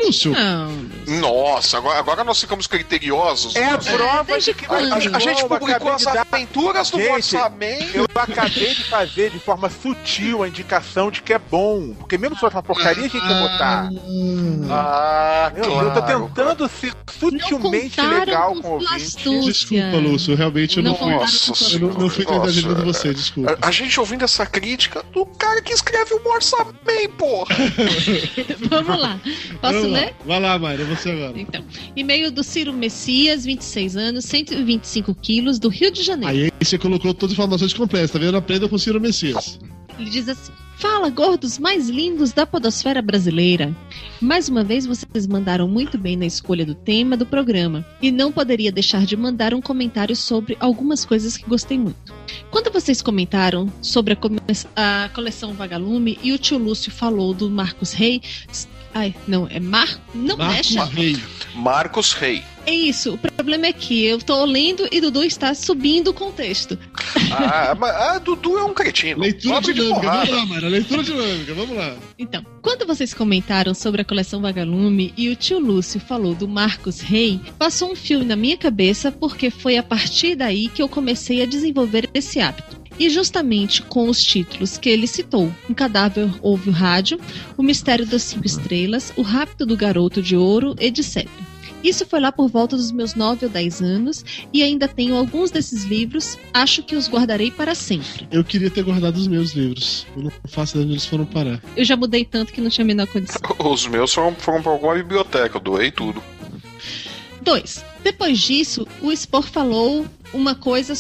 Lúcio, 0.05 0.33
Não. 0.33 1.21
Nossa, 1.21 1.79
agora, 1.79 1.99
agora 1.99 2.25
nós 2.25 2.41
ficamos 2.41 2.67
criteriosos. 2.67 3.55
É 3.57 3.65
a 3.71 3.79
prova 3.79 4.25
desde 4.25 4.53
de 4.53 4.59
que 4.59 4.67
A, 4.67 4.77
a- 4.77 5.17
a 5.17 5.19
gente 5.21 5.45
publicou 5.47 5.93
as 5.93 6.07
aventuras 6.07 6.91
do 6.91 7.01
orçamento. 7.01 7.97
Eu 7.97 8.07
acabei 8.15 8.75
de 8.75 8.85
fazer 8.85 9.31
de 9.31 9.39
forma 9.39 9.71
sutil 9.71 10.43
a 10.43 10.49
indicação 10.49 11.11
de 11.11 11.23
que 11.23 11.33
é 11.33 11.39
bom. 11.39 11.95
Porque 11.95 12.19
mesmo 12.19 12.35
se 12.37 12.41
fosse 12.41 12.55
uma 12.57 12.63
porcaria, 12.63 13.05
a 13.05 13.09
gente 13.09 13.17
ia 13.17 13.35
botar. 13.41 13.89
Ah, 14.71 15.53
Eu, 15.57 15.65
eu 15.65 15.93
tô 15.93 16.03
claro. 16.03 16.27
tentando 16.29 16.69
ser 16.69 16.93
sutilmente 17.19 18.01
legal 18.01 18.55
com 18.61 18.69
o 18.69 18.73
ouvinte. 18.73 19.17
desculpa, 19.45 19.97
Lúcio. 19.97 20.35
Realmente 20.37 20.79
eu 20.79 20.83
não, 20.83 20.91
Não 20.93 20.99
fui. 20.99 21.11
Nossa 21.15 21.53
com 21.53 21.75
Eu 21.75 21.81
não, 21.93 21.99
não 22.01 22.09
fui 22.11 22.25
de 22.25 22.33
é. 22.69 22.85
você, 22.85 23.15
desculpa. 23.15 23.59
A, 23.63 23.69
a 23.69 23.71
gente 23.71 23.99
ouvindo 24.01 24.25
essa 24.25 24.45
crítica 24.45 25.03
do 25.13 25.25
cara 25.27 25.63
que 25.63 25.73
escreve 25.73 26.15
um 26.15 26.29
orçamento, 26.29 26.56
porra. 27.17 27.57
Vamos 28.69 28.99
lá. 28.99 29.21
Posso 29.61 29.75
Vamos 29.75 29.91
lá. 29.91 29.99
ler? 29.99 30.15
Vai 30.25 30.41
lá, 30.41 30.59
Mayra, 30.59 30.85
você 30.85 31.11
agora. 31.11 31.39
Então, 31.39 31.65
e-mail 31.95 32.31
do 32.31 32.43
Ciro 32.43 32.73
Messias, 32.73 33.45
26 33.45 33.97
anos, 33.97 34.25
125 34.25 35.15
quilos, 35.15 35.59
do 35.59 35.69
Rio 35.69 35.91
de 35.91 36.03
Janeiro. 36.03 36.35
Aí 36.35 36.53
você 36.61 36.79
colocou 36.79 37.13
todas 37.13 37.33
as 37.33 37.39
informações 37.39 37.75
completas, 37.75 38.11
tá 38.11 38.19
vendo? 38.19 38.37
Aprenda 38.37 38.69
com 38.69 38.77
o 38.77 38.79
Ciro 38.79 39.01
Messias. 39.01 39.59
Ele 39.99 40.11
diz 40.11 40.29
assim: 40.29 40.53
Fala, 40.77 41.09
gordos 41.09 41.59
mais 41.59 41.89
lindos 41.89 42.33
da 42.33 42.47
podosfera 42.47 43.01
brasileira. 43.01 43.75
Mais 44.21 44.49
uma 44.49 44.63
vez 44.63 44.85
vocês 44.85 45.27
mandaram 45.27 45.67
muito 45.67 45.97
bem 45.97 46.17
na 46.17 46.27
escolha 46.27 46.67
do 46.67 46.75
tema 46.75 47.17
do 47.17 47.25
programa 47.25 47.85
e 48.03 48.11
não 48.11 48.31
poderia 48.31 48.71
deixar 48.71 49.07
de 49.07 49.17
mandar 49.17 49.55
um 49.55 49.61
comentário 49.63 50.15
sobre 50.15 50.57
algumas 50.61 51.05
coisas 51.05 51.37
que 51.37 51.49
gostei 51.49 51.79
muito. 51.79 52.13
Quando 52.51 52.73
vocês 52.73 53.03
comentaram 53.03 53.73
sobre 53.83 54.15
a, 54.15 55.05
a 55.05 55.09
coleção 55.11 55.53
Vagalume 55.55 56.19
e 56.23 56.33
o 56.33 56.39
tio 56.39 56.59
Lúcio 56.59 56.91
falou 56.91 57.35
do 57.35 57.51
Marcos 57.51 57.93
Rey, 57.93 58.21
ai, 58.97 59.15
não, 59.29 59.47
é 59.51 59.61
Mar, 59.61 60.01
não 60.15 60.37
Marcos 60.37 60.71
mexa. 60.71 60.85
Rei. 60.85 61.17
Marcos 61.55 62.13
Rei. 62.13 62.43
É 62.65 62.75
isso. 62.75 63.15
O 63.15 63.19
problema 63.19 63.67
é 63.67 63.73
que 63.73 64.05
eu 64.05 64.19
tô 64.19 64.45
lendo 64.45 64.89
e 64.91 65.01
Dudu 65.01 65.23
está 65.23 65.55
subindo 65.55 66.09
o 66.09 66.15
contexto. 66.15 66.79
Ah, 67.31 67.75
mas 67.79 67.95
a 67.95 68.19
Dudu 68.19 68.59
é 68.59 68.65
um 68.65 68.75
cretino. 68.75 69.21
Leitura 69.21 69.55
Pobre 69.55 69.73
dinâmica, 69.75 70.11
vamos 70.11 70.31
lá, 70.31 70.47
Mayra. 70.47 70.69
Leitura 70.69 71.03
dinâmica, 71.05 71.55
vamos 71.55 71.77
lá. 71.77 71.97
Então, 72.19 72.45
quando 72.63 72.87
vocês 72.87 73.15
comentaram 73.15 73.73
sobre 73.73 74.03
a 74.03 74.05
coleção 74.05 74.41
Vagalume 74.41 75.15
e 75.17 75.29
o 75.29 75.37
tio 75.37 75.61
Lúcio 75.61 76.01
falou 76.01 76.35
do 76.35 76.49
Marcos 76.49 77.01
Rey, 77.01 77.41
passou 77.59 77.93
um 77.93 77.97
filme 77.97 78.25
na 78.25 78.35
minha 78.35 78.57
cabeça 78.57 79.13
porque 79.13 79.49
foi 79.51 79.77
a 79.77 79.83
partir 79.83 80.35
daí 80.35 80.69
que 80.69 80.83
eu 80.83 80.89
comecei 80.89 81.43
a 81.43 81.47
desenvolver 81.47 82.11
esse 82.13 82.41
hábito. 82.41 82.86
E 82.99 83.11
justamente 83.11 83.83
com 83.83 84.09
os 84.09 84.23
títulos 84.23 84.79
que 84.79 84.89
ele 84.89 85.07
citou: 85.07 85.53
Um 85.69 85.75
Cadáver 85.75 86.31
Ouve 86.41 86.71
o 86.71 86.73
Rádio, 86.73 87.21
O 87.57 87.63
Mistério 87.63 88.07
das 88.07 88.23
Cinco 88.23 88.47
Estrelas, 88.47 89.13
O 89.17 89.23
Rápido 89.23 89.67
do 89.67 89.77
Garoto 89.77 90.23
de 90.23 90.37
Ouro, 90.37 90.75
etc. 90.79 91.29
Isso 91.87 92.05
foi 92.05 92.19
lá 92.19 92.33
por 92.33 92.49
volta 92.49 92.77
dos 92.77 92.91
meus 92.91 93.15
9 93.15 93.47
ou 93.47 93.53
10 93.53 93.81
anos 93.81 94.25
e 94.53 94.63
ainda 94.63 94.89
tenho 94.89 95.15
alguns 95.15 95.53
desses 95.53 95.85
livros, 95.85 96.37
acho 96.53 96.83
que 96.83 96.97
os 96.97 97.09
guardarei 97.09 97.51
para 97.51 97.77
sempre. 97.77 98.27
Eu 98.31 98.43
queria 98.43 98.71
ter 98.71 98.83
guardado 98.83 99.17
os 99.17 99.29
meus 99.29 99.53
livros. 99.53 100.05
Eu 100.17 100.25
não 100.25 100.33
faço 100.47 100.73
ideia 100.73 100.85
onde 100.85 100.95
eles 100.95 101.07
foram 101.07 101.25
parar. 101.25 101.63
Eu 101.77 101.85
já 101.85 101.97
mudei 101.97 102.25
tanto 102.25 102.53
que 102.53 102.61
não 102.61 102.71
tinha 102.71 102.85
a 102.85 102.89
menor 102.89 103.07
condição. 103.07 103.41
Os 103.59 103.87
meus 103.87 104.13
foram, 104.13 104.35
foram 104.35 104.63
pra 104.63 104.73
alguma 104.73 104.95
biblioteca, 104.95 105.59
eu 105.59 105.61
doei 105.61 105.93
tudo. 105.93 106.21
2. 107.47 107.85
Depois 108.03 108.39
disso, 108.41 108.87
o 109.01 109.11
Spor 109.15 109.43
falou 109.45 110.05
uma 110.35 110.55
coisa, 110.55 110.93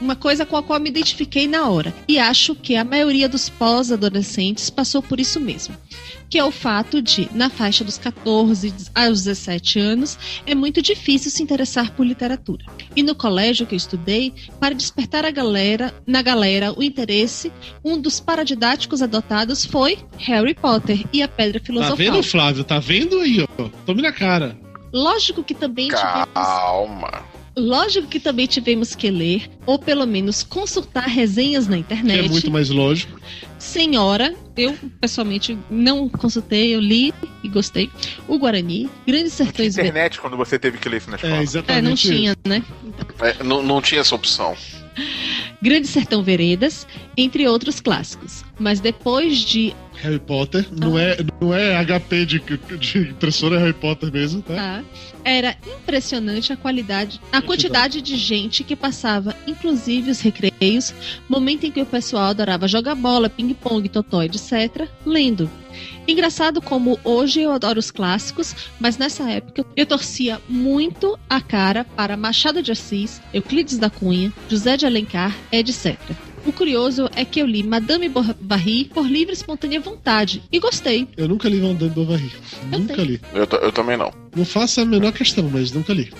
uma 0.00 0.14
coisa 0.14 0.44
com 0.44 0.56
a 0.56 0.62
qual 0.62 0.78
me 0.78 0.90
identifiquei 0.90 1.48
na 1.48 1.68
hora. 1.68 1.92
E 2.06 2.18
acho 2.18 2.54
que 2.54 2.76
a 2.76 2.84
maioria 2.84 3.28
dos 3.28 3.48
pós-adolescentes 3.48 4.68
passou 4.70 5.02
por 5.02 5.18
isso 5.18 5.40
mesmo. 5.40 5.74
Que 6.28 6.38
é 6.38 6.44
o 6.44 6.50
fato 6.50 7.00
de, 7.00 7.28
na 7.32 7.48
faixa 7.48 7.82
dos 7.82 7.96
14 7.96 8.74
aos 8.94 9.22
17 9.24 9.78
anos, 9.78 10.18
é 10.44 10.54
muito 10.54 10.82
difícil 10.82 11.30
se 11.30 11.42
interessar 11.42 11.92
por 11.92 12.04
literatura. 12.06 12.66
E 12.94 13.02
no 13.02 13.14
colégio 13.14 13.66
que 13.66 13.74
eu 13.74 13.78
estudei, 13.78 14.34
para 14.60 14.74
despertar 14.74 15.24
a 15.24 15.30
galera, 15.30 15.94
na 16.06 16.20
galera 16.20 16.74
o 16.78 16.82
interesse, 16.82 17.50
um 17.82 17.98
dos 17.98 18.20
paradidáticos 18.20 19.00
adotados 19.00 19.64
foi 19.64 19.98
Harry 20.18 20.54
Potter 20.54 21.04
e 21.12 21.22
a 21.22 21.28
Pedra 21.28 21.58
Tá 21.60 21.66
Filosofal. 21.66 21.96
vendo, 21.96 22.22
Flávio? 22.22 22.64
Tá 22.64 22.78
vendo 22.80 23.18
aí, 23.20 23.40
ó? 23.40 23.68
Tome 23.86 24.02
na 24.02 24.12
cara. 24.12 24.58
Lógico 24.96 25.44
que 25.44 25.54
também 25.54 25.88
tivemos 25.88 26.28
Calma. 26.32 27.22
Lógico 27.58 28.06
que 28.06 28.20
também 28.20 28.46
tivemos 28.46 28.94
que 28.94 29.10
ler, 29.10 29.50
ou 29.64 29.78
pelo 29.78 30.06
menos 30.06 30.42
consultar 30.42 31.06
resenhas 31.08 31.66
na 31.66 31.76
Que 31.76 31.80
internet. 31.82 32.26
é 32.26 32.28
muito 32.28 32.50
mais 32.50 32.68
lógico. 32.68 33.18
Senhora, 33.58 34.34
eu 34.56 34.74
pessoalmente 35.00 35.56
não 35.70 36.06
consultei, 36.08 36.74
eu 36.74 36.80
li 36.80 37.14
e 37.42 37.48
gostei. 37.48 37.90
O 38.28 38.38
Guarani, 38.38 38.90
Grandes 39.06 39.32
Sertões 39.32 39.74
Ver- 39.74 39.86
Internet, 39.86 40.20
quando 40.20 40.36
você 40.36 40.58
teve 40.58 40.76
que 40.78 40.88
ler 40.88 40.98
isso 40.98 41.10
na 41.10 41.16
escola. 41.16 41.34
É, 41.34 41.38
É, 41.38 41.42
exatamente. 41.42 41.84
não 41.84 41.92
isso. 41.94 42.08
tinha, 42.12 42.36
né? 42.46 42.62
É, 43.20 43.42
não, 43.42 43.62
não 43.62 43.80
tinha 43.80 44.02
essa 44.02 44.14
opção. 44.14 44.54
Grande 45.62 45.86
Sertão 45.88 46.22
Veredas, 46.22 46.86
entre 47.16 47.46
outros 47.48 47.80
clássicos. 47.80 48.44
Mas 48.58 48.80
depois 48.80 49.38
de. 49.38 49.74
Harry 50.02 50.18
Potter. 50.18 50.66
Não, 50.72 50.98
é, 50.98 51.16
não 51.40 51.54
é 51.54 51.84
HP 51.84 52.26
de, 52.26 52.38
de 52.78 52.98
impressora, 53.10 53.56
é 53.56 53.58
Harry 53.58 53.72
Potter 53.72 54.12
mesmo, 54.12 54.42
tá? 54.42 54.54
tá, 54.54 54.84
era 55.24 55.56
impressionante 55.66 56.52
a 56.52 56.56
qualidade, 56.56 57.20
a 57.32 57.42
quantidade 57.42 58.00
de 58.00 58.16
gente 58.16 58.62
que 58.62 58.76
passava, 58.76 59.34
inclusive 59.46 60.10
os 60.10 60.20
recreios, 60.20 60.94
momento 61.28 61.64
em 61.64 61.70
que 61.70 61.80
o 61.80 61.86
pessoal 61.86 62.24
adorava 62.24 62.68
jogar 62.68 62.94
bola, 62.94 63.28
ping-pong, 63.28 63.88
totó, 63.88 64.22
etc., 64.22 64.88
lendo. 65.04 65.50
Engraçado 66.08 66.62
como 66.62 66.98
hoje 67.02 67.40
eu 67.40 67.52
adoro 67.52 67.78
os 67.78 67.90
clássicos, 67.90 68.54
mas 68.78 68.96
nessa 68.96 69.28
época 69.30 69.64
eu 69.76 69.84
torcia 69.84 70.40
muito 70.48 71.18
a 71.28 71.40
cara 71.40 71.84
para 71.84 72.16
Machado 72.16 72.62
de 72.62 72.72
Assis, 72.72 73.20
Euclides 73.34 73.78
da 73.78 73.90
Cunha, 73.90 74.32
José 74.48 74.76
de 74.76 74.86
Alencar, 74.86 75.36
etc. 75.50 75.98
O 76.46 76.52
curioso 76.52 77.10
é 77.16 77.24
que 77.24 77.40
eu 77.40 77.46
li 77.46 77.62
Madame 77.62 78.08
Bovary 78.08 78.84
por 78.94 79.04
livre 79.06 79.32
e 79.32 79.36
espontânea 79.36 79.80
vontade 79.80 80.42
e 80.52 80.58
gostei. 80.60 81.08
Eu 81.16 81.26
nunca 81.28 81.48
li 81.48 81.60
Madame 81.60 81.90
Bovary. 81.90 82.30
Eu 82.72 82.78
nunca 82.78 82.94
tenho. 82.94 83.08
li. 83.08 83.20
Eu, 83.34 83.48
eu 83.60 83.72
também 83.72 83.96
não. 83.96 84.12
Não 84.34 84.44
faço 84.44 84.80
a 84.80 84.84
menor 84.84 85.12
questão, 85.12 85.48
mas 85.52 85.72
nunca 85.72 85.92
li. 85.92 86.12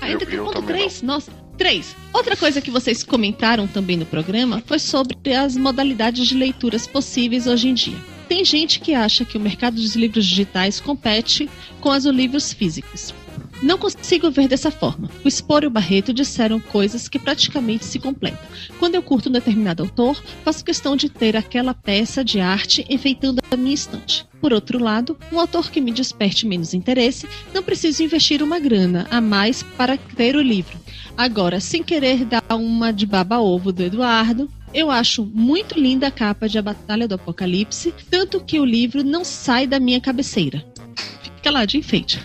Ainda 0.00 0.22
Eu- 0.22 0.26
tem 0.28 0.38
ponto 0.38 0.52
também 0.52 0.66
3. 0.76 1.02
Nossa. 1.02 1.32
3. 1.58 1.96
Outra 2.12 2.36
coisa 2.36 2.60
que 2.60 2.70
vocês 2.70 3.02
comentaram 3.04 3.66
também 3.66 3.96
no 3.96 4.06
programa 4.06 4.62
foi 4.66 4.78
sobre 4.78 5.16
as 5.34 5.56
modalidades 5.56 6.26
de 6.26 6.34
leituras 6.34 6.86
possíveis 6.86 7.46
hoje 7.46 7.68
em 7.68 7.74
dia. 7.74 7.96
Tem 8.28 8.44
gente 8.44 8.80
que 8.80 8.94
acha 8.94 9.24
que 9.24 9.36
o 9.36 9.40
mercado 9.40 9.74
dos 9.76 9.94
livros 9.94 10.24
digitais 10.24 10.80
compete 10.80 11.50
com 11.80 11.90
as 11.90 12.04
dos 12.04 12.14
livros 12.14 12.52
físicos. 12.52 13.12
Não 13.62 13.78
consigo 13.78 14.28
ver 14.28 14.48
dessa 14.48 14.72
forma. 14.72 15.08
O 15.24 15.30
Spor 15.30 15.62
e 15.62 15.66
o 15.66 15.70
Barreto 15.70 16.12
disseram 16.12 16.58
coisas 16.58 17.08
que 17.08 17.18
praticamente 17.18 17.84
se 17.84 18.00
completam. 18.00 18.40
Quando 18.78 18.96
eu 18.96 19.02
curto 19.02 19.28
um 19.28 19.32
determinado 19.32 19.84
autor, 19.84 20.20
faço 20.44 20.64
questão 20.64 20.96
de 20.96 21.08
ter 21.08 21.36
aquela 21.36 21.72
peça 21.72 22.24
de 22.24 22.40
arte 22.40 22.84
enfeitando 22.90 23.40
a 23.50 23.56
minha 23.56 23.74
estante. 23.74 24.26
Por 24.40 24.52
outro 24.52 24.82
lado, 24.82 25.16
um 25.30 25.38
autor 25.38 25.70
que 25.70 25.80
me 25.80 25.92
desperte 25.92 26.44
menos 26.44 26.74
interesse, 26.74 27.28
não 27.54 27.62
preciso 27.62 28.02
investir 28.02 28.42
uma 28.42 28.58
grana 28.58 29.06
a 29.08 29.20
mais 29.20 29.62
para 29.62 29.96
ter 29.96 30.34
o 30.34 30.42
livro. 30.42 30.76
Agora, 31.16 31.60
sem 31.60 31.84
querer 31.84 32.24
dar 32.24 32.42
uma 32.50 32.92
de 32.92 33.06
baba-ovo 33.06 33.70
do 33.70 33.84
Eduardo, 33.84 34.50
eu 34.74 34.90
acho 34.90 35.24
muito 35.24 35.78
linda 35.78 36.06
a 36.06 36.10
capa 36.10 36.48
de 36.48 36.58
A 36.58 36.62
Batalha 36.62 37.06
do 37.06 37.14
Apocalipse, 37.14 37.94
tanto 38.10 38.40
que 38.40 38.58
o 38.58 38.64
livro 38.64 39.04
não 39.04 39.22
sai 39.22 39.66
da 39.66 39.78
minha 39.78 40.00
cabeceira. 40.00 40.64
Fica 41.42 41.50
lá 41.50 41.64
de 41.64 41.76
enfeite. 41.76 42.20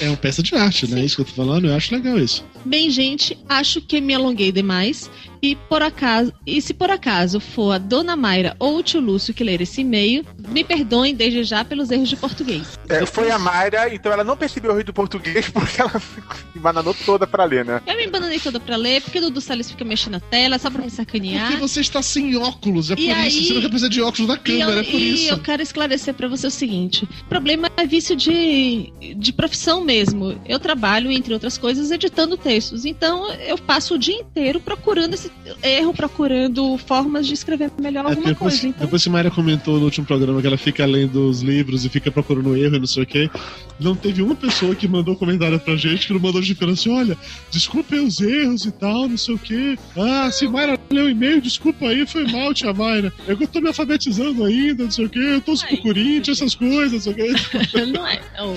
É, 0.00 0.06
é 0.06 0.08
uma 0.08 0.16
peça 0.16 0.42
de 0.42 0.54
arte, 0.54 0.90
né? 0.90 1.04
Isso 1.04 1.16
que 1.16 1.20
eu 1.20 1.26
tô 1.26 1.32
falando, 1.32 1.66
eu 1.66 1.74
acho 1.74 1.94
legal 1.94 2.18
isso. 2.18 2.42
Bem, 2.64 2.88
gente, 2.88 3.36
acho 3.46 3.82
que 3.82 4.00
me 4.00 4.14
alonguei 4.14 4.50
demais. 4.50 5.10
E 5.44 5.56
por 5.68 5.82
acaso, 5.82 6.32
e 6.46 6.62
se 6.62 6.72
por 6.72 6.90
acaso 6.90 7.38
for 7.38 7.72
a 7.72 7.76
Dona 7.78 8.16
Mayra 8.16 8.56
ou 8.58 8.78
o 8.78 8.82
tio 8.82 8.98
Lúcio 8.98 9.34
que 9.34 9.44
ler 9.44 9.60
esse 9.60 9.82
e-mail, 9.82 10.24
me 10.48 10.64
perdoem 10.64 11.14
desde 11.14 11.44
já 11.44 11.62
pelos 11.62 11.90
erros 11.90 12.08
de 12.08 12.16
português. 12.16 12.78
É, 12.88 13.04
foi 13.04 13.30
a 13.30 13.38
Mayra, 13.38 13.94
então 13.94 14.10
ela 14.10 14.24
não 14.24 14.38
percebeu 14.38 14.70
o 14.72 14.74
erro 14.76 14.84
do 14.84 14.94
português 14.94 15.46
porque 15.52 15.82
ela 15.82 16.00
se 16.00 16.58
bananou 16.58 16.94
toda 17.04 17.26
pra 17.26 17.44
ler, 17.44 17.62
né? 17.62 17.82
Eu 17.86 17.94
me 17.98 18.06
embananei 18.06 18.40
toda 18.40 18.58
pra 18.58 18.76
ler, 18.76 19.02
porque 19.02 19.18
o 19.18 19.20
Dudu 19.20 19.42
Salles 19.42 19.70
fica 19.70 19.84
mexendo 19.84 20.12
na 20.14 20.20
tela 20.20 20.58
só 20.58 20.70
pra 20.70 20.80
me 20.82 20.90
sacanear. 20.90 21.48
Porque 21.48 21.60
você 21.60 21.80
está 21.82 22.00
sem 22.00 22.34
óculos, 22.38 22.90
é 22.90 22.96
por 22.96 23.02
E 23.02 23.10
isso. 23.10 23.14
aí- 23.14 23.30
Você 23.48 23.52
nunca 23.52 23.68
precisa 23.68 23.90
de 23.90 24.00
óculos 24.00 24.26
na 24.28 24.34
E 24.36 24.38
câmera, 24.38 24.70
eu, 24.72 24.78
é 24.78 24.82
por 24.84 24.98
e 24.98 25.12
isso. 25.14 25.30
eu 25.34 25.38
quero 25.40 25.62
esclarecer 25.62 26.14
pra 26.14 26.26
você 26.26 26.46
o 26.46 26.50
seguinte: 26.50 27.04
o 27.04 27.24
problema 27.28 27.70
é 27.76 27.84
vício 27.86 28.16
de, 28.16 28.90
de 29.14 29.30
profissão 29.30 29.82
mesmo. 29.84 30.40
Eu 30.48 30.58
trabalho, 30.58 31.10
entre 31.10 31.34
outras 31.34 31.58
coisas, 31.58 31.90
editando 31.90 32.34
textos. 32.38 32.86
Então 32.86 33.30
eu 33.32 33.58
passo 33.58 33.94
o 33.94 33.98
dia 33.98 34.14
inteiro 34.16 34.58
procurando 34.58 35.12
esse 35.12 35.33
erro, 35.62 35.92
procurando 35.92 36.76
formas 36.78 37.26
de 37.26 37.34
escrever 37.34 37.70
melhor 37.78 38.04
É, 38.04 38.08
alguma 38.08 38.28
depois, 38.28 38.54
coisa. 38.54 38.68
Então, 38.68 38.84
depois 38.84 39.02
que 39.02 39.10
Mayra 39.10 39.30
comentou 39.30 39.78
no 39.78 39.84
último 39.84 40.06
programa 40.06 40.40
que 40.40 40.46
ela 40.46 40.56
fica 40.56 40.84
lendo 40.86 41.28
os 41.28 41.42
livros 41.42 41.84
e 41.84 41.88
fica 41.88 42.10
procurando 42.10 42.56
erro 42.56 42.76
e 42.76 42.78
não 42.78 42.86
sei 42.86 43.02
o 43.02 43.06
que, 43.06 43.30
não 43.78 43.94
teve 43.94 44.22
uma 44.22 44.34
pessoa 44.34 44.74
que 44.74 44.88
mandou 44.88 45.16
comentário 45.16 45.58
pra 45.60 45.76
gente 45.76 46.06
que 46.06 46.12
não 46.12 46.20
mandou 46.20 46.40
de 46.40 46.56
assim: 46.72 46.90
olha, 46.90 47.16
desculpa 47.50 47.94
aí 47.94 48.00
os 48.00 48.20
erros 48.20 48.64
e 48.64 48.70
tal, 48.72 49.08
não 49.08 49.16
sei 49.16 49.34
o 49.34 49.38
que. 49.38 49.78
Ah, 49.96 50.30
se 50.30 50.48
Mayra 50.48 50.78
leu 50.90 51.06
o 51.06 51.10
e-mail, 51.10 51.40
desculpa 51.40 51.86
aí, 51.86 52.06
foi 52.06 52.26
mal, 52.30 52.54
tia 52.54 52.72
Mayra. 52.72 53.12
Eu 53.26 53.36
que 53.36 53.44
eu 53.44 53.48
tô 53.48 53.60
me 53.60 53.68
alfabetizando 53.68 54.44
ainda, 54.44 54.84
não 54.84 54.90
sei 54.90 55.06
o 55.06 55.10
que, 55.10 55.18
eu 55.18 55.40
tô 55.40 55.54
pro. 55.56 55.84
Corinthians, 55.84 56.38
essas 56.38 56.54
coisas, 56.54 57.06
não 57.06 57.12
sei 57.12 57.12
o 57.12 57.16
que. 57.16 57.86
não 57.92 58.06
é. 58.06 58.20
Não, 58.38 58.54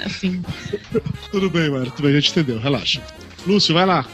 é 0.00 0.04
assim. 0.04 0.42
Tudo 1.30 1.48
bem, 1.50 1.70
Mayra, 1.70 1.90
tudo 1.90 2.02
bem, 2.02 2.12
a 2.16 2.20
gente 2.20 2.30
entendeu, 2.30 2.58
relaxa. 2.58 3.02
Lúcio, 3.46 3.74
vai 3.74 3.84
lá. 3.84 4.06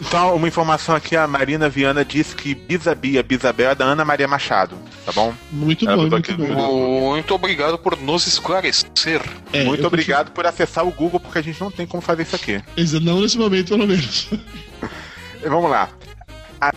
Então, 0.00 0.34
uma 0.34 0.48
informação 0.48 0.94
aqui, 0.96 1.14
a 1.16 1.26
Marina 1.28 1.68
Viana 1.68 2.04
disse 2.04 2.34
que 2.34 2.54
Bisabia, 2.54 3.22
Bisabel 3.22 3.70
é 3.70 3.74
da 3.74 3.84
Ana 3.84 4.04
Maria 4.04 4.26
Machado, 4.26 4.76
tá 5.06 5.12
bom? 5.12 5.32
Muito 5.50 5.88
Ela 5.88 5.96
bom, 5.96 6.10
muito 6.10 6.36
no- 6.36 6.46
bom. 6.54 7.10
Muito 7.12 7.34
obrigado 7.34 7.78
por 7.78 7.96
nos 8.00 8.26
esclarecer. 8.26 9.20
É, 9.52 9.62
Muito 9.64 9.86
obrigado 9.86 10.32
por 10.32 10.44
acessar 10.44 10.84
o 10.86 10.90
Google, 10.90 11.20
porque 11.20 11.38
a 11.38 11.42
gente 11.42 11.60
não 11.60 11.70
tem 11.70 11.86
como 11.86 12.00
fazer 12.02 12.22
isso 12.22 12.34
aqui. 12.34 12.60
Não 13.00 13.20
nesse 13.20 13.38
momento, 13.38 13.68
pelo 13.68 13.86
menos. 13.86 14.28
Vamos 15.46 15.70
lá. 15.70 15.88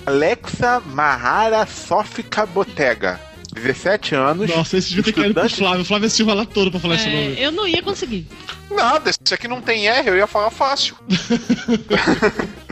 Alexa 0.05 0.80
Mahara 0.86 1.66
Sófica 1.66 2.45
Botega. 2.45 3.20
17 3.53 4.13
anos. 4.16 4.49
Nossa, 4.49 4.78
esse 4.78 4.89
devia 4.89 5.03
ter 5.03 5.13
caído 5.13 5.34
pro 5.39 5.49
Flávio. 5.49 5.82
O 5.82 5.86
Flávio 5.86 6.09
se 6.09 6.22
enrolar 6.22 6.45
todo 6.45 6.70
pra 6.70 6.80
falar 6.80 6.95
esse 6.95 7.05
nome. 7.05 7.36
É, 7.39 7.45
eu 7.47 7.51
não 7.51 7.66
ia 7.68 7.82
conseguir. 7.82 8.28
Nada, 8.70 9.09
esse 9.09 9.34
aqui 9.34 9.47
não 9.47 9.61
tem 9.61 9.88
R, 9.88 10.09
eu 10.09 10.18
ia 10.18 10.28
falar 10.28 10.51
fácil. 10.51 10.95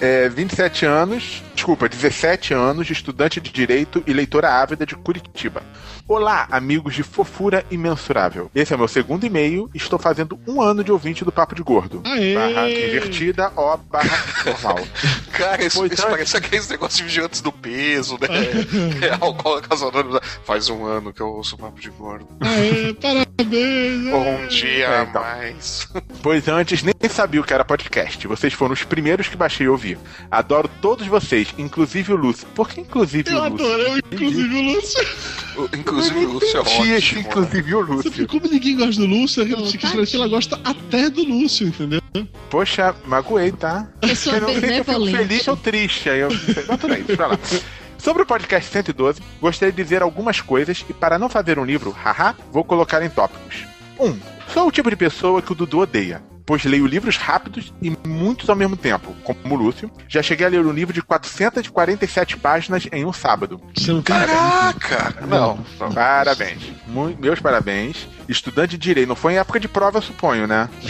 É, 0.00 0.28
27 0.28 0.84
anos, 0.84 1.42
desculpa, 1.54 1.88
17 1.88 2.52
anos, 2.52 2.90
estudante 2.90 3.40
de 3.40 3.50
Direito 3.50 4.02
e 4.06 4.12
leitora 4.12 4.52
ávida 4.52 4.84
de 4.84 4.94
Curitiba. 4.94 5.62
Olá, 6.08 6.46
amigos 6.52 6.94
de 6.94 7.02
fofura 7.02 7.66
imensurável. 7.68 8.48
Esse 8.54 8.72
é 8.72 8.76
meu 8.76 8.86
segundo 8.86 9.26
e-mail 9.26 9.68
estou 9.74 9.98
fazendo 9.98 10.38
um 10.46 10.62
ano 10.62 10.84
de 10.84 10.92
ouvinte 10.92 11.24
do 11.24 11.32
Papo 11.32 11.52
de 11.52 11.64
Gordo. 11.64 12.00
Aê! 12.04 12.32
Barra 12.32 12.70
invertida, 12.70 13.52
ó, 13.56 13.76
barra 13.76 14.16
normal. 14.44 14.78
Cara, 15.32 15.64
isso, 15.64 15.84
isso 15.84 16.06
é. 16.06 16.10
parece 16.10 16.36
aqueles 16.36 16.68
negócios 16.68 16.98
de 16.98 17.04
vigilantes 17.04 17.40
do 17.40 17.50
peso, 17.50 18.16
né? 18.20 18.28
É, 19.04 19.18
Alcoólicas 19.20 19.82
Anônimas. 19.82 20.20
Faz 20.44 20.68
um 20.70 20.84
ano 20.84 21.12
que 21.12 21.20
eu 21.20 21.26
ouço 21.26 21.56
o 21.56 21.58
papo 21.58 21.80
de 21.80 21.90
gordo. 21.90 22.28
Aê, 22.40 22.94
parabéns! 23.02 24.14
Um 24.14 24.46
dia 24.46 24.86
É, 24.86 25.02
então. 25.02 25.20
mais. 25.22 25.88
Pois 26.22 26.46
antes 26.46 26.82
nem 26.84 26.94
sabia 27.10 27.40
o 27.40 27.44
que 27.44 27.52
era 27.52 27.64
podcast. 27.64 28.26
Vocês 28.28 28.52
foram 28.54 28.72
os 28.74 28.84
primeiros 28.84 29.26
que 29.28 29.36
baixei 29.36 29.66
e 29.66 29.68
ouvi. 29.68 29.98
Adoro 30.30 30.70
todos 30.80 31.06
vocês, 31.08 31.52
inclusive 31.58 32.12
o 32.12 32.16
Lúcio. 32.16 32.46
Por 32.54 32.68
que 32.68 32.80
inclusive 32.80 33.28
Eu 33.30 33.38
o 33.42 33.48
Lúcio? 33.48 33.66
adorei, 33.66 34.02
inclusive, 34.12 34.54
o 34.56 34.62
Lúcio. 34.74 35.06
Inclusive 35.96 36.26
o 36.26 36.32
Lúcio 36.32 36.56
é 36.56 36.60
ótimo. 36.60 36.84
né? 36.84 36.98
inclusive 37.20 37.74
o 37.74 37.86
Você 37.86 37.92
Lúcio. 37.92 38.12
fica, 38.12 38.26
como 38.26 38.48
ninguém 38.52 38.76
gosta 38.76 39.00
do 39.00 39.06
Lúcio, 39.06 39.46
fica 39.70 39.86
esperando 39.86 40.06
que 40.06 40.16
ela 40.16 40.28
gosta 40.28 40.60
até 40.64 41.08
do 41.10 41.24
Lúcio, 41.24 41.68
entendeu? 41.68 42.00
Poxa, 42.50 42.94
magoei, 43.06 43.52
tá? 43.52 43.88
Pessoa 44.00 44.36
Eu 44.36 44.40
não 44.42 44.48
sei 44.48 44.60
se 44.84 44.90
eu 44.92 45.06
feliz 45.06 45.48
ou 45.48 45.56
triste. 45.56 46.08
Aí 46.10 46.20
eu 46.20 46.28
Mas 46.30 46.80
tudo 46.80 46.88
bem, 46.88 47.02
deixa 47.02 47.16
pra 47.16 47.26
lá. 47.28 47.38
Sobre 47.98 48.22
o 48.22 48.26
podcast 48.26 48.70
112, 48.70 49.20
gostaria 49.40 49.72
de 49.72 49.82
dizer 49.82 50.02
algumas 50.02 50.40
coisas 50.40 50.84
e 50.88 50.92
para 50.92 51.18
não 51.18 51.28
fazer 51.28 51.58
um 51.58 51.64
livro, 51.64 51.90
haha, 51.90 52.34
vou 52.52 52.62
colocar 52.62 53.02
em 53.02 53.08
tópicos. 53.10 53.64
1. 53.98 54.06
Um, 54.06 54.18
sou 54.52 54.68
o 54.68 54.70
tipo 54.70 54.88
de 54.90 54.96
pessoa 54.96 55.40
que 55.42 55.50
o 55.50 55.54
Dudu 55.54 55.80
odeia, 55.80 56.22
pois 56.46 56.64
leio 56.64 56.86
livros 56.86 57.16
rápidos 57.16 57.72
e 57.82 57.90
muitos 58.06 58.48
ao 58.48 58.54
mesmo 58.56 58.76
tempo, 58.76 59.14
como 59.24 59.54
o 59.54 59.58
Lúcio. 59.58 59.90
Já 60.08 60.22
cheguei 60.22 60.46
a 60.46 60.50
ler 60.50 60.64
um 60.64 60.72
livro 60.72 60.94
de 60.94 61.02
447 61.02 62.36
páginas 62.36 62.86
em 62.92 63.04
um 63.04 63.12
sábado. 63.12 63.60
Você 63.74 63.92
não 63.92 64.00
tem. 64.00 64.16
Caraca! 64.16 65.14
Não, 65.26 65.58
não. 65.80 65.92
Parabéns. 65.92 66.62
Mu- 66.86 67.16
meus 67.18 67.40
parabéns. 67.40 68.06
Estudante 68.28 68.70
de 68.70 68.78
direito, 68.78 69.08
não 69.08 69.16
foi 69.16 69.34
em 69.34 69.38
época 69.38 69.58
de 69.60 69.68
prova, 69.68 69.98
eu 69.98 70.02
suponho, 70.02 70.46
né? 70.46 70.68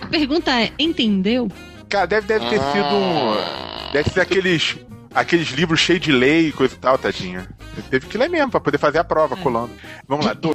A 0.00 0.06
pergunta 0.06 0.50
é: 0.52 0.72
entendeu? 0.78 1.50
Cara, 1.88 2.06
deve, 2.06 2.26
deve 2.26 2.48
ter 2.48 2.60
sido. 2.60 2.94
um- 2.94 3.66
Deve 3.92 4.10
ser 4.10 4.20
aqueles. 4.20 4.76
Aqueles 5.14 5.48
livros 5.48 5.80
cheios 5.80 6.02
de 6.02 6.12
lei 6.12 6.48
e 6.48 6.52
coisa 6.52 6.74
e 6.74 6.78
tal, 6.78 6.98
tadinha. 6.98 7.48
Ele 7.72 7.86
teve 7.88 8.06
que 8.06 8.18
ler 8.18 8.28
mesmo 8.28 8.50
pra 8.50 8.60
poder 8.60 8.76
fazer 8.76 8.98
a 8.98 9.04
prova, 9.04 9.34
É. 9.34 9.38
colando. 9.42 9.70
Vamos 10.06 10.26
lá, 10.26 10.34
dois. 10.34 10.54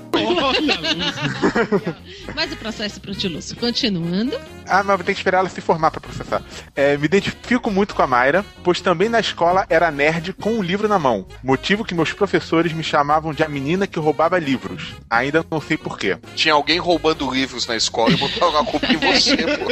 Mas 2.35 2.51
o 2.51 2.55
processo 2.57 2.99
pro 3.01 3.13
tio 3.15 3.29
Lúcio. 3.31 3.55
Continuando. 3.57 4.37
Ah, 4.67 4.83
mas 4.83 4.95
vou 4.95 5.05
ter 5.05 5.13
que 5.13 5.19
esperar 5.19 5.39
ela 5.39 5.49
se 5.49 5.59
formar 5.59 5.91
pra 5.91 5.99
processar. 5.99 6.41
É, 6.75 6.95
me 6.97 7.05
identifico 7.05 7.69
muito 7.69 7.93
com 7.93 8.01
a 8.01 8.07
Mayra, 8.07 8.45
pois 8.63 8.79
também 8.79 9.09
na 9.09 9.19
escola 9.19 9.65
era 9.69 9.91
nerd 9.91 10.31
com 10.33 10.51
um 10.53 10.61
livro 10.61 10.87
na 10.87 10.97
mão. 10.97 11.25
Motivo 11.43 11.83
que 11.83 11.93
meus 11.93 12.13
professores 12.13 12.71
me 12.71 12.83
chamavam 12.83 13.33
de 13.33 13.43
a 13.43 13.49
menina 13.49 13.85
que 13.85 13.99
roubava 13.99 14.39
livros. 14.39 14.93
Ainda 15.09 15.45
não 15.51 15.59
sei 15.59 15.75
porquê. 15.77 16.17
Tinha 16.35 16.53
alguém 16.53 16.79
roubando 16.79 17.29
livros 17.29 17.67
na 17.67 17.75
escola 17.75 18.11
e 18.13 18.15
botaram 18.17 18.57
a 18.59 18.65
culpa 18.65 18.87
em 18.87 18.97
você, 18.97 19.35
pô. 19.35 19.71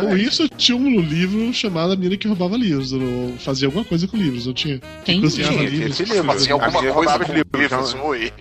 Ou 0.04 0.16
isso, 0.16 0.42
eu 0.44 0.48
tinha 0.48 0.76
um 0.76 1.00
livro 1.00 1.52
chamado 1.52 1.92
A 1.92 1.96
Menina 1.96 2.16
que 2.16 2.26
Roubava 2.28 2.56
Livros. 2.56 2.92
Eu 2.92 3.34
fazia 3.40 3.68
alguma 3.68 3.84
coisa 3.84 4.06
com 4.08 4.16
livros, 4.16 4.46
não 4.46 4.54
tinha? 4.54 4.80
Tem? 5.04 5.20
Cozinhava 5.20 5.52
Tinha, 5.54 5.68
livros. 5.68 5.96
tinha 5.96 6.04
esse 6.06 6.14
livro. 6.14 6.26
Fazia 6.32 6.52
alguma 6.54 6.72
coisa 6.72 6.92
roubava 6.92 7.24
com 7.24 7.32
livros, 7.34 7.60
livros. 7.60 7.90
então- 7.94 8.06
Oi. 8.06 8.32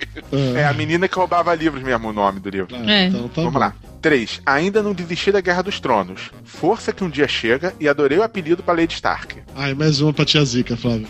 É 0.56 0.66
a 0.66 0.74
menina 0.74 0.89
que 1.10 1.16
roubava 1.16 1.54
livros 1.54 1.84
mesmo, 1.84 2.10
o 2.10 2.14
nome 2.14 2.40
do 2.40 2.50
livro. 2.50 2.76
É. 2.76 3.06
Então 3.08 3.28
tá 3.28 3.42
Vamos 3.42 3.54
bom. 3.54 3.60
lá. 3.60 3.76
3. 4.02 4.42
Ainda 4.46 4.82
não 4.82 4.94
desisti 4.94 5.32
da 5.32 5.42
Guerra 5.42 5.62
dos 5.62 5.80
Tronos. 5.80 6.32
Força 6.46 6.94
que 6.94 7.04
um 7.04 7.10
dia 7.10 7.28
chega 7.28 7.74
e 7.80 7.88
adorei 7.88 8.18
o 8.18 8.24
apelido 8.24 8.64
pra 8.64 8.74
Lady 8.74 8.94
Stark. 8.94 9.38
Ai, 9.56 9.74
mais 9.74 10.00
uma 10.00 10.14
pra 10.14 10.24
tia 10.26 10.44
Zica, 10.46 10.78
Flávio. 10.78 11.08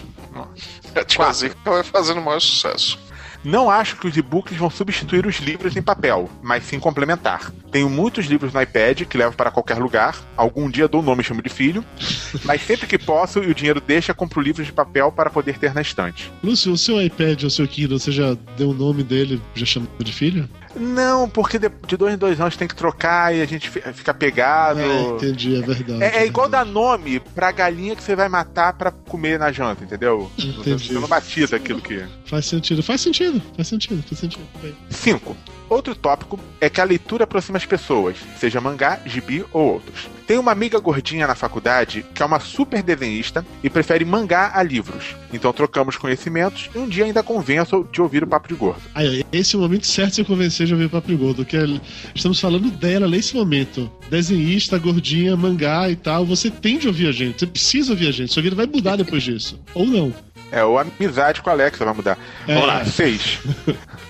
A 0.96 1.04
tia 1.06 1.32
Zica 1.32 1.56
vai 1.64 1.84
fazendo 1.84 2.20
o 2.20 2.26
maior 2.26 2.40
sucesso. 2.40 2.98
Não 3.44 3.70
acho 3.70 3.96
que 3.96 4.08
os 4.08 4.18
e-books 4.18 4.58
vão 4.58 4.70
substituir 4.70 5.26
os 5.26 5.38
livros 5.38 5.76
em 5.76 5.82
papel, 5.82 6.30
mas 6.42 6.64
sim 6.64 6.80
complementar. 6.80 7.52
Tenho 7.72 7.90
muitos 7.90 8.26
livros 8.26 8.54
no 8.54 8.62
iPad 8.62 9.04
que 9.04 9.18
levo 9.18 9.36
para 9.36 9.52
qualquer 9.52 9.78
lugar. 9.78 10.18
Algum 10.36 10.70
dia 10.70 10.88
dou 10.88 11.02
o 11.02 11.04
nome 11.04 11.22
e 11.22 11.24
chamo 11.24 11.42
de 11.42 11.50
filho. 11.50 11.86
Mas 12.44 12.62
sempre 12.62 12.88
que 12.88 12.98
posso 12.98 13.44
e 13.44 13.48
o 13.48 13.56
dinheiro 13.56 13.82
deixa, 13.82 14.14
compro 14.14 14.42
livros 14.42 14.66
de 14.66 14.74
papel 14.74 15.12
para 15.12 15.30
poder 15.30 15.58
ter 15.58 15.74
na 15.74 15.82
estante. 15.82 16.32
Lúcio, 16.44 16.72
o 16.72 16.78
seu 16.78 17.02
iPad 17.02 17.44
ou 17.44 17.48
o 17.48 17.52
seu 17.52 17.68
Kindle, 17.68 18.00
você 18.00 18.12
já 18.12 18.36
deu 18.58 18.70
o 18.70 18.74
nome 18.74 19.04
dele, 19.04 19.42
já 19.56 19.66
chamou 19.66 19.90
de 20.00 20.14
filho? 20.14 20.50
Não, 20.76 21.28
porque 21.30 21.58
de 21.58 21.70
de 21.88 21.98
dois 21.98 22.14
em 22.14 22.18
dois 22.18 22.40
anos 22.40 22.56
tem 22.56 22.68
que 22.68 22.76
trocar 22.76 23.34
e 23.36 23.42
a 23.42 23.46
gente 23.46 23.70
fi- 23.70 23.82
fica 23.94 24.14
pegado. 24.14 24.80
É, 24.80 25.02
entendi, 25.02 25.56
é 25.58 25.62
verdade. 25.62 26.04
É, 26.04 26.18
é 26.20 26.26
igual 26.28 26.48
dar 26.48 26.64
verdade. 26.66 26.74
nome 26.74 27.20
pra 27.20 27.52
galinha 27.52 27.96
que 27.96 28.04
você 28.04 28.16
vai 28.16 28.30
matar 28.30 28.74
pra 28.74 28.92
comer 28.92 29.40
na 29.40 29.52
janta, 29.52 29.84
entendeu? 29.84 30.32
Entendi. 30.38 30.88
Você 30.88 30.94
não 30.94 31.08
batiza 31.08 31.56
aquilo 31.56 31.82
que. 31.82 32.04
Faz 32.26 32.46
sentido, 32.46 32.84
faz 32.84 33.02
sentido, 33.02 33.42
faz 33.56 33.68
sentido, 33.68 34.04
faz 34.08 34.20
sentido. 34.20 34.44
Bem. 34.62 34.76
5. 34.90 35.36
Outro 35.70 35.94
tópico 35.96 36.40
é 36.60 36.68
que 36.70 36.82
a 36.82 36.84
leitura 36.84 37.26
aproxima 37.26 37.58
as 37.58 37.66
pessoas, 37.66 38.18
seja 38.40 38.60
mangá, 38.60 39.00
gibi 39.06 39.46
ou 39.54 39.74
outros. 39.74 40.08
Tenho 40.26 40.42
uma 40.42 40.52
amiga 40.52 40.80
gordinha 40.80 41.26
na 41.28 41.36
faculdade 41.36 42.04
que 42.14 42.22
é 42.22 42.26
uma 42.26 42.40
super 42.40 42.82
desenhista 42.84 43.46
e 43.64 43.70
prefere 43.70 44.04
mangá 44.06 44.52
a 44.56 44.62
livros. 44.64 45.16
Então 45.34 45.52
trocamos 45.54 45.96
conhecimentos 45.96 46.70
e 46.74 46.78
um 46.78 46.88
dia 46.88 47.06
ainda 47.06 47.22
convenço 47.24 47.88
de 47.92 48.02
ouvir 48.02 48.24
o 48.24 48.28
Papo 48.28 48.48
de 48.48 48.56
Gordo. 48.56 48.82
Aí, 48.96 49.24
esse 49.32 49.56
é 49.56 49.60
o 49.60 49.62
momento 49.62 49.86
certo 49.88 50.10
de 50.10 50.16
você 50.18 50.24
convencer 50.26 50.66
de 50.68 50.74
ouvir 50.74 50.86
o 50.86 50.90
Papo 50.90 51.16
Gordo, 51.18 51.46
que 51.46 51.56
é- 51.58 51.80
estamos 52.16 52.40
falando 52.40 52.70
dela 52.72 53.08
nesse 53.08 53.36
momento. 53.36 53.92
Desenhista, 54.10 54.78
gordinha, 54.80 55.36
mangá 55.38 55.90
e 55.90 55.96
tal. 55.96 56.26
Você 56.26 56.50
tem 56.50 56.78
de 56.80 56.88
ouvir 56.88 57.08
a 57.08 57.12
gente, 57.12 57.40
você 57.40 57.48
precisa 57.48 57.92
ouvir 57.92 58.08
a 58.08 58.12
gente. 58.12 58.32
Sua 58.34 58.42
vida 58.44 58.56
vai 58.56 58.66
mudar 58.68 58.96
depois 58.96 59.22
disso. 59.24 59.60
Ou 59.74 59.86
não. 59.86 60.14
É, 60.52 60.64
ou 60.64 60.80
a 60.80 60.82
amizade 60.82 61.42
com 61.44 61.50
a 61.52 61.54
Alexa 61.54 61.86
vai 61.86 61.94
mudar. 61.94 62.18
Vamos 62.48 62.64
É. 62.64 62.66
lá, 62.66 62.84
6. 62.86 63.40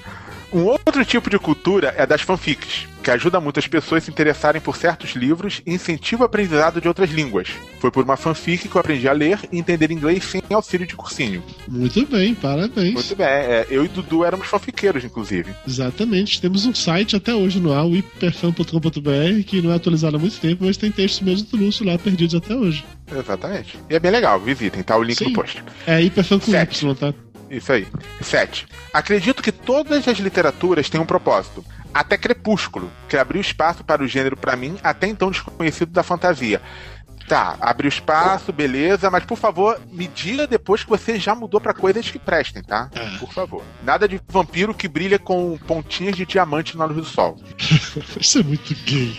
Um 0.52 0.64
outro 0.64 1.06
tipo 1.06 1.30
de 1.30 1.38
cultura 1.38 1.94
é 1.96 2.02
a 2.02 2.06
das 2.06 2.22
fanfics, 2.22 2.88
que 3.04 3.12
ajuda 3.12 3.40
muitas 3.40 3.68
pessoas 3.68 4.04
a 4.04 4.06
se 4.06 4.12
interessarem 4.12 4.60
por 4.60 4.76
certos 4.76 5.12
livros 5.12 5.62
e 5.66 5.74
incentiva 5.74 6.24
o 6.24 6.26
aprendizado 6.26 6.82
de 6.82 6.88
outras 6.88 7.12
línguas. 7.12 7.50
Foi 7.80 7.92
por 7.92 8.04
uma 8.04 8.18
fanfic 8.18 8.68
que 8.68 8.76
eu 8.76 8.82
aprendi 8.82 9.08
a 9.08 9.14
ler 9.14 9.40
e 9.52 9.60
entender 9.60 9.92
inglês 9.92 10.24
sem 10.24 10.42
auxílio 10.50 10.88
de 10.88 10.96
cursinho. 10.96 11.44
Muito 11.68 12.04
bem, 12.08 12.34
parabéns. 12.34 12.94
Muito 12.94 13.16
bem, 13.16 13.28
é, 13.28 13.68
eu 13.70 13.86
e 13.86 13.88
Dudu 13.88 14.26
éramos 14.26 14.48
fanfiqueiros, 14.48 15.04
inclusive. 15.04 15.54
Exatamente. 15.68 16.42
Temos 16.42 16.66
um 16.66 16.74
site 16.74 17.16
até 17.16 17.34
hoje 17.34 17.60
no 17.60 17.72
ar, 17.72 17.86
o 17.86 17.96
hiperfan.com.br, 17.96 19.44
que 19.46 19.62
não 19.62 19.72
é 19.72 19.76
atualizado 19.76 20.18
há 20.18 20.20
muito 20.20 20.40
tempo, 20.40 20.66
mas 20.66 20.78
tem 20.78 20.92
textos 20.92 21.22
mesmo 21.22 21.48
do 21.48 21.58
Lúcio 21.58 21.86
lá 21.86 21.98
perdidos 21.98 22.34
até 22.34 22.56
hoje. 22.56 22.84
Exatamente. 23.12 23.78
E 23.90 23.96
é 23.96 24.00
bem 24.00 24.12
legal, 24.12 24.40
visitem, 24.40 24.82
tá 24.82 24.98
o 24.98 25.04
link 25.04 25.18
Sim. 25.18 25.26
no 25.26 25.34
post. 25.34 25.64
É 25.86 26.02
hiperfan 26.02 26.40
com 26.40 26.52
Sete. 26.52 26.86
Y, 26.86 26.96
tá? 26.96 27.14
Isso 27.50 27.72
aí. 27.72 27.88
7. 28.22 28.68
Acredito 28.94 29.42
que 29.42 29.52
todas 29.52 30.08
as 30.08 30.18
literaturas 30.18 30.90
têm 30.90 31.00
um 31.00 31.06
propósito. 31.06 31.64
Até 31.94 32.18
Crepúsculo, 32.18 32.92
que 33.08 33.18
abriu 33.18 33.42
espaço 33.42 33.84
para 33.84 34.04
o 34.04 34.08
gênero, 34.08 34.38
para 34.38 34.56
mim, 34.56 34.78
até 34.84 35.08
então 35.08 35.32
desconhecido 35.32 35.92
da 35.92 36.04
fantasia. 36.04 36.62
Tá, 37.28 37.56
abriu 37.62 37.90
espaço, 37.90 38.52
beleza, 38.52 39.10
mas 39.12 39.24
por 39.24 39.38
favor, 39.38 39.80
me 39.92 40.08
diga 40.08 40.48
depois 40.48 40.84
que 40.84 40.90
você 40.90 41.20
já 41.20 41.36
mudou 41.36 41.62
pra 41.62 41.76
coisas 41.76 42.10
que 42.10 42.18
prestem, 42.18 42.64
tá? 42.64 42.90
Ah. 42.96 43.18
Por 43.20 43.32
favor. 43.32 43.64
Nada 43.84 44.08
de 44.08 44.20
vampiro 44.28 44.74
que 44.74 44.88
brilha 44.88 45.20
com 45.20 45.56
pontinhas 45.68 46.16
de 46.16 46.26
diamante 46.26 46.76
na 46.76 46.86
luz 46.86 46.98
do 46.98 47.06
sol. 47.06 47.38
Isso 48.20 48.40
é 48.40 48.44
muito 48.44 48.74
gay. 48.84 49.16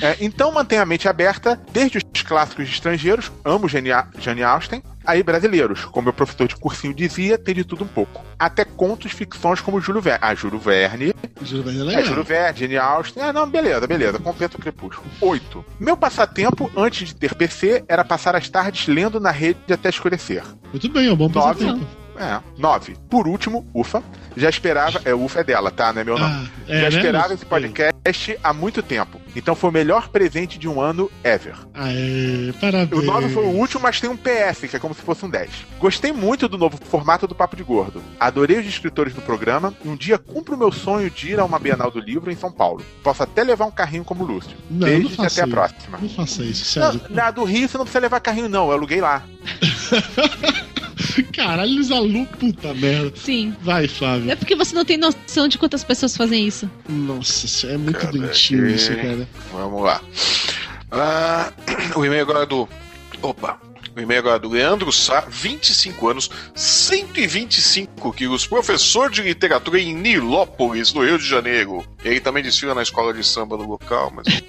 É, 0.00 0.16
então 0.20 0.52
mantenha 0.52 0.82
a 0.82 0.86
mente 0.86 1.08
aberta, 1.08 1.60
desde 1.72 1.98
os 1.98 2.22
clássicos 2.22 2.68
estrangeiros, 2.68 3.30
amo 3.44 3.68
Jane, 3.68 3.90
Jane 4.18 4.42
Austen, 4.42 4.82
aí 5.04 5.22
brasileiros, 5.22 5.84
como 5.86 6.04
meu 6.04 6.12
professor 6.12 6.46
de 6.46 6.56
cursinho 6.56 6.94
dizia, 6.94 7.36
tem 7.38 7.54
de 7.54 7.64
tudo 7.64 7.84
um 7.84 7.88
pouco. 7.88 8.24
Até 8.38 8.64
contos, 8.64 9.12
ficções 9.12 9.60
como 9.60 9.80
Júlio 9.80 10.00
Verne. 10.00 10.18
Ah, 10.22 10.34
Júlio 10.34 10.58
Verne. 10.58 11.14
Júlio 11.42 11.64
Verne 11.64 11.78
é 11.78 11.82
É, 11.82 11.84
legal. 11.86 12.04
Júlio 12.04 12.24
Verne, 12.24 12.60
Jane 12.60 12.76
Austen. 12.76 13.22
Ah, 13.22 13.32
não, 13.32 13.48
beleza, 13.48 13.86
beleza. 13.86 14.18
Compensa 14.18 14.56
o 14.56 14.60
crepúsculo. 14.60 15.08
8. 15.20 15.64
Meu 15.80 15.96
passatempo, 15.96 16.70
antes 16.76 17.08
de 17.08 17.14
ter 17.14 17.34
PC, 17.34 17.84
era 17.88 18.04
passar 18.04 18.34
as 18.36 18.48
tardes 18.48 18.86
lendo 18.86 19.18
na 19.20 19.30
rede 19.30 19.72
até 19.72 19.88
escurecer. 19.88 20.42
Muito 20.70 20.88
bem, 20.88 21.08
é 21.08 21.12
um 21.12 21.16
bom 21.16 21.30
passatempo. 21.30 21.86
É. 22.16 22.40
9. 22.58 22.96
Por 23.08 23.26
último, 23.26 23.66
ufa. 23.74 24.02
Já 24.36 24.48
esperava. 24.48 25.00
É, 25.04 25.14
ufa 25.14 25.40
é 25.40 25.44
dela, 25.44 25.70
tá? 25.70 25.92
Não 25.92 26.00
é 26.00 26.04
meu 26.04 26.18
não. 26.18 26.26
Ah, 26.26 26.44
é, 26.68 26.82
Já 26.82 26.90
né, 26.90 26.96
esperava 26.96 27.34
esse 27.34 27.44
podcast 27.44 28.38
há 28.42 28.52
muito 28.52 28.82
tempo. 28.82 29.20
Então 29.34 29.54
foi 29.54 29.70
o 29.70 29.72
melhor 29.72 30.08
presente 30.08 30.58
de 30.58 30.68
um 30.68 30.80
ano 30.80 31.10
ever. 31.24 31.54
Aê, 31.74 32.52
parabéns. 32.60 33.02
O 33.02 33.04
9 33.04 33.28
foi 33.30 33.44
o 33.44 33.50
último, 33.50 33.82
mas 33.82 34.00
tem 34.00 34.10
um 34.10 34.16
PS, 34.16 34.68
que 34.68 34.76
é 34.76 34.78
como 34.78 34.94
se 34.94 35.00
fosse 35.02 35.24
um 35.24 35.30
10. 35.30 35.50
Gostei 35.78 36.12
muito 36.12 36.48
do 36.48 36.58
novo 36.58 36.78
formato 36.84 37.26
do 37.26 37.34
Papo 37.34 37.56
de 37.56 37.62
Gordo. 37.62 38.02
Adorei 38.20 38.58
os 38.58 38.66
escritores 38.66 39.14
do 39.14 39.22
programa 39.22 39.74
e 39.84 39.88
um 39.88 39.96
dia 39.96 40.18
cumpro 40.18 40.54
o 40.54 40.58
meu 40.58 40.70
sonho 40.70 41.10
de 41.10 41.30
ir 41.32 41.40
a 41.40 41.44
uma 41.44 41.58
Bienal 41.58 41.90
do 41.90 42.00
Livro 42.00 42.30
em 42.30 42.36
São 42.36 42.52
Paulo. 42.52 42.84
Posso 43.02 43.22
até 43.22 43.42
levar 43.42 43.66
um 43.66 43.70
carrinho 43.70 44.04
como 44.04 44.24
Lúcio. 44.24 44.56
Não, 44.70 44.86
Beijo 44.86 45.16
não 45.16 45.24
e 45.24 45.26
até 45.26 45.42
a 45.42 45.44
isso. 45.44 45.54
próxima. 45.54 45.98
Não 46.00 46.08
faça 46.08 46.42
isso, 46.42 46.64
sério. 46.64 47.00
na 47.10 47.30
do 47.30 47.44
Rio 47.44 47.68
você 47.68 47.78
não 47.78 47.84
precisa 47.84 48.00
levar 48.00 48.20
carrinho, 48.20 48.48
não. 48.48 48.66
Eu 48.66 48.72
aluguei 48.72 49.00
lá. 49.00 49.22
Caralho, 51.32 51.70
eles 51.72 51.90
alugam, 51.90 52.24
puta 52.26 52.72
merda. 52.74 53.12
Sim. 53.16 53.54
Vai, 53.62 53.88
Flávio. 53.88 54.30
É 54.30 54.36
porque 54.36 54.54
você 54.54 54.74
não 54.74 54.84
tem 54.84 54.96
noção 54.96 55.48
de 55.48 55.58
quantas 55.58 55.82
pessoas 55.84 56.16
fazem 56.16 56.46
isso. 56.46 56.70
Nossa, 56.88 57.46
isso 57.46 57.66
é 57.66 57.76
muito 57.76 57.98
Cara, 57.98 58.12
doentio 58.12 58.66
que- 58.66 58.72
isso, 58.72 58.94
cara. 58.96 59.28
Vamos 59.52 59.82
lá. 59.82 60.00
Ah, 60.90 61.52
o 61.96 62.04
e-mail 62.04 62.22
agora 62.22 62.42
é 62.42 62.46
do. 62.46 62.68
Opa! 63.22 63.58
O 63.94 64.00
e-mail 64.00 64.20
agora 64.20 64.36
é 64.36 64.38
do 64.38 64.48
Leandro 64.48 64.90
Sá, 64.90 65.20
25 65.28 66.08
anos, 66.08 66.30
125 66.54 68.10
quilos, 68.14 68.46
professor 68.46 69.10
de 69.10 69.20
literatura 69.22 69.78
em 69.78 69.94
Nilópolis, 69.94 70.94
no 70.94 71.04
Rio 71.04 71.18
de 71.18 71.26
Janeiro. 71.28 71.84
Ele 72.02 72.18
também 72.18 72.42
desfila 72.42 72.74
na 72.74 72.82
escola 72.82 73.12
de 73.12 73.22
samba 73.22 73.54
do 73.58 73.64
local, 73.64 74.10
mas. 74.14 74.26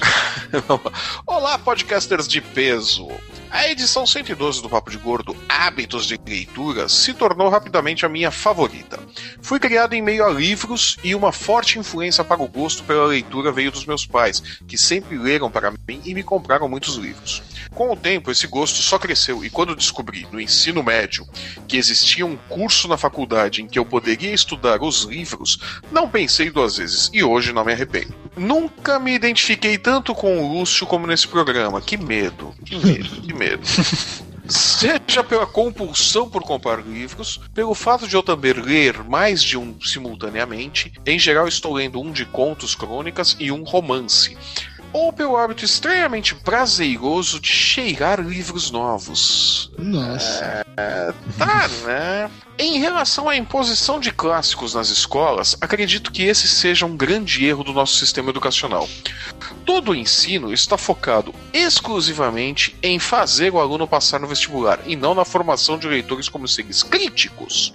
Olá, 1.26 1.58
podcasters 1.58 2.26
de 2.26 2.40
peso. 2.40 3.08
A 3.50 3.68
edição 3.68 4.06
112 4.06 4.62
do 4.62 4.68
Papo 4.68 4.90
de 4.90 4.96
Gordo, 4.96 5.36
Hábitos 5.48 6.06
de 6.06 6.18
Leitura, 6.26 6.88
se 6.88 7.12
tornou 7.12 7.48
rapidamente 7.48 8.06
a 8.06 8.08
minha 8.08 8.30
favorita. 8.30 8.98
Fui 9.42 9.58
criado 9.58 9.94
em 9.94 10.02
meio 10.02 10.24
a 10.24 10.30
livros 10.30 10.96
e 11.02 11.14
uma 11.14 11.32
forte 11.32 11.78
influência 11.78 12.22
para 12.22 12.42
o 12.42 12.48
gosto 12.48 12.84
pela 12.84 13.06
leitura 13.06 13.50
veio 13.50 13.72
dos 13.72 13.84
meus 13.84 14.06
pais, 14.06 14.40
que 14.68 14.78
sempre 14.78 15.18
leram 15.18 15.50
para 15.50 15.72
mim 15.72 16.00
e 16.04 16.14
me 16.14 16.22
compraram 16.22 16.68
muitos 16.68 16.94
livros. 16.94 17.42
Com 17.74 17.92
o 17.92 17.96
tempo, 17.96 18.30
esse 18.30 18.46
gosto 18.46 18.82
só 18.82 18.98
cresceu 18.98 19.44
e 19.44 19.50
quando 19.50 19.76
descobri, 19.76 20.26
no 20.30 20.40
ensino 20.40 20.82
médio, 20.82 21.26
que 21.66 21.76
existia 21.76 22.26
um 22.26 22.36
curso 22.36 22.88
na 22.88 22.96
faculdade 22.96 23.62
em 23.62 23.66
que 23.68 23.78
eu 23.78 23.84
poderia 23.84 24.32
estudar 24.32 24.82
os 24.82 25.02
livros, 25.04 25.58
não 25.90 26.08
pensei 26.08 26.50
duas 26.50 26.76
vezes 26.76 27.10
e 27.12 27.22
hoje 27.22 27.52
não 27.52 27.64
me 27.64 27.72
arrependo. 27.72 28.14
Nunca 28.36 28.98
me 28.98 29.12
identifiquei 29.12 29.76
tanto 29.76 30.14
com 30.14 30.39
o 30.42 30.58
Lúcio 30.58 30.86
como 30.86 31.06
nesse 31.06 31.28
programa. 31.28 31.80
Que 31.80 31.96
medo, 31.96 32.54
que 32.64 32.76
medo, 32.76 33.22
que 33.22 33.34
medo. 33.34 33.62
Seja 34.48 35.22
pela 35.22 35.46
compulsão 35.46 36.28
por 36.28 36.42
comprar 36.42 36.84
livros, 36.84 37.40
pelo 37.54 37.72
fato 37.72 38.08
de 38.08 38.16
eu 38.16 38.22
também 38.22 38.52
ler 38.52 39.04
mais 39.04 39.40
de 39.44 39.56
um 39.56 39.80
simultaneamente, 39.80 40.92
em 41.06 41.20
geral 41.20 41.46
estou 41.46 41.74
lendo 41.74 42.00
um 42.00 42.10
de 42.10 42.24
contos, 42.24 42.74
crônicas 42.74 43.36
e 43.38 43.52
um 43.52 43.62
romance, 43.62 44.36
ou 44.92 45.12
pelo 45.12 45.36
hábito 45.36 45.64
estranhamente 45.64 46.34
prazeroso 46.34 47.40
de 47.40 47.48
cheirar 47.48 48.20
livros 48.20 48.70
novos. 48.70 49.70
Nossa. 49.78 50.64
Tá, 51.38 51.68
né? 51.84 52.30
Em 52.58 52.78
relação 52.78 53.28
à 53.28 53.36
imposição 53.36 53.98
de 53.98 54.12
clássicos 54.12 54.74
nas 54.74 54.90
escolas, 54.90 55.56
acredito 55.60 56.12
que 56.12 56.24
esse 56.24 56.46
seja 56.46 56.84
um 56.84 56.96
grande 56.96 57.46
erro 57.46 57.64
do 57.64 57.72
nosso 57.72 57.96
sistema 57.96 58.30
educacional. 58.30 58.88
Todo 59.64 59.92
o 59.92 59.94
ensino 59.94 60.52
está 60.52 60.76
focado 60.76 61.34
exclusivamente 61.52 62.76
em 62.82 62.98
fazer 62.98 63.52
o 63.52 63.60
aluno 63.60 63.88
passar 63.88 64.20
no 64.20 64.26
vestibular 64.26 64.80
e 64.84 64.94
não 64.94 65.14
na 65.14 65.24
formação 65.24 65.78
de 65.78 65.88
leitores 65.88 66.28
como 66.28 66.46
seres 66.46 66.82
críticos. 66.82 67.72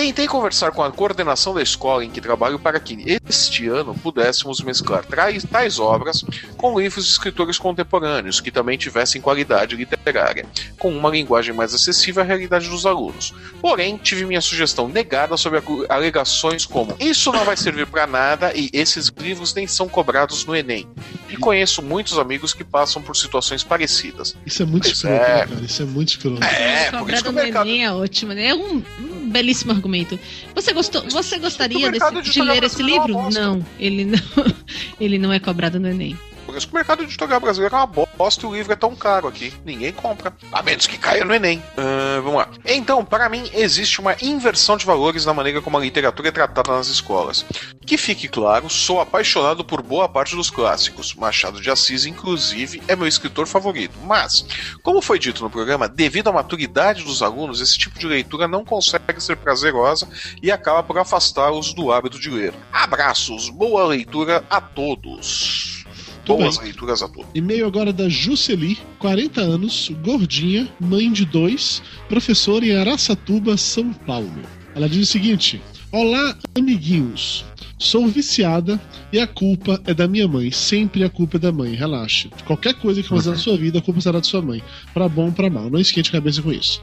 Tentei 0.00 0.26
conversar 0.26 0.70
com 0.70 0.82
a 0.82 0.90
coordenação 0.90 1.52
da 1.52 1.62
escola 1.62 2.02
em 2.02 2.08
que 2.08 2.22
trabalho 2.22 2.58
para 2.58 2.80
que 2.80 3.18
este 3.28 3.68
ano 3.68 3.94
pudéssemos 3.94 4.62
mesclar 4.62 5.04
tais, 5.04 5.44
tais 5.44 5.78
obras 5.78 6.24
com 6.56 6.80
livros 6.80 7.04
de 7.04 7.12
escritores 7.12 7.58
contemporâneos 7.58 8.40
que 8.40 8.50
também 8.50 8.78
tivessem 8.78 9.20
qualidade 9.20 9.76
literária, 9.76 10.46
com 10.78 10.90
uma 10.90 11.10
linguagem 11.10 11.54
mais 11.54 11.74
acessível 11.74 12.22
à 12.22 12.24
realidade 12.24 12.70
dos 12.70 12.86
alunos. 12.86 13.34
Porém, 13.60 13.98
tive 13.98 14.24
minha 14.24 14.40
sugestão 14.40 14.88
negada 14.88 15.36
sobre 15.36 15.60
alegações 15.90 16.64
como 16.64 16.96
isso 16.98 17.30
não 17.30 17.44
vai 17.44 17.58
servir 17.58 17.86
para 17.86 18.06
nada 18.06 18.54
e 18.56 18.70
esses 18.72 19.12
livros 19.18 19.52
nem 19.52 19.66
são 19.66 19.86
cobrados 19.86 20.46
no 20.46 20.56
Enem. 20.56 20.88
E 21.28 21.36
conheço 21.36 21.82
muitos 21.82 22.18
amigos 22.18 22.54
que 22.54 22.64
passam 22.64 23.02
por 23.02 23.14
situações 23.14 23.62
parecidas. 23.62 24.34
Isso 24.46 24.62
é 24.62 24.66
muito 24.66 24.88
escroto, 24.88 25.14
é. 25.14 25.18
né, 25.18 25.46
cara? 25.46 25.60
Isso 25.60 25.82
é 25.82 25.84
muito 25.84 26.08
escroto. 26.08 26.42
É, 26.42 26.90
por 26.90 27.12
isso 27.12 27.22
que 27.22 27.28
o 27.28 27.32
no 27.32 27.42
mercado. 27.42 27.68
Enem 27.68 27.84
é 27.84 27.92
ótima, 27.92 28.34
né? 28.34 28.46
É 28.46 28.54
um 28.54 28.82
belíssimo 29.30 29.72
argumento. 29.72 30.18
Você 30.54 30.72
gostou? 30.72 31.02
Você 31.10 31.38
gostaria 31.38 31.90
desse- 31.90 32.10
de 32.10 32.18
editorial 32.18 32.54
ler 32.54 32.64
esse 32.64 32.82
é 32.82 32.84
livro? 32.84 33.30
Não, 33.30 33.64
ele 33.78 34.04
não, 34.04 34.18
ele 35.00 35.18
não 35.18 35.32
é 35.32 35.38
cobrado 35.38 35.78
no 35.80 35.88
Enem. 35.88 36.18
Por 36.46 36.56
isso 36.56 36.66
que 36.66 36.72
o 36.72 36.76
mercado 36.76 37.02
editorial 37.04 37.38
brasileiro 37.40 37.74
é 37.74 37.78
uma 37.78 37.86
bosta 37.86 38.09
e 38.20 38.46
o 38.46 38.54
livro 38.54 38.72
é 38.72 38.76
tão 38.76 38.94
caro 38.94 39.26
aqui. 39.26 39.52
Ninguém 39.64 39.92
compra. 39.92 40.32
A 40.52 40.62
menos 40.62 40.86
que 40.86 40.98
caia 40.98 41.24
no 41.24 41.34
Enem. 41.34 41.62
Ah, 41.76 42.20
vamos 42.22 42.38
lá. 42.38 42.48
Então, 42.66 43.02
para 43.02 43.28
mim, 43.30 43.48
existe 43.54 43.98
uma 43.98 44.14
inversão 44.20 44.76
de 44.76 44.84
valores 44.84 45.24
na 45.24 45.32
maneira 45.32 45.62
como 45.62 45.78
a 45.78 45.80
literatura 45.80 46.28
é 46.28 46.32
tratada 46.32 46.72
nas 46.72 46.88
escolas. 46.88 47.46
Que 47.86 47.96
fique 47.96 48.28
claro, 48.28 48.68
sou 48.68 49.00
apaixonado 49.00 49.64
por 49.64 49.80
boa 49.80 50.08
parte 50.08 50.36
dos 50.36 50.50
clássicos. 50.50 51.14
Machado 51.14 51.60
de 51.60 51.70
Assis, 51.70 52.04
inclusive, 52.04 52.82
é 52.86 52.94
meu 52.94 53.06
escritor 53.06 53.46
favorito. 53.46 53.98
Mas, 54.04 54.44
como 54.82 55.00
foi 55.00 55.18
dito 55.18 55.42
no 55.42 55.50
programa, 55.50 55.88
devido 55.88 56.28
à 56.28 56.32
maturidade 56.32 57.02
dos 57.02 57.22
alunos, 57.22 57.60
esse 57.60 57.78
tipo 57.78 57.98
de 57.98 58.06
leitura 58.06 58.46
não 58.46 58.64
consegue 58.64 59.20
ser 59.20 59.36
prazerosa 59.36 60.06
e 60.42 60.52
acaba 60.52 60.82
por 60.82 60.98
afastá-los 60.98 61.72
do 61.72 61.90
hábito 61.90 62.20
de 62.20 62.28
ler. 62.28 62.52
Abraços, 62.70 63.48
boa 63.48 63.86
leitura 63.86 64.44
a 64.50 64.60
todos. 64.60 65.79
Boas 66.26 66.58
leituras 66.58 67.02
a 67.02 67.08
todos. 67.08 67.30
E-mail 67.34 67.66
agora 67.66 67.92
da 67.92 68.08
Juceli, 68.08 68.78
40 68.98 69.40
anos, 69.40 69.90
gordinha, 70.02 70.68
mãe 70.80 71.10
de 71.12 71.24
dois, 71.24 71.82
professora 72.08 72.64
em 72.64 72.76
Araçatuba, 72.76 73.56
São 73.56 73.92
Paulo. 73.92 74.42
Ela 74.74 74.88
diz 74.88 75.08
o 75.08 75.12
seguinte: 75.12 75.60
Olá, 75.92 76.36
amiguinhos. 76.56 77.44
Sou 77.76 78.06
viciada 78.06 78.78
e 79.10 79.18
a 79.18 79.26
culpa 79.26 79.80
é 79.86 79.94
da 79.94 80.06
minha 80.06 80.28
mãe. 80.28 80.50
Sempre 80.52 81.02
a 81.02 81.08
culpa 81.08 81.38
é 81.38 81.40
da 81.40 81.50
mãe. 81.50 81.74
Relaxe. 81.74 82.30
Qualquer 82.44 82.74
coisa 82.74 83.02
que 83.02 83.08
fazer 83.08 83.30
na 83.30 83.36
sua 83.36 83.56
vida, 83.56 83.78
a 83.78 83.82
culpa 83.82 84.00
será 84.02 84.20
de 84.20 84.26
sua 84.26 84.42
mãe. 84.42 84.62
Pra 84.92 85.08
bom 85.08 85.26
ou 85.26 85.32
pra 85.32 85.48
mal. 85.48 85.70
Não 85.70 85.80
esquente 85.80 86.10
a 86.10 86.12
cabeça 86.12 86.42
com 86.42 86.52
isso. 86.52 86.82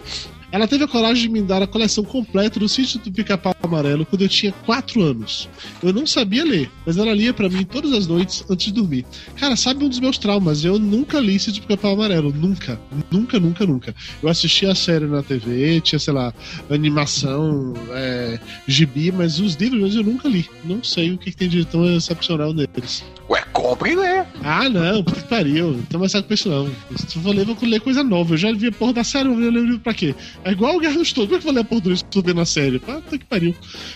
Ela 0.51 0.67
teve 0.67 0.83
a 0.83 0.87
coragem 0.87 1.23
de 1.23 1.29
me 1.29 1.41
dar 1.41 1.61
a 1.61 1.67
coleção 1.67 2.03
completa 2.03 2.59
do 2.59 2.69
Sítio 2.69 2.99
do 2.99 3.11
Pica-Pau 3.11 3.55
Amarelo 3.61 4.05
quando 4.05 4.21
eu 4.21 4.29
tinha 4.29 4.51
4 4.65 5.01
anos. 5.01 5.49
Eu 5.83 5.91
não 5.91 6.07
sabia 6.07 6.43
ler, 6.43 6.69
mas 6.85 6.97
ela 6.97 7.13
lia 7.13 7.33
pra 7.33 7.49
mim 7.49 7.65
todas 7.65 7.91
as 7.91 8.07
noites 8.07 8.45
antes 8.49 8.67
de 8.67 8.73
dormir. 8.73 9.05
Cara, 9.35 9.55
sabe 9.55 9.83
um 9.83 9.89
dos 9.89 9.99
meus 9.99 10.17
traumas? 10.17 10.63
Eu 10.63 10.79
nunca 10.79 11.19
li 11.19 11.37
Sítio 11.37 11.61
do 11.61 11.67
Pica-Pau 11.67 11.93
Amarelo. 11.93 12.33
Nunca. 12.33 12.79
Nunca, 13.11 13.39
nunca, 13.39 13.65
nunca. 13.65 13.95
Eu 14.23 14.29
assistia 14.29 14.71
a 14.71 14.75
série 14.75 15.05
na 15.05 15.21
TV, 15.21 15.81
tinha, 15.81 15.99
sei 15.99 16.13
lá, 16.13 16.33
animação, 16.69 17.73
é, 17.91 18.39
gibi, 18.67 19.11
mas 19.11 19.39
os 19.39 19.55
livros 19.55 19.95
eu 19.95 20.03
nunca 20.03 20.27
li. 20.27 20.49
Não 20.63 20.83
sei 20.83 21.11
o 21.11 21.17
que, 21.17 21.31
que 21.31 21.37
tem 21.37 21.49
de 21.49 21.65
tão 21.65 21.85
excepcional 21.85 22.53
neles. 22.53 23.03
Ué, 23.29 23.43
compre 23.61 23.91
e 23.91 23.95
lê. 23.95 24.23
Ah, 24.43 24.69
não, 24.69 25.03
puta 25.03 25.19
que 25.21 25.27
pariu. 25.27 25.83
Não 25.91 25.99
mais 25.99 26.11
saco 26.11 26.27
com 26.27 26.33
isso, 26.33 26.47
não. 26.49 26.67
Se 26.95 27.15
eu 27.17 27.21
vou 27.23 27.33
ler, 27.33 27.45
vou 27.45 27.57
ler 27.63 27.81
coisa 27.81 28.03
nova. 28.03 28.33
Eu 28.33 28.37
já 28.37 28.51
vi 28.53 28.67
a 28.67 28.71
porra 28.71 28.93
da 28.93 29.03
série, 29.03 29.27
eu 29.29 29.33
vou 29.33 29.41
ler 29.43 29.59
o 29.59 29.63
livro 29.65 29.79
pra 29.79 29.93
quê? 29.93 30.13
É 30.43 30.51
igual 30.51 30.75
o 30.75 30.79
Guerra 30.79 30.93
dos 30.95 31.11
Tronos. 31.11 31.29
Como 31.29 31.37
é 31.37 31.41
que 31.41 31.47
eu 31.47 31.51
vou 31.51 31.53
ler 31.53 31.61
a 31.61 31.63
porra 31.63 31.81
do 31.81 31.89
livro 31.89 32.05
se 32.11 32.17
eu 32.19 32.23
ver 32.23 32.35
na 32.35 32.45
série? 32.45 32.81
Ah, 32.87 32.93
Puta 33.01 33.17
que 33.17 33.25
pariu. 33.25 33.55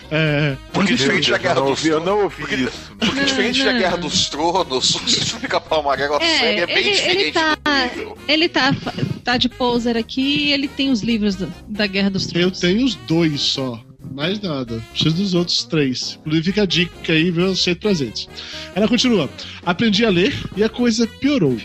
É, 0.10 0.56
Porque 0.74 0.94
diferente 0.96 1.30
da 1.30 1.38
eu 1.38 1.42
Guerra 1.42 1.54
dos 1.56 1.70
ouvi, 1.70 1.88
eu 1.90 2.02
Tronos. 2.02 2.06
não 2.18 2.24
ouvi 2.24 2.36
Porque, 2.42 2.56
isso. 2.56 2.92
porque 3.00 3.16
Não, 3.16 3.26
diferente 3.26 3.64
da. 3.64 3.74
Guerra 3.74 3.98
dos 3.98 4.30
Tronos, 4.30 4.96
o 5.34 5.40
Pica-Pau 5.40 5.80
Amarelo, 5.82 6.16
a 6.16 6.24
É, 6.24 6.40
série 6.40 6.60
é 6.62 6.66
bem 6.68 6.78
ele- 6.78 6.88
ele 6.90 6.96
diferente 6.96 7.32
tá- 7.34 7.56
do 7.56 8.00
livro. 8.00 8.18
Ele 8.28 8.50
tá, 8.50 8.76
tá 9.24 9.38
de 9.38 9.48
poser 9.50 9.96
aqui 9.98 10.22
e 10.48 10.54
ele 10.54 10.68
tem 10.68 10.90
os 10.90 11.02
livros 11.02 11.36
do- 11.36 11.52
da 11.68 11.86
Guerra 11.88 12.10
dos 12.10 12.26
eu 12.28 12.32
Tronos. 12.34 12.60
tenho 12.60 12.84
os 12.86 12.96
dois 12.96 13.42
só. 13.42 13.80
Mais 14.10 14.40
nada. 14.42 14.84
Preciso 14.92 15.16
dos 15.16 15.34
outros 15.34 15.64
três. 15.64 16.18
Inclusive 16.22 16.46
fica 16.46 16.64
a 16.64 16.66
dica 16.66 17.14
aí, 17.14 17.32
viu? 17.32 17.56
Ser 17.56 17.76
presente. 17.76 18.28
Ela 18.76 18.88
continua. 18.88 19.30
Aprendi 19.66 20.06
a 20.06 20.10
ler 20.10 20.34
e 20.56 20.64
a 20.64 20.70
coisa 20.70 21.08
piorou. 21.08 21.58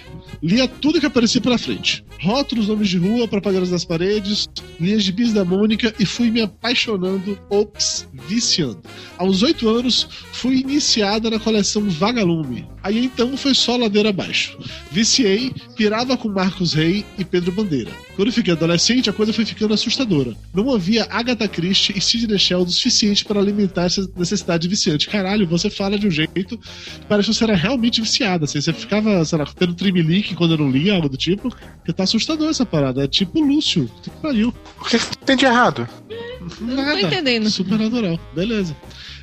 Lia 0.42 0.68
tudo 0.68 1.00
que 1.00 1.06
aparecia 1.06 1.40
pela 1.40 1.58
frente. 1.58 2.04
Rótulos, 2.20 2.68
nomes 2.68 2.88
de 2.88 2.98
rua, 2.98 3.26
propagandas 3.26 3.70
das 3.70 3.84
paredes, 3.84 4.48
linhas 4.80 5.04
de 5.04 5.12
bis 5.12 5.32
da 5.32 5.44
Mônica 5.44 5.94
e 5.98 6.06
fui 6.06 6.30
me 6.30 6.42
apaixonando, 6.42 7.38
ops, 7.50 8.08
viciando. 8.28 8.80
Aos 9.18 9.42
oito 9.42 9.68
anos, 9.68 10.06
fui 10.32 10.58
iniciada 10.58 11.30
na 11.30 11.38
coleção 11.38 11.88
Vagalume. 11.88 12.68
Aí 12.82 13.04
então 13.04 13.36
foi 13.36 13.54
só 13.54 13.76
ladeira 13.76 14.10
abaixo. 14.10 14.58
Viciei, 14.90 15.52
pirava 15.74 16.16
com 16.16 16.28
Marcos 16.28 16.74
Rey 16.74 17.04
e 17.18 17.24
Pedro 17.24 17.52
Bandeira. 17.52 17.90
Quando 18.16 18.32
fiquei 18.32 18.54
adolescente, 18.54 19.10
a 19.10 19.12
coisa 19.12 19.30
foi 19.30 19.44
ficando 19.44 19.74
assustadora. 19.74 20.34
Não 20.54 20.72
havia 20.74 21.06
Agatha 21.10 21.46
Christie 21.46 21.96
e 21.96 22.00
Sidney 22.00 22.38
Sheldon 22.38 22.64
o 22.64 22.70
suficiente 22.70 23.24
para 23.26 23.38
alimentar 23.38 23.84
essa 23.84 24.08
necessidade 24.16 24.66
viciante. 24.66 25.06
Caralho, 25.06 25.46
você 25.46 25.68
fala 25.68 25.98
de 25.98 26.06
um 26.06 26.10
jeito 26.10 26.56
que 26.56 27.06
parece 27.06 27.28
que 27.28 27.34
você 27.34 27.44
era 27.44 27.54
realmente 27.54 28.00
viciada. 28.00 28.46
Assim, 28.46 28.58
você 28.58 28.72
ficava, 28.72 29.22
sei 29.24 29.38
lá, 29.38 29.44
tendo 29.44 29.74
trimelique 29.74 30.34
quando 30.34 30.54
eu 30.54 30.58
não 30.58 30.70
lia, 30.70 30.94
algo 30.94 31.10
do 31.10 31.16
tipo. 31.16 31.50
Porque 31.50 31.92
tá 31.92 32.04
assustador 32.04 32.48
essa 32.48 32.64
parada. 32.64 33.04
É 33.04 33.06
tipo 33.06 33.38
Lúcio. 33.38 33.90
Que 34.02 34.08
pariu. 34.08 34.54
O 34.80 34.84
que, 34.86 34.98
que 34.98 35.18
tem 35.18 35.36
de 35.36 35.44
errado? 35.44 35.86
Não 36.60 36.76
tô 36.76 36.98
entendendo. 36.98 37.50
Supernatural. 37.50 38.18
Beleza. 38.34 38.74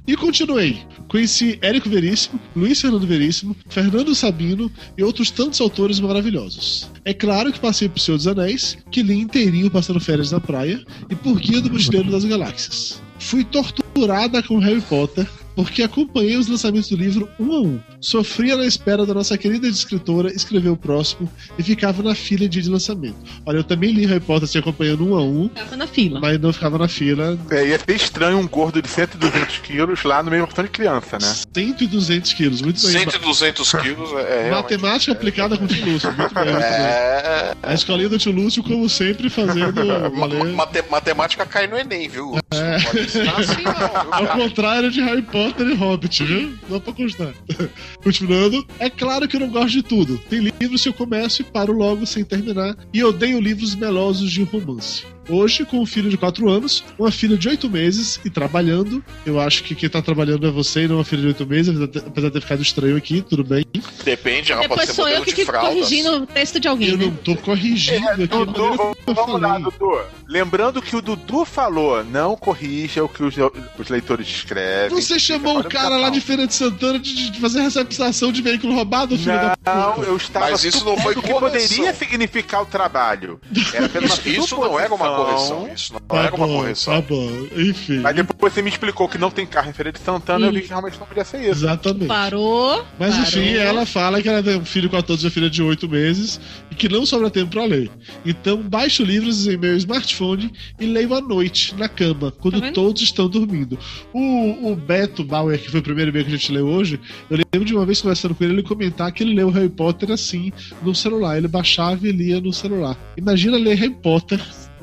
E 0.05 0.17
continuei. 0.17 0.81
Conheci 1.07 1.57
Érico 1.61 1.89
Veríssimo, 1.89 2.39
Luiz 2.53 2.81
Fernando 2.81 3.07
Veríssimo, 3.07 3.55
Fernando 3.69 4.13
Sabino 4.13 4.69
e 4.97 5.03
outros 5.03 5.31
tantos 5.31 5.61
autores 5.61 5.99
maravilhosos. 5.99 6.91
É 7.05 7.13
claro 7.13 7.53
que 7.53 7.59
passei 7.59 7.87
por 7.87 7.99
Senhor 7.99 8.17
dos 8.17 8.27
Anéis, 8.27 8.77
que 8.91 9.01
li 9.01 9.13
inteirinho 9.13 9.71
passando 9.71 10.01
férias 10.01 10.31
na 10.31 10.41
praia, 10.41 10.83
e 11.09 11.15
por 11.15 11.39
Guia 11.39 11.61
do 11.61 11.71
Mochileiro 11.71 12.11
das 12.11 12.25
Galáxias. 12.25 13.01
Fui 13.17 13.45
torturada 13.45 14.43
com 14.43 14.59
Harry 14.59 14.81
Potter, 14.81 15.25
porque 15.55 15.83
acompanhei 15.83 16.35
os 16.37 16.47
lançamentos 16.47 16.89
do 16.89 16.95
livro 16.95 17.29
um 17.39 17.51
a 17.51 17.61
um. 17.61 17.79
Sofria 18.01 18.55
na 18.57 18.65
espera 18.65 19.05
da 19.05 19.13
nossa 19.13 19.37
querida 19.37 19.67
escritora 19.67 20.31
escrever 20.33 20.69
o 20.69 20.77
próximo 20.77 21.29
e 21.57 21.63
ficava 21.63 22.01
na 22.01 22.15
fila 22.15 22.47
de 22.47 22.61
lançamento. 22.69 23.15
Olha, 23.45 23.57
eu 23.57 23.63
também 23.63 23.91
li 23.91 24.05
Harry 24.05 24.19
Potter 24.19 24.43
assim, 24.43 24.59
acompanhando 24.59 25.05
um 25.07 25.15
a 25.15 25.21
um, 25.21 25.47
Tava 25.49 25.75
na 25.75 25.87
fila. 25.87 26.19
mas 26.19 26.39
não 26.39 26.51
ficava 26.51 26.77
na 26.77 26.87
fila. 26.87 27.37
É, 27.49 27.67
ia 27.67 27.79
ser 27.79 27.95
estranho 27.95 28.37
um 28.37 28.47
gordo 28.47 28.81
de 28.81 28.87
100 28.89 29.03
e 29.03 29.17
200 29.17 29.57
quilos 29.59 30.03
lá 30.03 30.23
no 30.23 30.31
meio 30.31 30.47
de 30.47 30.69
criança, 30.69 31.17
né? 31.19 31.35
100 31.53 31.75
e 31.81 31.87
200 31.87 32.33
quilos, 32.33 32.61
muito 32.61 32.81
bem. 32.81 32.91
100 32.91 33.01
e 33.15 33.19
200 33.19 33.71
quilos 33.73 34.11
é, 34.13 34.47
é 34.47 34.51
Matemática 34.51 35.11
aplicada 35.11 35.57
com 35.57 35.65
o 35.65 35.67
Tio 35.67 35.85
Lúcio, 35.85 36.11
muito 36.13 36.33
bem, 36.33 36.43
muito 36.45 36.57
bem. 36.59 36.69
É. 36.69 37.53
A 37.61 37.73
escolinha 37.73 38.09
do 38.09 38.17
Tio 38.17 38.31
Lúcio, 38.31 38.63
como 38.63 38.87
sempre, 38.89 39.29
fazendo 39.29 39.81
mate- 40.55 40.83
matemática 40.89 41.45
cai 41.45 41.67
no 41.67 41.77
Enem, 41.77 42.07
viu? 42.09 42.31
Lúcio? 42.31 42.43
Não 42.53 42.81
pode 42.83 42.99
ensinar 43.01 43.39
assim, 43.39 43.63
não, 43.63 43.73
viu, 43.73 44.13
Ao 44.13 44.27
contrário 44.27 44.91
de 44.91 45.01
Harry 45.01 45.21
Potter 45.21 45.42
e 45.49 45.73
Hobbit, 45.73 46.23
viu? 46.23 46.53
Dá 46.69 46.79
pra 46.79 46.93
constar. 46.93 47.33
Continuando, 48.03 48.65
é 48.79 48.89
claro 48.89 49.27
que 49.27 49.35
eu 49.35 49.39
não 49.39 49.49
gosto 49.49 49.71
de 49.71 49.83
tudo. 49.83 50.17
Tem 50.29 50.39
livros 50.39 50.81
que 50.81 50.89
eu 50.89 50.93
começo 50.93 51.41
e 51.41 51.45
paro 51.45 51.73
logo 51.73 52.05
sem 52.05 52.23
terminar. 52.23 52.75
E 52.93 53.03
odeio 53.03 53.39
livros 53.39 53.75
melosos 53.75 54.31
de 54.31 54.43
romance. 54.43 55.05
Hoje, 55.29 55.65
com 55.65 55.79
um 55.79 55.85
filho 55.85 56.09
de 56.09 56.17
4 56.17 56.49
anos, 56.49 56.83
uma 56.99 57.11
filha 57.11 57.37
de 57.37 57.47
8 57.47 57.69
meses 57.69 58.19
e 58.25 58.29
trabalhando, 58.29 59.03
eu 59.25 59.39
acho 59.39 59.63
que 59.63 59.73
quem 59.75 59.89
tá 59.89 60.01
trabalhando 60.01 60.45
é 60.45 60.51
você 60.51 60.83
e 60.83 60.87
não 60.87 60.97
uma 60.97 61.03
filha 61.05 61.21
de 61.21 61.27
8 61.29 61.45
meses, 61.47 61.81
apesar 61.81 62.27
de- 62.27 62.33
ter 62.33 62.41
ficado 62.41 62.61
estranho 62.61 62.97
aqui, 62.97 63.21
tudo 63.21 63.43
bem. 63.43 63.65
Depende, 64.03 64.51
ela 64.51 64.61
pode 64.63 64.69
Depois 64.81 64.89
ser 64.89 64.95
sou 64.95 65.07
eu 65.07 65.21
que 65.23 65.31
fico 65.31 65.45
fraldas. 65.45 65.73
corrigindo 65.73 66.23
o 66.23 66.25
texto 66.27 66.59
de 66.59 66.67
alguém, 66.67 66.89
Eu 66.89 66.97
né? 66.97 67.05
não 67.05 67.15
tô 67.15 67.35
corrigindo 67.37 67.97
aqui. 67.97 68.07
a 68.07 68.11
maneira 68.11 68.45
Dudu, 68.45 68.95
eu 69.07 69.13
vamos 69.13 69.41
lá. 69.41 69.57
Dudu. 69.59 70.01
Lembrando 70.27 70.81
que 70.81 70.95
o 70.95 71.01
Dudu 71.01 71.45
falou, 71.45 72.03
não 72.03 72.35
corrija 72.35 73.03
o 73.03 73.09
que 73.09 73.23
os, 73.23 73.35
os 73.77 73.89
leitores 73.89 74.27
escrevem. 74.27 74.89
Você 74.99 75.17
chamou 75.19 75.59
o 75.59 75.63
cara 75.63 75.95
lá 75.97 76.09
de 76.09 76.19
Feira 76.19 76.45
de 76.47 76.53
Santana 76.53 76.99
de, 76.99 77.29
de 77.29 77.39
fazer 77.39 77.61
receptação 77.61 78.31
de 78.31 78.41
veículo 78.41 78.73
roubado, 78.73 79.17
filho 79.17 79.31
da 79.33 79.57
Não, 79.65 79.93
puta? 79.93 80.07
eu 80.07 80.17
estava 80.17 80.51
Mas 80.51 80.63
isso 80.63 80.83
não 80.83 80.97
foi 80.97 81.13
supondo 81.13 81.33
que 81.33 81.39
poderia 81.39 81.93
significar 81.93 82.61
o 82.63 82.65
trabalho. 82.65 83.39
Era 83.73 83.87
uma 83.99 84.05
Isso, 84.07 84.29
isso 84.29 84.55
não 84.57 84.79
era 84.79 84.93
uma 84.93 85.12
suposição. 85.17 85.55
correção, 85.57 85.73
isso 85.75 85.93
não 85.93 85.99
Tá 86.01 86.17
era 86.23 86.35
uma 86.35 86.47
bom, 86.47 86.57
correção. 86.57 86.93
tá 86.93 87.01
bom. 87.01 87.29
Enfim. 87.55 87.99
Mas 87.99 88.15
depois 88.15 88.53
você 88.53 88.61
me 88.61 88.69
explicou 88.69 89.07
que 89.07 89.17
não 89.17 89.31
tem 89.31 89.45
carro 89.45 89.69
em 89.69 89.73
Feira 89.73 89.91
de 89.91 89.99
Santana, 89.99 90.45
eu 90.47 90.51
vi 90.53 90.61
que 90.61 90.67
realmente 90.69 90.99
não 90.99 91.05
podia 91.07 91.23
ser 91.25 91.39
isso. 91.41 91.49
Exatamente. 91.51 92.07
Parou. 92.07 92.83
Mas 92.99 93.11
parou. 93.15 93.27
enfim, 93.27 93.53
ela 93.55 93.85
fala 93.85 94.21
que 94.21 94.29
ela 94.29 94.41
tem 94.43 94.57
um 94.57 94.65
filho 94.65 94.89
com 94.89 94.95
14 94.97 95.23
e 95.23 95.25
uma 95.25 95.31
filha 95.31 95.49
de 95.49 95.61
8 95.61 95.87
meses 95.89 96.39
e 96.71 96.75
que 96.75 96.89
não 96.89 97.05
sobra 97.05 97.29
tempo 97.29 97.51
pra 97.51 97.65
ler. 97.65 97.89
Então, 98.25 98.57
baixo 98.61 99.03
livros 99.03 99.47
em 99.47 99.57
meu 99.57 99.75
smartphone 99.77 100.51
e 100.79 100.85
leio 100.85 101.13
à 101.13 101.21
noite, 101.21 101.75
na 101.75 101.87
cama, 101.87 102.31
quando 102.31 102.59
Tá 102.61 102.71
todos 102.71 103.01
estão 103.01 103.27
dormindo. 103.27 103.77
O, 104.13 104.71
o 104.71 104.75
Beto 104.75 105.23
Bauer, 105.23 105.59
que 105.59 105.69
foi 105.69 105.79
o 105.79 105.83
primeiro 105.83 106.11
e-mail 106.11 106.25
que 106.25 106.31
a 106.33 106.37
gente 106.37 106.51
leu 106.51 106.65
hoje, 106.67 106.99
eu 107.29 107.37
lembro 107.37 107.65
de 107.67 107.73
uma 107.75 107.85
vez 107.85 108.01
conversando 108.01 108.33
com 108.35 108.43
ele, 108.43 108.53
ele 108.53 108.63
comentar 108.63 109.11
que 109.11 109.23
ele 109.23 109.33
leu 109.33 109.49
Harry 109.49 109.69
Potter 109.69 110.11
assim, 110.11 110.51
no 110.81 110.93
celular. 110.95 111.37
Ele 111.37 111.47
baixava 111.47 112.07
e 112.07 112.11
lia 112.11 112.39
no 112.39 112.53
celular. 112.53 112.97
Imagina 113.17 113.57
ler 113.57 113.75
Harry 113.75 113.93
Potter 113.95 114.39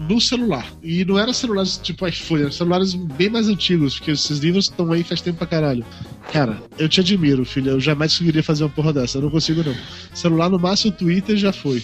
no 0.08 0.20
celular. 0.20 0.66
E 0.82 1.04
não 1.04 1.18
eram 1.18 1.32
celulares 1.32 1.78
tipo 1.82 2.06
iPhone, 2.06 2.42
eram 2.42 2.52
celulares 2.52 2.94
bem 2.94 3.28
mais 3.28 3.48
antigos, 3.48 3.96
porque 3.96 4.12
esses 4.12 4.38
livros 4.38 4.66
estão 4.66 4.90
aí 4.92 5.04
faz 5.04 5.20
tempo 5.20 5.38
pra 5.38 5.46
caralho. 5.46 5.84
Cara, 6.32 6.62
eu 6.78 6.88
te 6.88 7.00
admiro, 7.00 7.44
filha. 7.44 7.70
Eu 7.70 7.80
jamais 7.80 8.12
conseguiria 8.12 8.42
fazer 8.42 8.64
uma 8.64 8.70
porra 8.70 8.92
dessa. 8.92 9.18
Eu 9.18 9.22
não 9.22 9.30
consigo, 9.30 9.62
não. 9.62 9.74
Celular 10.14 10.48
no 10.48 10.58
máximo, 10.58 10.92
Twitter 10.92 11.36
já 11.36 11.52
foi. 11.52 11.82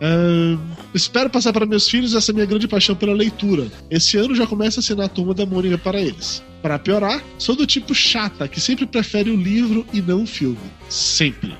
Ahn, 0.00 0.58
espero 0.94 1.28
passar 1.28 1.52
para 1.52 1.66
meus 1.66 1.88
filhos 1.88 2.14
essa 2.14 2.32
minha 2.32 2.46
grande 2.46 2.66
paixão 2.66 2.94
pela 2.94 3.12
leitura. 3.12 3.66
Esse 3.90 4.16
ano 4.16 4.34
já 4.34 4.46
começa 4.46 4.78
a 4.78 4.80
assinar 4.80 5.06
a 5.06 5.08
turma 5.08 5.34
da 5.34 5.44
Mônica 5.44 5.76
para 5.78 6.00
eles. 6.00 6.42
Para 6.62 6.78
piorar, 6.78 7.22
sou 7.38 7.56
do 7.56 7.66
tipo 7.66 7.92
chata, 7.92 8.46
que 8.46 8.60
sempre 8.60 8.86
prefere 8.86 9.30
o 9.30 9.36
livro 9.36 9.84
e 9.92 10.00
não 10.00 10.22
o 10.22 10.26
filme. 10.26 10.58
Sempre. 10.88 11.56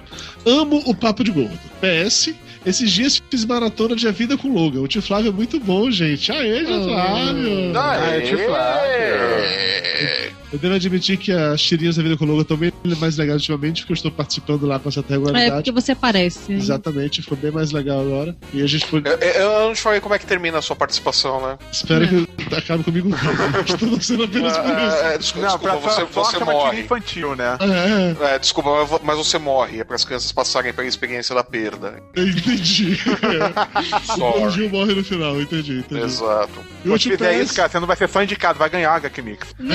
Amo 0.46 0.80
o 0.86 0.94
papo 0.94 1.24
de 1.24 1.32
gordo. 1.32 1.58
PS, 1.80 2.32
esses 2.64 2.90
dias 2.90 3.22
fiz 3.30 3.44
maratona 3.44 3.96
de 3.96 4.06
A 4.06 4.10
Vida 4.10 4.36
com 4.36 4.48
Logan. 4.48 4.80
O 4.80 4.88
tio 4.88 5.02
Flávio 5.02 5.28
é 5.30 5.32
muito 5.32 5.58
bom, 5.58 5.90
gente. 5.90 6.30
Aê, 6.30 6.64
tio 6.64 6.84
Flávio! 6.84 7.72
Aê. 7.76 8.20
tio 8.22 8.38
Eu 10.52 10.58
devo 10.58 10.74
admitir 10.74 11.16
que 11.16 11.32
as 11.32 11.62
tirinhas 11.62 11.96
da 11.96 12.02
Vida 12.02 12.16
com 12.16 12.24
Logan 12.26 12.42
estão 12.42 12.56
bem 12.56 12.72
mais 12.98 13.16
legais 13.16 13.40
ultimamente, 13.40 13.80
porque 13.82 13.92
eu 13.92 13.96
estou 13.96 14.10
participando 14.10 14.66
lá 14.66 14.78
com 14.78 14.88
essa 14.90 15.00
É, 15.00 15.04
regularidade. 15.08 15.54
porque 15.56 15.72
você 15.72 15.92
aparece. 15.92 16.52
Exatamente, 16.52 17.22
ficou 17.22 17.38
bem 17.38 17.50
mais 17.50 17.72
legal 17.72 18.00
agora. 18.00 18.36
E 18.52 18.62
a 18.62 18.66
gente 18.66 18.86
pode. 18.86 19.08
Eu, 19.08 19.16
eu- 19.16 19.32
eu 19.42 19.68
não 19.68 19.72
te 19.74 19.80
falei 19.80 20.00
como 20.00 20.14
é 20.14 20.18
que 20.18 20.26
termina 20.26 20.58
a 20.58 20.62
sua 20.62 20.76
participação, 20.76 21.40
né? 21.40 21.58
Espero 21.72 22.06
que 22.06 22.28
acabe 22.54 22.84
comigo 22.84 23.08
não. 23.08 23.16
Estou 23.64 23.88
torcendo 23.88 24.24
apenas 24.24 24.56
por 24.58 24.66
isso. 24.66 24.76
Ah, 25.02 25.12
é, 25.14 25.18
desculpa, 25.18 25.48
Não, 25.48 25.58
pra 25.58 25.72
desculpa, 25.72 25.94
você, 26.06 26.12
só, 26.12 26.24
você 26.24 26.32
tira 26.38 26.44
morre. 26.44 26.80
infantil, 26.80 27.34
né? 27.36 27.56
É, 28.20 28.34
É, 28.34 28.38
desculpa, 28.38 28.70
mas 28.78 28.88
vo- 28.88 29.00
mas 29.02 29.16
você 29.16 29.38
morre. 29.38 29.80
É 29.80 29.84
para 29.84 29.96
as 29.96 30.04
crianças 30.04 30.30
passarem 30.32 30.72
pela 30.74 30.86
experiência 30.86 31.34
da 31.34 31.42
perda. 31.42 31.94
eu 32.14 32.28
entendi. 32.28 32.98
O 34.12 34.16
Sorry. 34.16 34.50
Gil 34.50 34.70
morre 34.70 34.94
no 34.94 35.02
final, 35.04 35.40
entendi, 35.40 35.78
entendi. 35.78 36.02
Exato. 36.02 36.50
E 36.84 36.88
o 36.88 36.92
último 36.92 37.16
PS, 37.16 37.40
isso, 37.44 37.54
cara, 37.54 37.68
você 37.68 37.80
não 37.80 37.86
vai 37.86 37.96
ser 37.96 38.08
só 38.08 38.22
indicado, 38.22 38.58
vai 38.58 38.68
ganhar 38.68 38.90
a 38.90 38.96
HQ 38.96 39.22
Mix. 39.22 39.46
Não, 39.58 39.74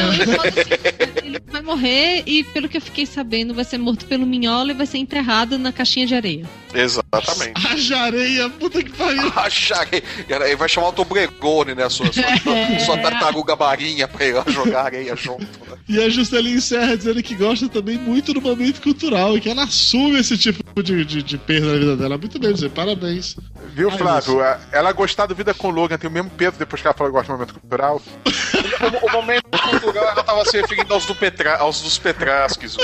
ele, 1.24 1.40
vai 1.48 1.62
morrer 1.62 2.24
e, 2.26 2.44
pelo 2.46 2.68
que 2.70 2.78
eu 2.78 2.82
fiquei 2.82 3.06
sabendo, 3.06 3.54
vai 3.54 3.64
ser 3.66 3.78
morto 3.78 4.06
pelo 4.06 4.26
Minhola 4.26 4.72
e 4.72 4.76
vai 4.76 4.86
ser 4.86 4.98
enterrado 4.98 5.58
na 5.58 5.72
caixinha 5.72 6.06
de 6.08 6.16
areia. 6.16 6.46
Exatamente. 6.74 7.54
Haja 7.68 7.98
areia, 7.98 8.50
puta 8.50 8.84
que 8.84 8.92
pariu. 8.92 9.32
Acharei. 9.36 10.04
Ele 10.30 10.56
vai 10.56 10.70
chamar 10.70 10.90
o 10.90 10.94
Tobregone, 10.94 11.74
né? 11.74 11.88
Sua, 11.90 12.08
sua, 12.12 12.80
sua 12.86 12.98
tartaruga 12.98 13.56
marinha 13.56 14.08
pra 14.08 14.26
ir 14.26 14.34
lá 14.34 14.44
jogar 14.48 14.86
areia 14.86 15.16
junto. 15.16 15.44
Né? 15.70 15.78
E 15.90 16.02
a 16.04 16.10
Juscelina 16.10 16.58
encerra 16.58 16.98
dizendo 16.98 17.24
que 17.24 17.34
gosta 17.36 17.68
também 17.70 17.98
muito 17.98 18.34
do 18.34 18.42
momento 18.42 18.82
cultural 18.82 19.38
e 19.38 19.42
que 19.42 19.50
ela 19.50 19.64
assume 19.64 20.20
esse 20.20 20.38
tipo 20.38 20.84
de, 20.84 21.06
de, 21.06 21.24
de 21.24 21.38
perda 21.38 21.68
na 21.74 21.80
vida 21.80 21.96
dela. 21.98 22.18
Muito 22.18 22.38
bem, 22.38 22.54
dizer, 22.54 22.70
parabéns. 22.72 23.36
Viu, 23.74 23.90
Ai, 23.90 23.98
Flávio? 23.98 24.42
A- 24.42 24.60
Ela 24.72 24.92
gostar 24.92 25.26
do 25.26 25.36
Vida 25.36 25.54
com 25.54 25.70
Logan 25.70 25.98
tem 25.98 26.10
o 26.10 26.14
mesmo 26.14 26.30
peso 26.32 26.58
depois 26.60 26.82
que 26.82 26.88
ela 26.88 26.94
falou 26.96 27.12
que 27.14 27.18
gosta 27.18 27.32
do 27.32 27.38
momento 27.40 27.54
cultural. 27.60 28.02
O, 28.80 29.08
o 29.08 29.12
momento 29.12 29.46
cultural 29.50 30.12
ela 30.12 30.24
tava 30.24 30.46
se 30.46 30.62
referindo 30.62 30.94
aos, 30.94 31.06
do 31.06 31.16
Petra, 31.16 31.58
aos 31.58 31.82
dos 31.82 31.98
Petrasques, 31.98 32.78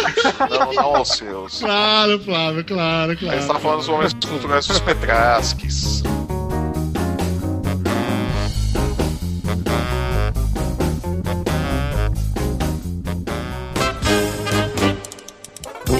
não, 0.49 0.73
não 0.73 0.95
aos 0.95 1.09
seus. 1.09 1.59
Claro, 1.59 2.19
Flávio, 2.23 2.65
claro, 2.65 3.17
claro. 3.17 3.41
você 3.41 3.47
tava 3.47 3.59
falando 3.59 3.77
dos 3.79 3.87
momentos 3.87 4.29
culturais 4.29 4.67
dos 4.67 4.79
Petrasques. 4.79 6.03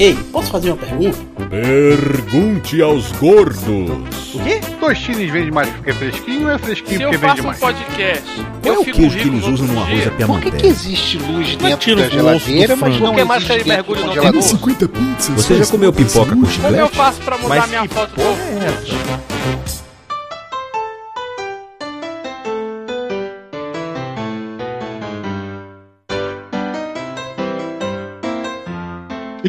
Ei, 0.03 0.15
posso 0.33 0.51
fazer 0.51 0.71
uma 0.71 0.77
pergunta? 0.77 1.17
Pergunte 1.49 2.81
aos 2.81 3.09
gordos. 3.13 4.35
O 4.35 4.39
quê? 4.43 4.59
Tostines 4.77 5.31
vende 5.31 5.49
mais 5.49 5.69
porque 5.69 5.91
é 5.91 5.93
fresquinho 5.93 6.47
ou 6.47 6.49
é 6.51 6.57
fresquinho 6.57 6.97
Se 6.97 7.03
eu 7.03 7.09
porque 7.11 7.25
vende 7.25 7.41
faço 7.41 7.41
um 7.43 7.45
mais? 7.45 7.59
podcast, 7.59 8.23
Qual 8.61 8.73
é 8.73 8.77
eu 8.77 8.81
o 8.81 8.83
fico 8.83 8.97
queijo 8.97 9.17
que 9.17 9.23
rico 9.23 9.35
no 9.47 9.53
usam 9.53 9.67
no 9.67 9.79
arroz 9.81 10.01
dia? 10.01 10.07
à 10.25 10.27
Por 10.27 10.41
que, 10.41 10.51
que 10.51 10.67
existe 10.67 11.17
luz 11.19 11.55
Mas 11.61 11.69
dentro 11.69 11.95
da 11.95 12.09
geladeira, 12.09 12.75
mas 12.75 12.99
não 12.99 13.15
que 13.15 13.23
mais 13.23 13.43
que 13.45 13.53
existe 13.53 13.69
dentro 13.69 13.93
do 13.93 13.95
no 14.01 14.07
congelador? 14.07 14.29
arroz? 14.33 14.45
50 14.45 14.87
pizzas. 14.89 15.27
Você 15.45 15.55
já 15.55 15.65
comeu 15.67 15.93
pipoca 15.93 16.25
com 16.35 16.35
Como 16.35 16.45
eu 16.47 16.51
chiclete? 16.51 16.95
faço 16.97 17.21
pra 17.21 17.37
mudar 17.37 17.55
Mas 17.55 17.69
minha 17.69 17.87
foto? 17.87 18.11
é 18.19 19.82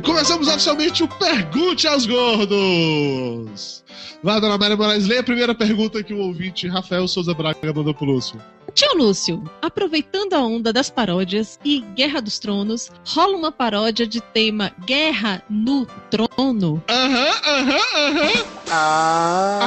começamos 0.05 0.47
oficialmente 0.49 1.03
o 1.03 1.09
Pergunte 1.09 1.89
aos 1.89 2.07
Gordos. 2.07 3.83
Vai, 4.23 4.41
dona 4.41 4.57
Maria 4.57 4.77
Moraes, 4.77 5.07
leia 5.07 5.21
a 5.21 5.25
primeira 5.25 5.55
pergunta 5.55 6.03
que 6.03 6.15
o 6.15 6.19
ouvinte 6.19 6.69
Rafael 6.69 7.09
Souza 7.09 7.35
Braga 7.35 7.73
mandou 7.75 7.95
pro 7.95 8.07
Lúcio. 8.07 8.41
Tio 8.75 8.97
Lúcio, 8.97 9.43
aproveitando 9.63 10.35
a 10.35 10.43
onda 10.43 10.73
das 10.73 10.91
paródias 10.91 11.59
e 11.65 11.81
Guerra 11.95 12.21
dos 12.21 12.39
Tronos, 12.39 12.91
rola 13.07 13.37
uma 13.37 13.53
paródia 13.53 14.07
de 14.07 14.21
tema 14.21 14.73
Guerra 14.85 15.43
no 15.49 15.87
Trono? 16.11 16.83
Aham, 16.89 17.29
aham, 17.47 17.79
aham. 17.97 18.45
Ah! 18.71 19.61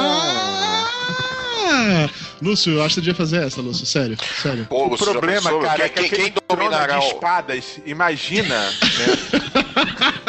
Ah! 1.70 2.27
Lúcio, 2.40 2.74
eu 2.74 2.82
acho 2.82 2.88
que 2.88 2.94
você 2.94 3.00
devia 3.00 3.14
fazer 3.14 3.42
essa, 3.44 3.60
Lúcio. 3.60 3.86
Sério, 3.86 4.16
sério. 4.40 4.66
Pô, 4.68 4.84
O 4.84 4.88
Lúcio, 4.90 5.10
problema, 5.10 5.60
cara, 5.60 5.84
é 5.84 5.88
que 5.88 6.08
quem, 6.08 6.32
trono 6.32 6.62
dominará 6.62 6.98
de 6.98 7.06
espadas, 7.06 7.80
imagina, 7.84 8.58
né? 8.58 8.72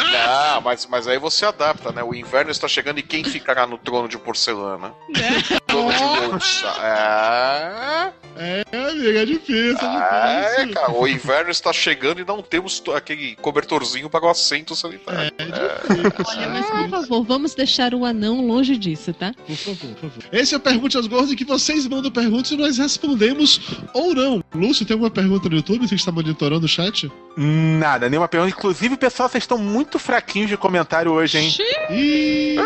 Não, 0.10 0.60
mas, 0.62 0.86
mas 0.86 1.06
aí 1.06 1.18
você 1.18 1.46
adapta, 1.46 1.92
né? 1.92 2.02
O 2.02 2.14
inverno 2.14 2.50
está 2.50 2.66
chegando 2.66 2.98
e 2.98 3.02
quem 3.02 3.22
ficará 3.24 3.66
no 3.66 3.78
trono 3.78 4.08
de 4.08 4.18
porcelana? 4.18 4.92
Trono 5.66 5.92
de 5.92 6.26
louça. 6.26 6.66
É... 6.82 8.12
É, 8.42 8.62
amigo, 8.90 9.18
é 9.18 9.24
difícil, 9.26 9.86
é 9.86 10.40
É, 10.42 10.50
difícil. 10.56 10.74
cara, 10.74 10.92
o 10.92 11.06
inverno 11.06 11.50
está 11.50 11.72
chegando 11.74 12.22
e 12.22 12.24
não 12.24 12.40
temos 12.40 12.82
aquele 12.96 13.36
cobertorzinho 13.36 14.08
para 14.08 14.24
o 14.24 14.30
assento 14.30 14.74
sanitário. 14.74 15.30
É 15.36 15.44
difícil. 15.44 16.12
Olha, 16.26 16.48
mas 16.48 16.66
por 16.70 16.88
favor, 16.88 17.22
vamos 17.22 17.54
deixar 17.54 17.92
o 17.92 18.04
anão 18.04 18.46
longe 18.46 18.78
disso, 18.78 19.12
tá? 19.12 19.34
Por 19.46 19.54
favor, 19.56 19.94
por 19.94 20.10
favor. 20.10 20.24
Esse 20.32 20.54
é 20.54 20.56
o 20.56 20.60
Pergunte 20.60 20.96
aos 20.96 21.06
Gordos 21.06 21.32
em 21.32 21.36
que 21.36 21.44
vocês 21.44 21.86
mandam 21.86 22.10
perguntas 22.10 22.50
e 22.50 22.56
nós 22.56 22.78
respondemos 22.78 23.60
ou 23.92 24.14
não. 24.14 24.42
Lúcio, 24.54 24.86
tem 24.86 24.94
alguma 24.94 25.10
pergunta 25.10 25.48
no 25.48 25.56
YouTube? 25.56 25.86
Você 25.86 25.96
está 25.96 26.10
monitorando 26.10 26.64
o 26.64 26.68
chat? 26.68 27.10
Nada, 27.36 28.08
nenhuma 28.08 28.26
pergunta. 28.28 28.54
Inclusive, 28.56 28.96
pessoal, 28.96 29.28
vocês 29.28 29.44
estão 29.44 29.58
muito 29.58 29.98
fraquinhos 29.98 30.48
de 30.48 30.56
comentário 30.56 31.12
hoje, 31.12 31.38
hein? 31.38 31.52
Ih, 31.90 32.56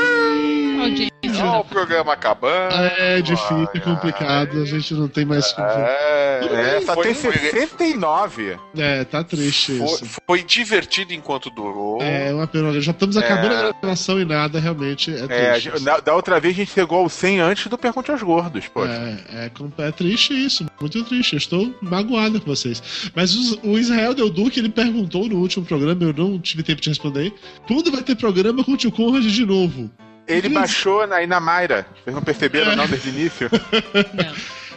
Audiência. 0.85 1.45
Ó, 1.45 1.61
o 1.61 1.65
programa 1.65 2.13
acabando. 2.13 2.75
é 2.75 3.21
difícil, 3.21 3.69
é 3.75 3.81
complicado. 3.81 4.63
A 4.63 4.65
gente 4.67 4.95
não 4.95 5.09
tem 5.09 5.25
mais. 5.25 5.53
É, 5.59 6.81
só 6.85 6.95
foi, 6.95 7.05
tem 7.05 7.15
foi- 7.15 7.33
69. 7.33 8.57
É, 8.77 9.05
tá 9.05 9.25
triste 9.25 9.77
foi- 9.79 9.87
isso. 9.87 10.07
foi 10.27 10.43
divertido 10.45 11.13
enquanto 11.13 11.51
durou. 11.51 12.01
É, 12.01 12.33
uma 12.33 12.47
pena. 12.47 12.73
Já 12.81 12.93
estamos 12.93 13.17
acabando 13.17 13.53
É. 13.55 13.69
a 13.69 13.73
gravação 13.73 14.21
e 14.21 14.25
nada, 14.25 14.59
realmente. 14.61 15.11
É 15.13 15.25
É, 15.29 15.53
triste. 15.53 15.71
gente- 15.71 15.85
da, 15.85 15.99
da 15.99 16.15
outra 16.15 16.39
vez 16.39 16.55
a 16.55 16.57
gente 16.59 16.73
chegou 16.73 16.99
ao 17.01 17.09
100 17.09 17.41
antes 17.41 17.67
do 17.67 17.77
Pergunte 17.79 18.11
aos 18.11 18.23
Gordos, 18.23 18.69
pô. 18.69 18.85
É, 18.85 19.19
é, 19.31 19.51
é 19.79 19.91
triste 19.93 20.33
isso, 20.35 20.65
muito 20.81 21.03
triste. 21.05 21.33
Eu 21.35 21.39
estou 21.39 21.75
magoado 21.81 22.41
com 22.41 22.47
vocês. 22.47 23.11
Mas 23.15 23.35
os- 23.35 23.59
o 23.63 23.79
Israel 23.79 24.15
Del 24.15 24.31
Duque, 24.31 24.61
ele 24.61 24.69
perguntou 24.69 25.27
no 25.29 25.37
último 25.39 25.65
programa, 25.65 26.03
eu 26.05 26.13
não 26.13 26.39
tive 26.39 26.63
tempo 26.63 26.81
de 26.81 26.89
responder. 26.91 27.33
Quando 27.67 27.91
vai 27.91 28.03
ter 28.03 28.15
programa 28.15 28.63
com 28.63 28.73
o 28.73 28.77
tio 28.77 28.93
Conrad 28.93 29.25
de 29.25 29.45
novo? 29.47 29.91
Ele 30.27 30.49
Mas- 30.49 30.71
baixou 30.71 31.07
na, 31.07 31.17
aí 31.17 31.27
na 31.27 31.41
Mayra. 31.41 31.87
Vocês 32.03 32.15
não 32.15 32.23
perceberam, 32.23 32.75
não, 32.77 32.87
desde 32.87 33.09
o 33.09 33.13
início? 33.13 33.51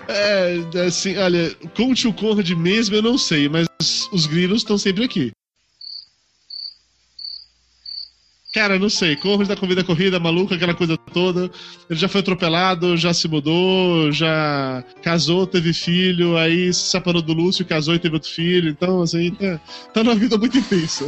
É, 0.09 0.55
assim, 0.87 1.17
olha, 1.17 1.53
com 1.75 1.91
o 1.91 2.13
Conrad 2.13 2.49
mesmo 2.51 2.95
eu 2.95 3.01
não 3.01 3.17
sei, 3.17 3.49
mas 3.49 3.67
os 4.13 4.25
grilos 4.25 4.59
estão 4.61 4.77
sempre 4.77 5.03
aqui. 5.03 5.31
Cara, 8.53 8.79
não 8.79 8.89
sei. 8.89 9.15
Conrad 9.15 9.47
da 9.47 9.55
Convida 9.57 9.83
Corrida, 9.83 10.19
maluco, 10.19 10.53
aquela 10.53 10.73
coisa 10.73 10.97
toda. 10.97 11.51
Ele 11.89 11.99
já 11.99 12.07
foi 12.07 12.21
atropelado, 12.21 12.95
já 12.95 13.13
se 13.13 13.27
mudou, 13.27 14.11
já 14.11 14.83
casou, 15.03 15.45
teve 15.45 15.73
filho, 15.73 16.37
aí 16.37 16.73
se 16.73 16.89
separou 16.91 17.21
do 17.21 17.33
Lúcio, 17.33 17.65
casou 17.65 17.93
e 17.93 17.99
teve 17.99 18.15
outro 18.15 18.29
filho. 18.29 18.69
Então, 18.69 19.01
assim, 19.01 19.31
tá, 19.31 19.59
tá 19.93 20.03
numa 20.03 20.15
vida 20.15 20.37
muito 20.37 20.57
intensa. 20.57 21.05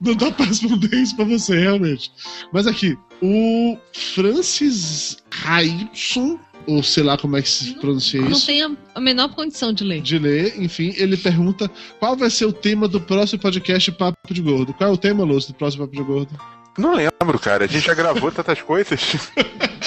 Não 0.00 0.14
dá 0.14 0.30
pra 0.30 0.46
responder 0.46 0.94
isso 0.94 1.16
pra 1.16 1.24
você, 1.24 1.58
realmente. 1.58 2.10
Mas 2.52 2.66
aqui, 2.66 2.96
o 3.22 3.78
Francis 3.92 5.16
Raidson, 5.32 6.38
ou 6.66 6.82
sei 6.82 7.02
lá 7.04 7.16
como 7.16 7.36
é 7.36 7.42
que 7.42 7.48
se 7.48 7.74
pronuncia 7.76 8.20
Não 8.20 8.32
isso 8.32 8.46
tem 8.46 8.62
a, 8.62 8.70
a 8.94 9.00
menor 9.00 9.28
condição 9.34 9.72
de 9.72 9.82
ler. 9.82 10.02
de 10.02 10.18
ler, 10.18 10.60
enfim, 10.60 10.92
ele 10.96 11.16
pergunta 11.16 11.70
qual 11.98 12.16
vai 12.16 12.28
ser 12.28 12.44
o 12.44 12.52
tema 12.52 12.86
do 12.86 13.00
próximo 13.00 13.40
podcast 13.40 13.90
Papo 13.92 14.18
de 14.32 14.42
Gordo. 14.42 14.74
Qual 14.74 14.90
é 14.90 14.92
o 14.92 14.96
tema, 14.96 15.24
Lúcio, 15.24 15.52
do 15.52 15.56
próximo 15.56 15.86
Papo 15.86 15.96
de 15.96 16.02
Gordo? 16.02 16.55
Não 16.76 16.94
lembro, 16.94 17.38
cara. 17.38 17.64
A 17.64 17.68
gente 17.68 17.86
já 17.86 17.94
gravou 17.94 18.30
tantas 18.30 18.60
coisas. 18.60 19.00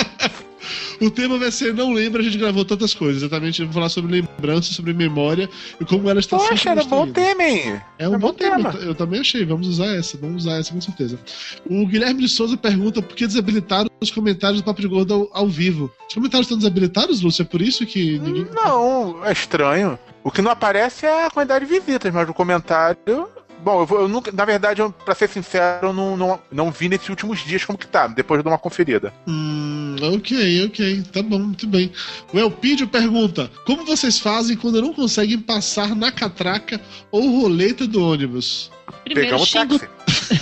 O 1.01 1.09
tema 1.09 1.37
vai 1.37 1.49
ser 1.49 1.73
Não 1.73 1.93
Lembra, 1.93 2.21
a 2.21 2.23
gente 2.23 2.37
gravou 2.37 2.65
tantas 2.65 2.93
coisas. 2.93 3.23
Exatamente, 3.23 3.61
vamos 3.61 3.73
falar 3.73 3.89
sobre 3.89 4.11
lembrança, 4.11 4.73
sobre 4.73 4.93
memória 4.93 5.49
e 5.79 5.85
como 5.85 6.09
ela 6.09 6.19
está 6.19 6.37
Poxa, 6.37 6.57
sempre 6.57 6.69
era 6.71 6.83
bom 6.83 7.07
tema, 7.09 7.43
hein? 7.43 7.81
É 7.97 8.07
um 8.07 8.15
É 8.15 8.17
bom 8.17 8.27
bom 8.27 8.33
tema. 8.33 8.71
tema. 8.73 8.83
Eu 8.83 8.93
também 8.93 9.21
achei. 9.21 9.45
Vamos 9.45 9.67
usar 9.67 9.87
essa. 9.95 10.17
Vamos 10.17 10.43
usar 10.45 10.57
essa 10.57 10.73
com 10.73 10.81
certeza. 10.81 11.17
O 11.65 11.85
Guilherme 11.87 12.21
de 12.21 12.27
Souza 12.29 12.57
pergunta 12.57 13.01
por 13.01 13.15
que 13.15 13.25
desabilitaram 13.25 13.89
os 14.01 14.11
comentários 14.11 14.61
do 14.61 14.65
Papo 14.65 14.81
de 14.81 14.87
Gordo 14.87 15.13
ao, 15.13 15.29
ao 15.43 15.47
vivo. 15.47 15.89
Os 16.07 16.13
comentários 16.13 16.47
estão 16.47 16.57
desabilitados, 16.57 17.21
Lúcio? 17.21 17.43
É 17.43 17.45
por 17.45 17.61
isso 17.61 17.85
que 17.85 18.19
ninguém. 18.19 18.47
Não, 18.53 19.25
é 19.25 19.31
estranho. 19.31 19.97
O 20.21 20.29
que 20.29 20.41
não 20.41 20.51
aparece 20.51 21.05
é 21.05 21.25
a 21.25 21.31
quantidade 21.31 21.65
de 21.65 21.71
visitas, 21.71 22.13
mas 22.13 22.27
o 22.27 22.33
comentário. 22.33 23.29
Bom, 23.61 23.81
eu, 23.81 23.85
vou, 23.85 24.01
eu 24.01 24.07
nunca. 24.07 24.31
Na 24.31 24.45
verdade, 24.45 24.81
eu, 24.81 24.91
pra 24.91 25.13
ser 25.13 25.27
sincero, 25.27 25.87
eu 25.87 25.93
não, 25.93 26.15
não, 26.15 26.39
não 26.51 26.71
vi 26.71 26.87
nesses 26.87 27.09
últimos 27.09 27.39
dias 27.39 27.65
como 27.65 27.77
que 27.77 27.87
tá. 27.87 28.07
Depois 28.07 28.39
eu 28.39 28.43
dou 28.43 28.51
uma 28.53 28.59
conferida. 28.59 29.13
Hum, 29.27 29.95
ok, 30.01 30.65
ok. 30.65 31.03
Tá 31.11 31.21
bom, 31.21 31.39
muito 31.39 31.67
bem. 31.67 31.91
O 32.33 32.39
Elpidio 32.39 32.87
pergunta: 32.87 33.51
Como 33.65 33.85
vocês 33.85 34.19
fazem 34.19 34.55
quando 34.55 34.81
não 34.81 34.93
conseguem 34.93 35.39
passar 35.39 35.95
na 35.95 36.11
catraca 36.11 36.79
ou 37.11 37.41
roleta 37.41 37.85
do 37.85 38.03
ônibus? 38.03 38.71
Primeiro 39.03 39.29
Pegamos 39.29 39.49
xingo, 39.49 39.79
táxi. 39.79 40.41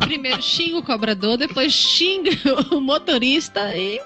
primeiro 0.00 0.42
xinga 0.42 0.78
o 0.78 0.82
cobrador, 0.82 1.36
depois 1.36 1.72
xinga 1.72 2.30
o 2.70 2.80
motorista 2.80 3.76
e. 3.76 4.00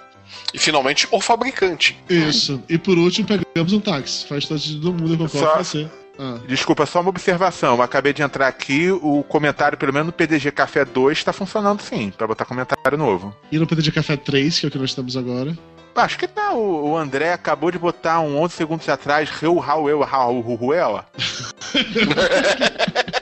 E 0.52 0.58
finalmente 0.58 1.06
o 1.12 1.20
fabricante. 1.20 1.96
Isso. 2.10 2.60
E 2.68 2.76
por 2.76 2.98
último, 2.98 3.28
pegamos 3.28 3.72
um 3.72 3.80
táxi. 3.80 4.26
Faz 4.26 4.46
todo 4.46 4.58
sentido 4.58 4.80
do 4.80 4.92
mundo, 4.92 5.14
eu 5.14 5.18
concordo 5.18 5.46
Só- 5.46 5.52
com 5.52 5.64
você. 5.64 5.88
Ah, 6.18 6.38
Desculpa, 6.46 6.86
só 6.86 7.00
uma 7.00 7.10
observação. 7.10 7.76
Eu 7.76 7.82
acabei 7.82 8.12
de 8.12 8.22
entrar 8.22 8.48
aqui, 8.48 8.90
o 8.90 9.22
comentário, 9.22 9.78
pelo 9.78 9.92
menos 9.92 10.06
no 10.06 10.12
PDG 10.12 10.50
Café 10.50 10.84
2, 10.84 11.24
tá 11.24 11.32
funcionando 11.32 11.80
sim, 11.82 12.12
pra 12.16 12.26
botar 12.26 12.44
comentário 12.44 12.98
novo. 12.98 13.34
E 13.50 13.58
no 13.58 13.66
PDG 13.66 13.92
Café 13.92 14.16
3, 14.16 14.60
que 14.60 14.66
é 14.66 14.68
o 14.68 14.72
que 14.72 14.78
nós 14.78 14.90
estamos 14.90 15.16
agora. 15.16 15.56
Acho 15.94 16.18
que 16.18 16.28
tá. 16.28 16.52
O, 16.52 16.90
o 16.90 16.96
André 16.96 17.32
acabou 17.32 17.70
de 17.70 17.78
botar 17.78 18.20
um 18.20 18.38
11 18.38 18.54
segundos 18.54 18.88
atrás, 18.88 19.30
Reu 19.30 19.56
Rauel 19.56 20.00
Rauela. 20.00 21.06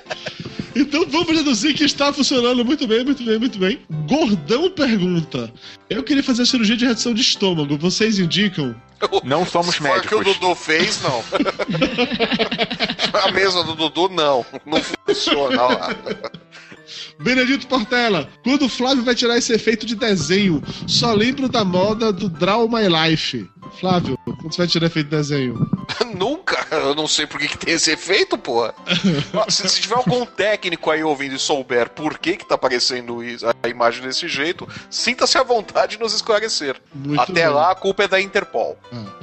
Então 0.75 1.07
vamos 1.09 1.37
deduzir 1.37 1.75
que 1.75 1.85
está 1.85 2.13
funcionando 2.13 2.65
muito 2.65 2.87
bem, 2.87 3.05
muito 3.05 3.23
bem, 3.23 3.39
muito 3.39 3.59
bem. 3.59 3.81
Gordão 4.09 4.71
pergunta: 4.71 5.53
Eu 5.89 6.03
queria 6.03 6.23
fazer 6.23 6.47
cirurgia 6.47 6.77
de 6.77 6.85
redução 6.87 7.15
de 7.15 7.23
estômago. 7.23 7.79
Vocês 7.79 8.19
indicam? 8.19 8.75
Não 9.23 9.45
somos 9.45 9.75
Se 9.75 9.83
for 9.83 9.99
o 9.99 10.03
que 10.03 10.15
o 10.15 10.19
médicos. 10.19 10.39
Dudu 10.41 10.55
fez, 10.55 11.01
não. 11.03 11.23
A 13.23 13.31
mesa 13.33 13.63
do 13.63 13.75
Dudu, 13.75 14.09
não. 14.09 14.45
Não 14.65 14.81
funciona 14.83 15.63
lá. 15.63 15.97
Benedito 17.21 17.67
Portela, 17.67 18.29
quando 18.43 18.67
o 18.67 18.69
Flávio 18.69 19.05
vai 19.05 19.15
tirar 19.15 19.39
esse 19.39 19.53
efeito 19.53 19.87
de 19.87 19.95
desenho, 19.95 20.63
só 20.87 21.13
lembro 21.13 21.49
da 21.49 21.65
moda 21.65 22.13
do 22.13 22.29
Draw 22.29 22.69
My 22.69 22.85
Life. 22.89 23.49
Flávio, 23.81 24.19
quando 24.25 24.53
você 24.53 24.59
vai 24.59 24.67
tirar 24.67 24.87
efeito 24.87 25.11
de 25.11 25.17
desenho? 25.17 25.69
Nunca. 26.17 26.67
Eu 26.71 26.95
não 26.95 27.07
sei 27.09 27.27
por 27.27 27.39
que, 27.41 27.49
que 27.49 27.59
tem 27.59 27.75
esse 27.75 27.91
efeito, 27.91 28.39
porra. 28.39 28.75
Se, 29.49 29.69
se 29.69 29.81
tiver 29.83 29.95
algum 29.97 30.25
técnico 30.25 30.91
aí 30.91 31.03
ouvindo 31.03 31.35
e 31.35 31.39
souber 31.39 31.91
por 31.91 32.19
que, 32.19 32.37
que 32.37 32.47
tá 32.49 32.55
aparecendo 32.55 33.23
isso- 33.23 33.45
a 33.63 33.69
imagem 33.69 34.03
desse 34.03 34.27
jeito, 34.29 34.67
sinta-se 34.91 35.37
à 35.39 35.43
vontade 35.43 35.97
de 35.97 36.03
nos 36.03 36.15
esclarecer. 36.15 36.77
Muito 36.95 37.21
Até 37.21 37.33
bem. 37.33 37.49
lá, 37.49 37.71
a 37.71 37.75
culpa 37.75 38.05
é 38.05 38.09
da 38.09 38.21
Interpol. 38.21 38.79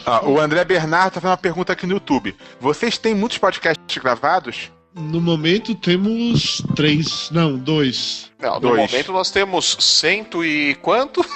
Ah, 0.06 0.24
o 0.26 0.40
André 0.40 0.64
Bernardo 0.64 1.14
tá 1.14 1.22
fazendo 1.22 1.32
uma 1.32 1.38
pergunta 1.38 1.74
aqui 1.74 1.86
no 1.88 1.94
YouTube. 1.94 2.36
Vocês 2.60 2.98
têm 2.98 3.16
muitos 3.16 3.38
podcasts 3.38 3.98
gravados? 4.02 4.72
No 4.94 5.22
momento 5.22 5.74
temos 5.76 6.62
três, 6.76 7.30
não, 7.32 7.58
dois. 7.58 8.31
Não, 8.42 8.54
no 8.56 8.60
Dois. 8.60 8.92
momento 8.92 9.12
nós 9.12 9.30
temos 9.32 9.78
cento 9.80 10.44
e 10.44 10.76
quanto? 10.76 11.22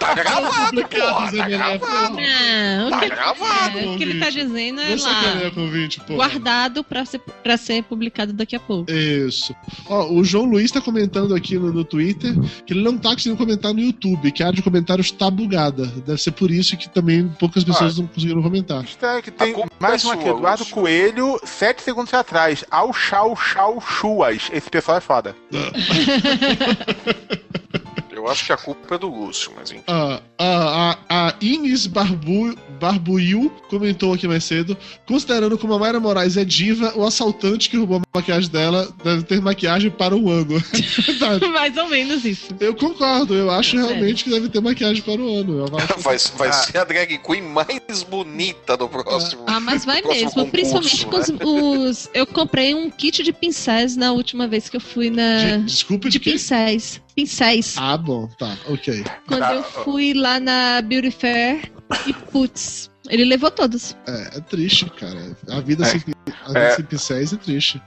tá 0.00 0.14
gravado, 0.14 0.88
porra, 0.88 1.32
tá 1.32 1.48
gravado. 1.48 2.16
Não, 2.16 2.86
o 2.86 2.90
Tá 2.90 3.00
que, 3.00 3.08
gravado, 3.08 3.78
é, 3.78 3.86
o 3.86 3.96
que 3.96 4.02
ele 4.02 4.18
tá 4.18 4.30
dizendo 4.30 4.80
é 4.80 4.96
sacaneia 4.96 5.44
lá. 5.44 5.50
convite, 5.50 6.00
pô. 6.00 6.14
Guardado 6.14 6.82
pra 6.82 7.04
ser, 7.04 7.18
pra 7.18 7.56
ser 7.56 7.82
publicado 7.84 8.32
daqui 8.32 8.56
a 8.56 8.60
pouco. 8.60 8.90
Isso. 8.90 9.54
Ó, 9.88 10.12
o 10.12 10.24
João 10.24 10.44
Luiz 10.46 10.70
tá 10.70 10.80
comentando 10.80 11.34
aqui 11.34 11.58
no, 11.58 11.72
no 11.72 11.84
Twitter 11.84 12.32
que 12.66 12.72
ele 12.72 12.82
não 12.82 12.96
tá 12.98 13.10
conseguindo 13.10 13.36
comentar 13.36 13.72
no 13.74 13.80
YouTube, 13.80 14.32
que 14.32 14.42
a 14.42 14.46
área 14.46 14.56
de 14.56 14.62
comentários 14.62 15.10
tá 15.10 15.30
bugada. 15.30 15.86
Deve 16.06 16.20
ser 16.20 16.32
por 16.32 16.50
isso 16.50 16.76
que 16.76 16.88
também 16.88 17.28
poucas 17.38 17.62
pessoas 17.64 17.98
não 17.98 18.06
conseguiram 18.06 18.42
comentar. 18.42 18.84
Tem, 18.84 19.22
que 19.22 19.30
tem 19.30 19.54
mais 19.78 20.04
é 20.04 20.08
um 20.08 20.10
aqui, 20.12 20.28
Eduardo. 20.28 20.64
Coelho, 20.66 21.38
sete 21.44 21.82
segundos 21.82 22.12
atrás. 22.14 22.64
Ao 22.70 22.92
chau 22.92 23.36
chau 23.36 23.80
chuas. 23.80 24.48
Esse 24.52 24.68
pessoal 24.70 24.98
é 24.98 25.00
foda 25.00 25.19
espada. 25.20 25.34
Eu 28.20 28.28
acho 28.28 28.44
que 28.44 28.52
a 28.52 28.56
culpa 28.56 28.94
é 28.94 28.98
do 28.98 29.08
Lúcio, 29.08 29.50
mas 29.56 29.70
enfim. 29.70 29.82
Ah, 29.88 30.20
a, 30.38 30.96
a, 31.08 31.28
a 31.28 31.34
Ines 31.40 31.86
Barbu, 31.86 32.54
Barbuil 32.80 33.50
comentou 33.68 34.12
aqui 34.12 34.28
mais 34.28 34.44
cedo: 34.44 34.76
considerando 35.06 35.56
como 35.56 35.72
a 35.74 35.78
Mayra 35.78 35.98
Moraes 35.98 36.36
é 36.36 36.44
diva, 36.44 36.92
o 36.96 37.04
assaltante 37.04 37.70
que 37.70 37.76
roubou 37.78 37.98
a 37.98 38.18
maquiagem 38.18 38.50
dela 38.50 38.88
deve 39.02 39.22
ter 39.22 39.40
maquiagem 39.40 39.90
para 39.90 40.14
um 40.14 40.28
ano. 40.28 40.58
Verdade. 41.06 41.46
Mais 41.48 41.76
ou 41.76 41.88
menos 41.88 42.24
isso. 42.24 42.54
Eu 42.60 42.74
concordo, 42.74 43.34
eu 43.34 43.50
acho 43.50 43.76
realmente 43.76 44.24
que 44.24 44.30
deve 44.30 44.48
ter 44.48 44.60
maquiagem 44.60 45.02
para 45.02 45.20
o 45.20 45.38
ano. 45.40 45.66
Vai, 45.98 46.16
vai 46.36 46.48
Ah. 46.48 46.52
ser 46.52 46.78
a 46.78 46.84
drag 46.84 47.18
queen 47.18 47.42
mais 47.42 48.02
bonita 48.08 48.76
do 48.76 48.88
próximo. 48.88 49.44
Ah, 49.46 49.60
mas 49.60 49.84
vai 49.84 50.02
mesmo. 50.02 50.30
concurso, 50.30 50.50
Principalmente 50.50 51.06
com 51.06 51.16
os, 51.16 51.28
né? 51.30 51.38
os- 51.44 52.10
Eu 52.14 52.26
comprei 52.26 52.74
um 52.74 52.90
kit 52.90 53.22
de 53.22 53.32
pincéis 53.32 53.96
na 53.96 54.12
última 54.12 54.46
vez 54.46 54.68
que 54.68 54.76
eu 54.76 54.80
fui 54.80 55.10
na. 55.10 55.56
De- 55.58 55.64
desculpa 55.64 56.08
de 56.08 56.18
de 56.18 56.20
pincéis. 56.20 57.00
Pincéis. 57.14 57.74
Ah, 57.78 57.96
bom, 57.96 58.26
tá, 58.38 58.56
ok. 58.68 59.04
Quando 59.26 59.40
Tá. 59.40 59.54
eu 59.54 59.62
fui 59.62 60.14
lá 60.14 60.38
na 60.40 60.80
Beauty 60.82 61.10
Fair 61.10 61.70
e 62.06 62.12
putz, 62.12 62.90
ele 63.08 63.24
levou 63.24 63.50
todos. 63.50 63.96
É, 64.06 64.38
é 64.38 64.40
triste, 64.40 64.88
cara. 64.90 65.36
A 65.50 65.60
vida, 65.60 65.84
É. 65.84 65.86
sem, 65.88 66.00
a 66.44 66.48
vida 66.48 66.58
É. 66.58 66.70
sem 66.76 66.84
pincéis 66.84 67.32
é 67.32 67.36
triste. 67.36 67.80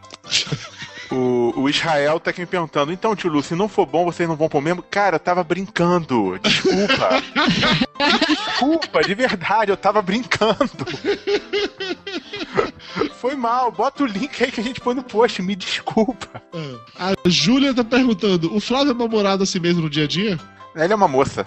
O, 1.12 1.54
o 1.62 1.70
Israel 1.70 2.20
tá 2.20 2.32
aqui 2.32 2.40
me 2.42 2.48
perguntando, 2.48 2.92
então, 2.92 3.16
tio 3.16 3.30
Lu, 3.30 3.44
se 3.44 3.54
não 3.56 3.68
for 3.68 3.86
bom, 3.86 4.04
vocês 4.06 4.28
não 4.28 4.36
vão 4.36 4.50
pôr 4.50 4.62
mesmo? 4.62 4.82
Cara, 4.82 5.18
eu 5.18 5.20
tava 5.20 5.44
brincando. 5.44 6.40
Desculpa. 6.40 7.22
desculpa, 8.54 9.02
de 9.02 9.16
verdade, 9.16 9.72
eu 9.72 9.78
tava 9.78 10.02
brincando. 10.02 10.70
Foi 13.16 13.36
mal, 13.36 13.72
bota 13.72 14.04
o 14.04 14.06
link 14.06 14.44
aí 14.44 14.52
que 14.52 14.62
a 14.62 14.64
gente 14.64 14.80
põe 14.80 14.94
no 14.94 15.04
post, 15.04 15.42
me 15.42 15.56
desculpa. 15.56 16.42
A 17.00 17.14
Júlia 17.26 17.74
tá 17.74 17.84
perguntando: 17.84 18.56
o 18.56 18.60
Flávio 18.60 18.92
é 18.92 18.94
mal-humorado 18.94 19.44
assim 19.44 19.60
mesmo 19.60 19.82
no 19.82 19.90
dia 19.90 20.04
a 20.04 20.08
dia? 20.08 20.40
Ele 20.76 20.94
é 20.94 20.96
uma 20.96 21.08
moça. 21.08 21.46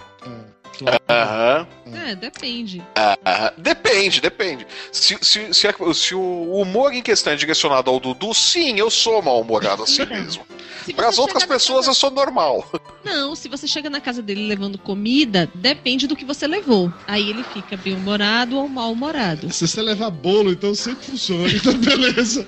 Aham. 1.09 1.67
É, 1.85 1.86
depende. 2.19 2.83
Ah, 2.95 3.53
depende, 3.57 4.21
depende. 4.21 4.65
Se, 4.91 5.17
se, 5.21 5.53
se, 5.53 5.67
a- 5.67 5.93
se 5.93 6.15
o 6.15 6.53
humor 6.61 6.93
em 6.93 7.01
questão 7.01 7.33
é 7.33 7.35
direcionado 7.35 7.89
ao 7.89 7.99
Dudu, 7.99 8.33
sim, 8.33 8.77
eu 8.79 8.89
sou 8.89 9.21
mal-humorado 9.21 9.83
assim 9.83 10.05
mesmo. 10.05 10.45
Se 10.85 10.93
Para 10.93 11.09
as 11.09 11.15
você 11.15 11.21
outras 11.21 11.45
pessoas 11.45 11.85
eu 11.87 11.93
sou 11.93 12.09
normal. 12.09 12.65
Não, 13.03 13.35
se 13.35 13.49
você 13.49 13.67
chega 13.67 13.89
na 13.89 13.99
casa 13.99 14.21
dele 14.21 14.47
levando 14.47 14.77
comida, 14.77 15.49
depende 15.53 16.07
do 16.07 16.15
que 16.15 16.23
você 16.23 16.47
levou. 16.47 16.91
Aí 17.05 17.29
ele 17.29 17.43
fica 17.43 17.75
bem-humorado 17.75 18.57
ou 18.57 18.69
mal-humorado. 18.69 19.51
Se 19.51 19.67
você 19.67 19.81
levar 19.81 20.09
bolo, 20.09 20.51
então 20.51 20.73
sempre 20.73 21.05
funciona. 21.05 21.49
Então, 21.51 21.73
beleza. 21.77 22.45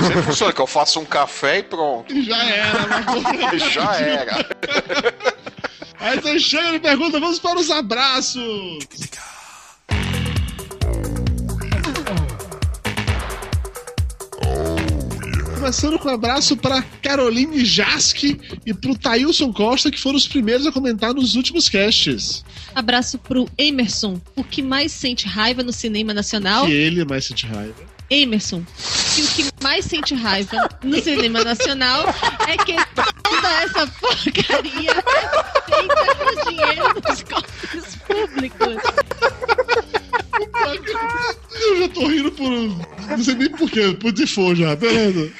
Sempre 0.00 0.22
funciona 0.22 0.52
que 0.52 0.60
eu 0.60 0.66
faço 0.66 1.00
um 1.00 1.04
café 1.04 1.58
e 1.58 1.62
pronto. 1.64 2.14
E 2.14 2.22
já 2.22 2.44
era, 2.44 2.86
mas... 2.86 3.62
Já 3.74 3.96
era. 3.96 4.46
Aí 5.98 6.18
então 6.18 6.38
chega 6.38 6.74
e 6.74 6.80
pergunta, 6.80 7.18
vamos 7.18 7.38
para 7.38 7.58
os 7.58 7.70
abraços. 7.70 8.42
Começando 15.54 15.98
com 15.98 16.08
um 16.08 16.12
abraço 16.12 16.56
para 16.56 16.82
Caroline 17.02 17.64
Jaski 17.64 18.40
e 18.66 18.74
pro 18.74 18.96
Thailson 18.96 19.52
Costa, 19.52 19.90
que 19.90 19.98
foram 19.98 20.16
os 20.16 20.28
primeiros 20.28 20.66
a 20.66 20.72
comentar 20.72 21.12
nos 21.14 21.34
últimos 21.34 21.68
casts. 21.68 22.44
Abraço 22.74 23.18
pro 23.18 23.48
Emerson, 23.56 24.20
o 24.36 24.44
que 24.44 24.62
mais 24.62 24.92
sente 24.92 25.26
raiva 25.26 25.62
no 25.62 25.72
cinema 25.72 26.12
nacional. 26.12 26.66
Que 26.66 26.72
ele 26.72 27.04
mais 27.04 27.24
sente 27.24 27.46
raiva. 27.46 27.94
Emerson, 28.10 28.62
que 29.14 29.22
o 29.22 29.28
que 29.28 29.50
mais 29.62 29.84
sente 29.86 30.14
raiva 30.14 30.68
no 30.82 31.00
cinema 31.02 31.42
nacional 31.42 32.04
é 32.46 32.56
que 32.58 32.74
toda 32.94 33.48
essa 33.62 33.86
porcaria 33.86 34.90
é 34.90 35.02
feita 35.64 36.14
com 36.16 36.50
dinheiro 36.50 37.00
dos 37.00 37.22
públicos. 38.14 38.76
Eu 41.52 41.78
já 41.78 41.88
tô 41.88 42.06
rindo 42.06 42.32
por. 42.32 42.50
Não 42.50 43.24
sei 43.24 43.34
nem 43.34 43.50
porquê, 43.50 43.96
por 44.00 44.12
default 44.12 44.60
já, 44.60 44.76
beleza. 44.76 45.32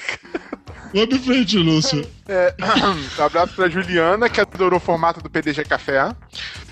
Vamos 0.95 1.17
em 1.17 1.19
frente, 1.19 1.59
Lúcio. 1.59 2.07
É, 2.29 2.55
um 3.19 3.25
abraço 3.25 3.55
pra 3.55 3.69
Juliana, 3.69 4.29
que 4.29 4.41
adorou 4.41 4.79
o 4.79 4.83
formato 4.83 5.21
do 5.21 5.29
PDG 5.29 5.65
Café. 5.65 6.15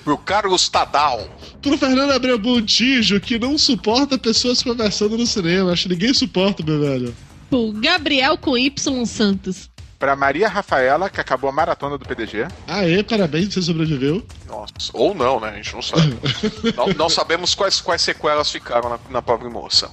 Pro 0.05 0.16
Carlos 0.16 0.68
Tadal. 0.68 1.28
Pro 1.61 1.76
Fernando 1.76 2.12
Abreu 2.12 2.38
Bontijo, 2.38 3.20
que 3.20 3.38
não 3.38 3.59
suporta 3.59 4.16
pessoas 4.16 4.62
conversando 4.62 5.18
no 5.18 5.26
cinema. 5.26 5.72
Acho 5.72 5.84
que 5.84 5.88
ninguém 5.90 6.14
suporta, 6.14 6.62
meu 6.62 6.80
velho. 6.80 7.14
O 7.50 7.72
Gabriel 7.72 8.38
com 8.38 8.57
Y 8.57 9.07
Santos. 9.07 9.71
Pra 10.03 10.16
Maria 10.16 10.48
Rafaela, 10.48 11.09
que 11.09 11.20
acabou 11.20 11.48
a 11.48 11.53
maratona 11.53 11.96
do 11.96 12.05
PDG. 12.05 12.48
Aê, 12.66 13.05
parabéns, 13.05 13.55
você 13.55 13.62
sobreviveu. 13.62 14.26
Nossa, 14.48 14.90
ou 14.92 15.14
não, 15.14 15.38
né? 15.38 15.50
A 15.50 15.55
gente 15.55 15.72
não 15.72 15.80
sabe. 15.80 16.18
não, 16.76 16.86
não 16.88 17.09
sabemos 17.09 17.55
quais, 17.55 17.80
quais 17.80 18.03
sequelas 18.03 18.50
ficaram 18.50 18.90
na, 18.90 18.98
na 19.09 19.22
pobre 19.22 19.48
moça. 19.48 19.88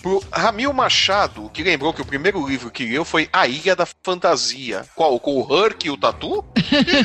Pro 0.00 0.24
Ramil 0.32 0.72
Machado, 0.72 1.50
que 1.52 1.62
lembrou 1.62 1.92
que 1.92 2.00
o 2.00 2.06
primeiro 2.06 2.48
livro 2.48 2.70
que 2.70 2.86
leu 2.86 3.04
foi 3.04 3.28
A 3.30 3.46
Ilha 3.46 3.76
da 3.76 3.86
Fantasia. 4.02 4.86
Qual? 4.94 5.20
Com 5.20 5.42
o 5.42 5.54
Herc 5.54 5.84
e 5.84 5.90
o 5.90 5.96
Tatu? 5.98 6.42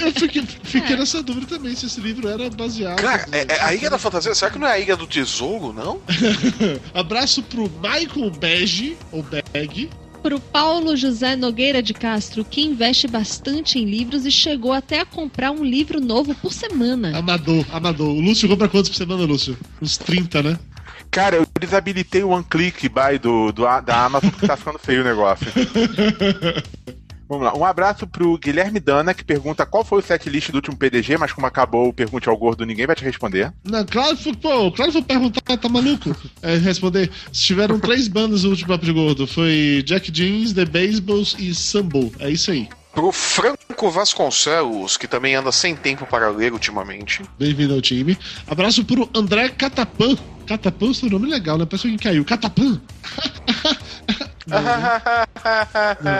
Eu 0.01 0.14
fiquei, 0.14 0.43
fiquei 0.64 0.95
nessa 0.95 1.22
dúvida 1.22 1.58
também, 1.58 1.76
se 1.76 1.88
esse 1.88 1.99
livro 1.99 2.30
era 2.30 2.49
baseado. 2.49 3.01
Cara, 3.01 3.28
é, 3.34 3.47
é 3.49 3.62
a 3.64 3.74
Ilha 3.74 3.89
da 3.89 3.97
Fantasia, 3.97 4.34
será 4.34 4.49
que 4.49 4.58
não 4.58 4.68
é 4.68 4.72
a 4.72 4.80
Ilha 4.80 4.95
do 4.95 5.06
Tesouro, 5.06 5.74
não? 5.74 5.99
Abraço 6.95 7.43
pro 7.43 7.70
Michael 7.82 8.32
Bege, 8.32 8.97
ou 9.12 9.22
Beg. 9.22 9.89
Pro 10.26 10.39
Paulo 10.39 10.97
José 10.97 11.36
Nogueira 11.36 11.84
de 11.84 11.93
Castro, 11.93 12.43
que 12.43 12.59
investe 12.59 13.07
bastante 13.07 13.78
em 13.78 13.86
livros 13.86 14.26
e 14.26 14.32
chegou 14.32 14.73
até 14.73 15.01
a 15.01 15.05
comprar 15.05 15.51
um 15.51 15.63
livro 15.63 16.01
novo 16.01 16.34
por 16.34 16.51
semana. 16.51 17.15
Amador, 17.15 17.63
amador. 17.71 18.09
O 18.09 18.19
Lúcio 18.19 18.49
compra 18.49 18.67
quantos 18.67 18.89
por 18.89 18.95
semana, 18.95 19.23
Lúcio? 19.23 19.55
Uns 19.80 19.97
30, 19.97 20.41
né? 20.41 20.59
Cara, 21.11 21.36
eu 21.36 21.45
desabilitei 21.61 22.23
o 22.23 22.30
One 22.30 22.43
Click 22.43 22.89
Buy 22.89 23.19
do, 23.19 23.51
do, 23.51 23.65
da 23.82 24.05
Amazon 24.05 24.32
porque 24.32 24.47
tá 24.47 24.57
ficando 24.57 24.80
feio 24.80 25.01
o 25.01 25.05
negócio. 25.05 25.45
Vamos 27.28 27.45
lá. 27.45 27.55
Um 27.57 27.65
abraço 27.65 28.05
pro 28.05 28.38
Guilherme 28.38 28.80
Dana, 28.80 29.13
que 29.13 29.23
pergunta 29.23 29.65
qual 29.65 29.84
foi 29.84 29.99
o 29.99 30.01
setlist 30.01 30.51
do 30.51 30.55
último 30.55 30.78
PDG, 30.78 31.17
mas 31.17 31.32
como 31.34 31.47
acabou 31.47 31.89
o 31.89 31.93
Pergunte 31.93 32.30
ao 32.30 32.38
Gordo, 32.38 32.65
ninguém 32.65 32.86
vai 32.86 32.95
te 32.95 33.03
responder. 33.03 33.51
Não, 33.63 33.84
claro, 33.86 34.15
que- 34.15 34.36
pô, 34.38 34.71
claro 34.71 34.91
que 34.91 34.97
vou 34.99 35.03
perguntar, 35.03 35.57
tá 35.57 35.67
maluco? 35.69 36.15
É, 36.41 36.55
responder. 36.57 37.09
Tiveram 37.32 37.80
três 37.82 38.07
bandas 38.07 38.43
no 38.43 38.51
último 38.51 38.67
Papo 38.69 38.86
de 38.86 38.91
Gordo. 38.93 39.26
Foi 39.26 39.84
Jack 39.86 40.11
Jeans, 40.11 40.53
The 40.53 40.65
Baseballs 40.65 41.36
e 41.39 41.53
Sambo. 41.55 42.11
É 42.19 42.30
isso 42.30 42.51
aí. 42.51 42.69
Pro 42.93 43.11
Franco 43.11 43.89
Vasconcelos, 43.91 44.95
que 44.95 45.05
também 45.07 45.36
anda 45.36 45.51
sem 45.51 45.76
tempo 45.76 46.05
para 46.05 46.30
ler 46.30 46.53
ultimamente. 46.53 47.23
Bem-vindo 47.38 47.73
ao 47.73 47.82
time. 47.82 48.17
Abraço 48.47 48.86
pro 48.86 49.09
André 49.13 49.49
Catapan. 49.49 50.15
Catapan, 50.47 50.93
seu 50.93 51.09
nome 51.09 51.28
é 51.28 51.34
legal, 51.34 51.57
né? 51.57 51.65
Parece 51.65 51.89
que 51.89 51.97
caiu. 51.97 52.23
Catapan. 52.23 52.80
Não? 54.48 54.60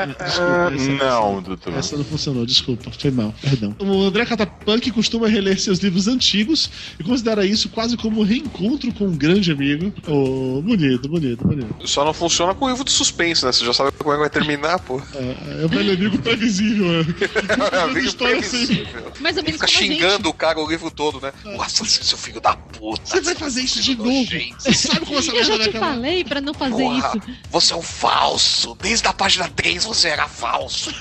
Desculpa, 0.08 0.74
essa- 0.76 1.06
não, 1.06 1.42
Dudu. 1.42 1.72
Essa 1.78 1.98
não 1.98 2.04
funcionou, 2.04 2.46
desculpa, 2.46 2.92
foi 2.92 3.12
mal, 3.12 3.34
perdão. 3.42 3.76
O 3.80 4.04
André 4.04 4.26
Catapan 4.26 4.80
que 4.80 4.92
costuma 4.92 5.28
reler 5.28 5.60
seus 5.60 5.80
livros 5.80 6.08
antigos 6.08 6.70
e 7.00 7.04
considera 7.04 7.46
isso 7.46 7.70
quase 7.70 7.98
como 7.98 8.22
um 8.22 8.24
reencontro 8.24 8.92
com 8.94 9.06
um 9.06 9.16
grande 9.16 9.52
amigo. 9.52 9.94
Oh, 10.08 10.62
bonito, 10.62 11.08
bonito, 11.08 11.48
bonito. 11.48 11.88
Só 11.88 12.04
não 12.06 12.14
funciona 12.14 12.54
com 12.54 12.66
o 12.66 12.70
livro 12.70 12.84
de 12.84 12.92
suspense, 12.92 13.46
né? 13.46 13.52
Você 13.52 13.66
já 13.66 13.74
sabe 13.74 13.92
como 13.92 14.12
é 14.12 14.16
que 14.16 14.20
vai 14.22 14.30
terminar, 14.30 14.80
pô. 14.80 15.02
É, 15.14 15.62
é 15.62 15.66
o 15.66 15.70
velho 15.70 15.94
amigo 15.94 16.18
previsível, 16.20 16.86
né? 17.04 17.06
É 17.76 17.88
livro 17.88 18.00
história 18.08 18.40
assim. 18.40 18.66
previsível. 18.66 19.12
Mais 19.20 19.36
ou 19.38 19.44
Ele 19.44 19.52
menos 19.52 19.62
fica 19.62 19.68
xingando 19.68 20.30
o 20.30 20.34
cara 20.34 20.60
o 20.60 20.68
livro 20.70 20.90
todo, 20.92 21.20
né? 21.22 21.32
Nossa, 21.44 21.84
seu 21.86 22.18
filho 22.18 22.42
da 22.42 22.56
puta. 22.56 23.02
Você 23.06 23.22
vai 23.22 23.36
fazer 23.36 23.62
isso 23.62 23.82
de 23.82 23.96
novo? 23.96 24.26
Você 24.60 24.74
sabe 24.74 25.06
como 25.06 25.20
essa 25.20 25.30
Eu 25.32 25.36
merda 25.36 25.46
já 25.52 25.58
vai 25.58 25.64
te 25.64 25.70
acabar? 25.70 25.94
falei 25.94 26.24
pra 26.24 26.42
não 26.42 26.54
fazer 26.54 26.84
Porra, 26.84 26.98
isso. 27.18 27.22
Você 27.52 27.74
é 27.74 27.76
um 27.76 27.82
falso. 28.16 28.78
Desde 28.82 29.05
a 29.09 29.13
página 29.13 29.49
3 29.49 29.84
você 29.84 30.07
era 30.07 30.26
falso. 30.26 30.89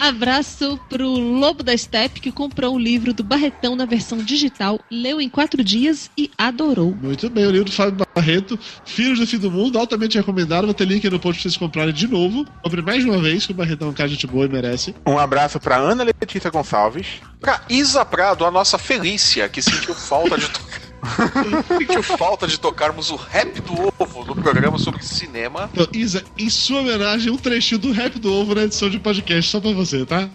Abraço 0.00 0.78
pro 0.88 1.06
Lobo 1.08 1.62
da 1.62 1.76
Steppe, 1.76 2.20
que 2.20 2.32
comprou 2.32 2.74
o 2.74 2.78
livro 2.78 3.12
do 3.12 3.24
Barretão 3.24 3.74
na 3.76 3.84
versão 3.84 4.18
digital, 4.18 4.80
leu 4.90 5.20
em 5.20 5.28
quatro 5.28 5.62
dias 5.64 6.10
e 6.16 6.30
adorou. 6.36 6.96
Muito 7.00 7.28
bem, 7.30 7.46
o 7.46 7.50
livro 7.50 7.66
do 7.66 7.72
Fábio 7.72 8.06
Barreto, 8.14 8.58
Filhos 8.84 9.18
do 9.18 9.26
Fim 9.26 9.38
do 9.38 9.50
Mundo, 9.50 9.78
altamente 9.78 10.16
recomendado. 10.16 10.64
Vou 10.64 10.74
ter 10.74 10.84
link 10.84 11.04
aí 11.04 11.10
no 11.10 11.18
post 11.18 11.40
pra 11.40 11.42
vocês 11.42 11.56
comprarem 11.56 11.94
de 11.94 12.06
novo. 12.08 12.44
Compre 12.62 12.82
mais 12.82 13.04
uma 13.04 13.18
vez, 13.18 13.46
que 13.46 13.52
o 13.52 13.54
Barretão 13.54 13.88
é 13.88 13.90
um 13.90 13.94
cara 13.94 14.08
de 14.08 14.14
gente 14.14 14.26
boa 14.26 14.46
e 14.46 14.48
merece. 14.48 14.94
Um 15.06 15.18
abraço 15.18 15.58
pra 15.58 15.76
Ana 15.76 16.04
Letícia 16.04 16.50
Gonçalves. 16.50 17.06
Pra 17.40 17.62
Isa 17.68 18.04
Prado, 18.04 18.44
a 18.44 18.50
nossa 18.50 18.78
Felícia, 18.78 19.48
que 19.48 19.62
sentiu 19.62 19.94
falta 19.94 20.38
de 20.38 20.48
tocar. 20.48 20.82
sentiu 21.78 22.02
falta 22.02 22.46
de 22.46 22.58
tocarmos 22.58 23.10
o 23.10 23.16
rap 23.16 23.60
do 23.60 23.92
ovo 23.98 24.24
no 24.24 24.34
programa 24.34 24.78
sobre 24.78 25.02
cinema. 25.04 25.68
Então, 25.72 25.86
Isa, 25.92 26.24
em 26.38 26.48
sua 26.48 26.80
homenagem, 26.80 27.32
um 27.32 27.36
trechinho 27.36 27.80
do 27.80 27.92
rap 27.92 28.18
do 28.18 28.32
ovo 28.32 28.54
na 28.54 28.64
edição 28.64 28.88
de 28.88 28.98
podcast, 28.98 29.50
só 29.50 29.60
pra 29.60 29.72
você, 29.72 30.06
tá? 30.06 30.28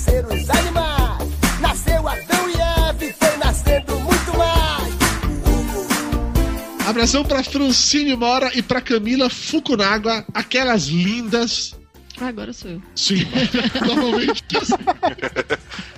Nasceram 0.00 0.28
os 0.34 0.50
animais. 0.50 1.28
Nasceu 1.60 2.08
Adão 2.08 2.48
e 2.48 2.54
Eva 2.54 3.04
e 3.04 3.12
foi 3.12 3.36
nascendo 3.36 4.00
muito 4.00 4.38
mais. 4.38 4.94
Abração 6.88 7.22
pra 7.22 7.44
Francine 7.44 8.16
Mora 8.16 8.50
e 8.54 8.62
pra 8.62 8.80
Camila 8.80 9.28
Fukunaga, 9.28 10.24
aquelas 10.32 10.86
lindas. 10.86 11.74
Agora 12.18 12.52
sou 12.52 12.70
eu. 12.72 12.82
Sim, 12.94 13.26
normalmente. 13.86 14.42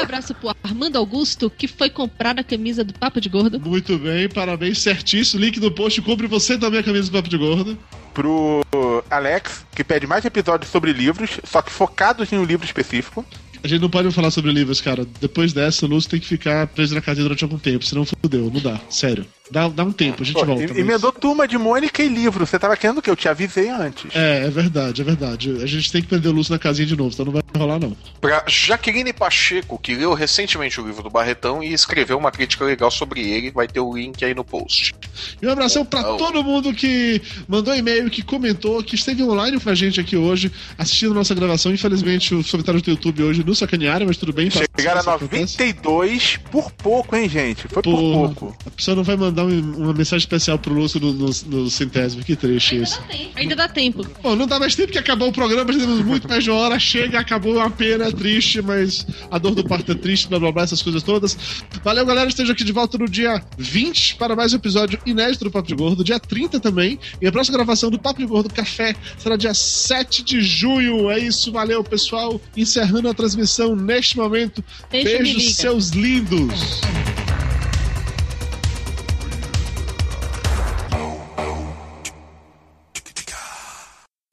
Abraço 0.00 0.34
pro 0.34 0.54
Armando 0.62 0.96
Augusto, 0.96 1.50
que 1.50 1.66
foi 1.66 1.90
comprar 1.90 2.38
a 2.38 2.44
camisa 2.44 2.84
do 2.84 2.92
Papo 2.92 3.20
de 3.20 3.28
Gordo. 3.28 3.60
Muito 3.60 3.98
bem, 3.98 4.28
parabéns, 4.28 4.78
certíssimo. 4.78 5.42
Link 5.42 5.58
no 5.60 5.70
post, 5.70 6.00
compre 6.02 6.26
você 6.26 6.56
também 6.58 6.80
a 6.80 6.82
camisa 6.82 7.06
do 7.06 7.12
Papo 7.12 7.28
de 7.28 7.36
Gordo. 7.36 7.78
Pro 8.14 8.64
Alex, 9.10 9.64
que 9.74 9.84
pede 9.84 10.06
mais 10.06 10.24
episódios 10.24 10.70
sobre 10.70 10.92
livros, 10.92 11.38
só 11.44 11.62
que 11.62 11.70
focados 11.70 12.32
em 12.32 12.38
um 12.38 12.44
livro 12.44 12.66
específico. 12.66 13.24
A 13.62 13.66
gente 13.66 13.80
não 13.80 13.90
pode 13.90 14.10
falar 14.12 14.30
sobre 14.30 14.52
livros, 14.52 14.80
cara. 14.80 15.06
Depois 15.20 15.52
dessa, 15.52 15.84
o 15.84 15.88
Lúcio 15.88 16.10
tem 16.10 16.20
que 16.20 16.26
ficar 16.26 16.66
preso 16.68 16.94
na 16.94 17.00
cadeia 17.00 17.24
durante 17.24 17.42
algum 17.42 17.58
tempo, 17.58 17.84
senão 17.84 18.04
fudeu, 18.04 18.50
não 18.52 18.60
dá. 18.60 18.80
Sério. 18.88 19.26
Dá, 19.50 19.68
dá 19.68 19.82
um 19.84 19.92
tempo, 19.92 20.22
a 20.22 20.26
gente 20.26 20.34
Pô, 20.34 20.44
volta. 20.44 20.62
e- 20.64 20.68
mas- 20.68 20.76
Emendou 20.78 21.10
turma 21.12 21.48
de 21.48 21.56
Mônica 21.56 22.02
e 22.02 22.08
livro. 22.08 22.46
Você 22.46 22.58
tava 22.58 22.76
querendo 22.76 23.00
que 23.00 23.08
eu 23.08 23.16
te 23.16 23.28
avisei 23.28 23.68
antes. 23.68 24.14
É, 24.14 24.44
é 24.46 24.50
verdade, 24.50 25.00
é 25.00 25.04
verdade. 25.04 25.58
A 25.62 25.66
gente 25.66 25.90
tem 25.90 26.02
que 26.02 26.08
prender 26.08 26.30
o 26.30 26.34
Lúcio 26.34 26.52
na 26.52 26.58
casinha 26.58 26.86
de 26.86 26.96
novo, 26.96 27.10
então 27.12 27.24
não 27.26 27.32
vai 27.32 27.42
rolar, 27.56 27.78
não. 27.78 27.96
Pra 28.20 28.44
Jaqueline 28.46 29.12
Pacheco, 29.12 29.78
que 29.78 29.94
leu 29.94 30.12
recentemente 30.14 30.80
o 30.80 30.86
livro 30.86 31.02
do 31.02 31.10
Barretão 31.10 31.62
e 31.62 31.72
escreveu 31.72 32.18
uma 32.18 32.30
crítica 32.30 32.64
legal 32.64 32.90
sobre 32.90 33.20
ele, 33.28 33.50
vai 33.50 33.66
ter 33.66 33.80
o 33.80 33.96
link 33.96 34.22
aí 34.24 34.34
no 34.34 34.44
post. 34.44 34.94
E 35.40 35.46
um 35.46 35.50
abração 35.50 35.84
pra 35.84 36.02
todo 36.02 36.44
mundo 36.44 36.72
que 36.74 37.20
mandou 37.48 37.74
e-mail, 37.74 38.10
que 38.10 38.22
comentou, 38.22 38.82
que 38.82 38.94
esteve 38.94 39.22
online 39.22 39.58
com 39.60 39.70
a 39.70 39.74
gente 39.74 40.00
aqui 40.00 40.16
hoje, 40.16 40.52
assistindo 40.76 41.14
nossa 41.14 41.34
gravação. 41.34 41.72
Infelizmente, 41.72 42.34
os 42.34 42.50
comentários 42.50 42.82
do 42.82 42.90
YouTube 42.90 43.22
hoje 43.22 43.42
nos 43.44 43.58
sacanearam, 43.58 44.06
mas 44.06 44.16
tudo 44.16 44.32
bem. 44.32 44.50
Chegaram 44.50 44.98
a 44.98 45.00
isso 45.00 45.10
acontece. 45.10 45.56
92 45.58 46.36
por 46.50 46.70
pouco, 46.72 47.16
hein, 47.16 47.28
gente? 47.28 47.66
Foi 47.68 47.82
por 47.82 47.94
Porra, 47.94 48.34
pouco. 48.34 48.56
A 48.66 48.70
pessoa 48.70 48.94
não 48.96 49.02
vai 49.04 49.16
mandar 49.16 49.37
um- 49.44 49.76
uma 49.84 49.92
mensagem 49.92 50.18
especial 50.24 50.58
pro 50.58 50.72
Lúcio 50.74 51.00
no, 51.00 51.12
no, 51.12 51.30
no 51.46 51.70
centésimo. 51.70 52.22
Que 52.24 52.34
triste 52.36 52.80
isso. 52.82 53.00
Ainda 53.36 53.54
dá 53.56 53.68
tempo. 53.68 54.06
Bom, 54.22 54.34
não 54.36 54.46
dá 54.46 54.58
mais 54.58 54.74
tempo 54.74 54.92
que 54.92 54.98
acabou 54.98 55.28
o 55.28 55.32
programa, 55.32 55.72
já 55.72 55.78
temos 55.80 56.04
muito 56.04 56.28
mais 56.28 56.44
de 56.44 56.50
uma 56.50 56.58
hora. 56.60 56.78
Chega, 56.78 57.18
acabou, 57.20 57.54
é 57.56 57.58
uma 57.58 57.70
pena, 57.70 58.06
é 58.06 58.10
triste, 58.12 58.60
mas 58.62 59.06
a 59.30 59.38
dor 59.38 59.54
do 59.54 59.64
parto 59.64 59.92
é 59.92 59.94
triste, 59.94 60.28
blá 60.28 60.38
blá 60.38 60.52
blá, 60.52 60.62
essas 60.62 60.82
coisas 60.82 61.02
todas. 61.02 61.36
Valeu, 61.84 62.04
galera. 62.06 62.28
Esteja 62.28 62.52
aqui 62.52 62.64
de 62.64 62.72
volta 62.72 62.98
no 62.98 63.08
dia 63.08 63.42
20 63.56 64.16
para 64.16 64.34
mais 64.36 64.52
um 64.52 64.56
episódio 64.56 64.98
inédito 65.06 65.44
do 65.44 65.50
Papo 65.50 65.68
de 65.68 65.74
Gordo, 65.74 66.04
dia 66.04 66.18
30 66.18 66.60
também. 66.60 66.98
E 67.20 67.26
a 67.26 67.32
próxima 67.32 67.56
gravação 67.56 67.90
do 67.90 67.98
Papo 67.98 68.20
de 68.20 68.26
Gordo 68.26 68.52
Café 68.52 68.94
será 69.18 69.36
dia 69.36 69.54
7 69.54 70.22
de 70.22 70.40
junho. 70.42 71.10
É 71.10 71.18
isso, 71.18 71.50
valeu, 71.52 71.82
pessoal. 71.84 72.40
Encerrando 72.56 73.08
a 73.08 73.14
transmissão 73.14 73.74
neste 73.76 74.16
momento. 74.16 74.62
Beijo, 74.90 75.08
me 75.08 75.18
Beijos, 75.18 75.42
liga. 75.42 75.54
seus 75.54 75.90
lindos. 75.90 76.80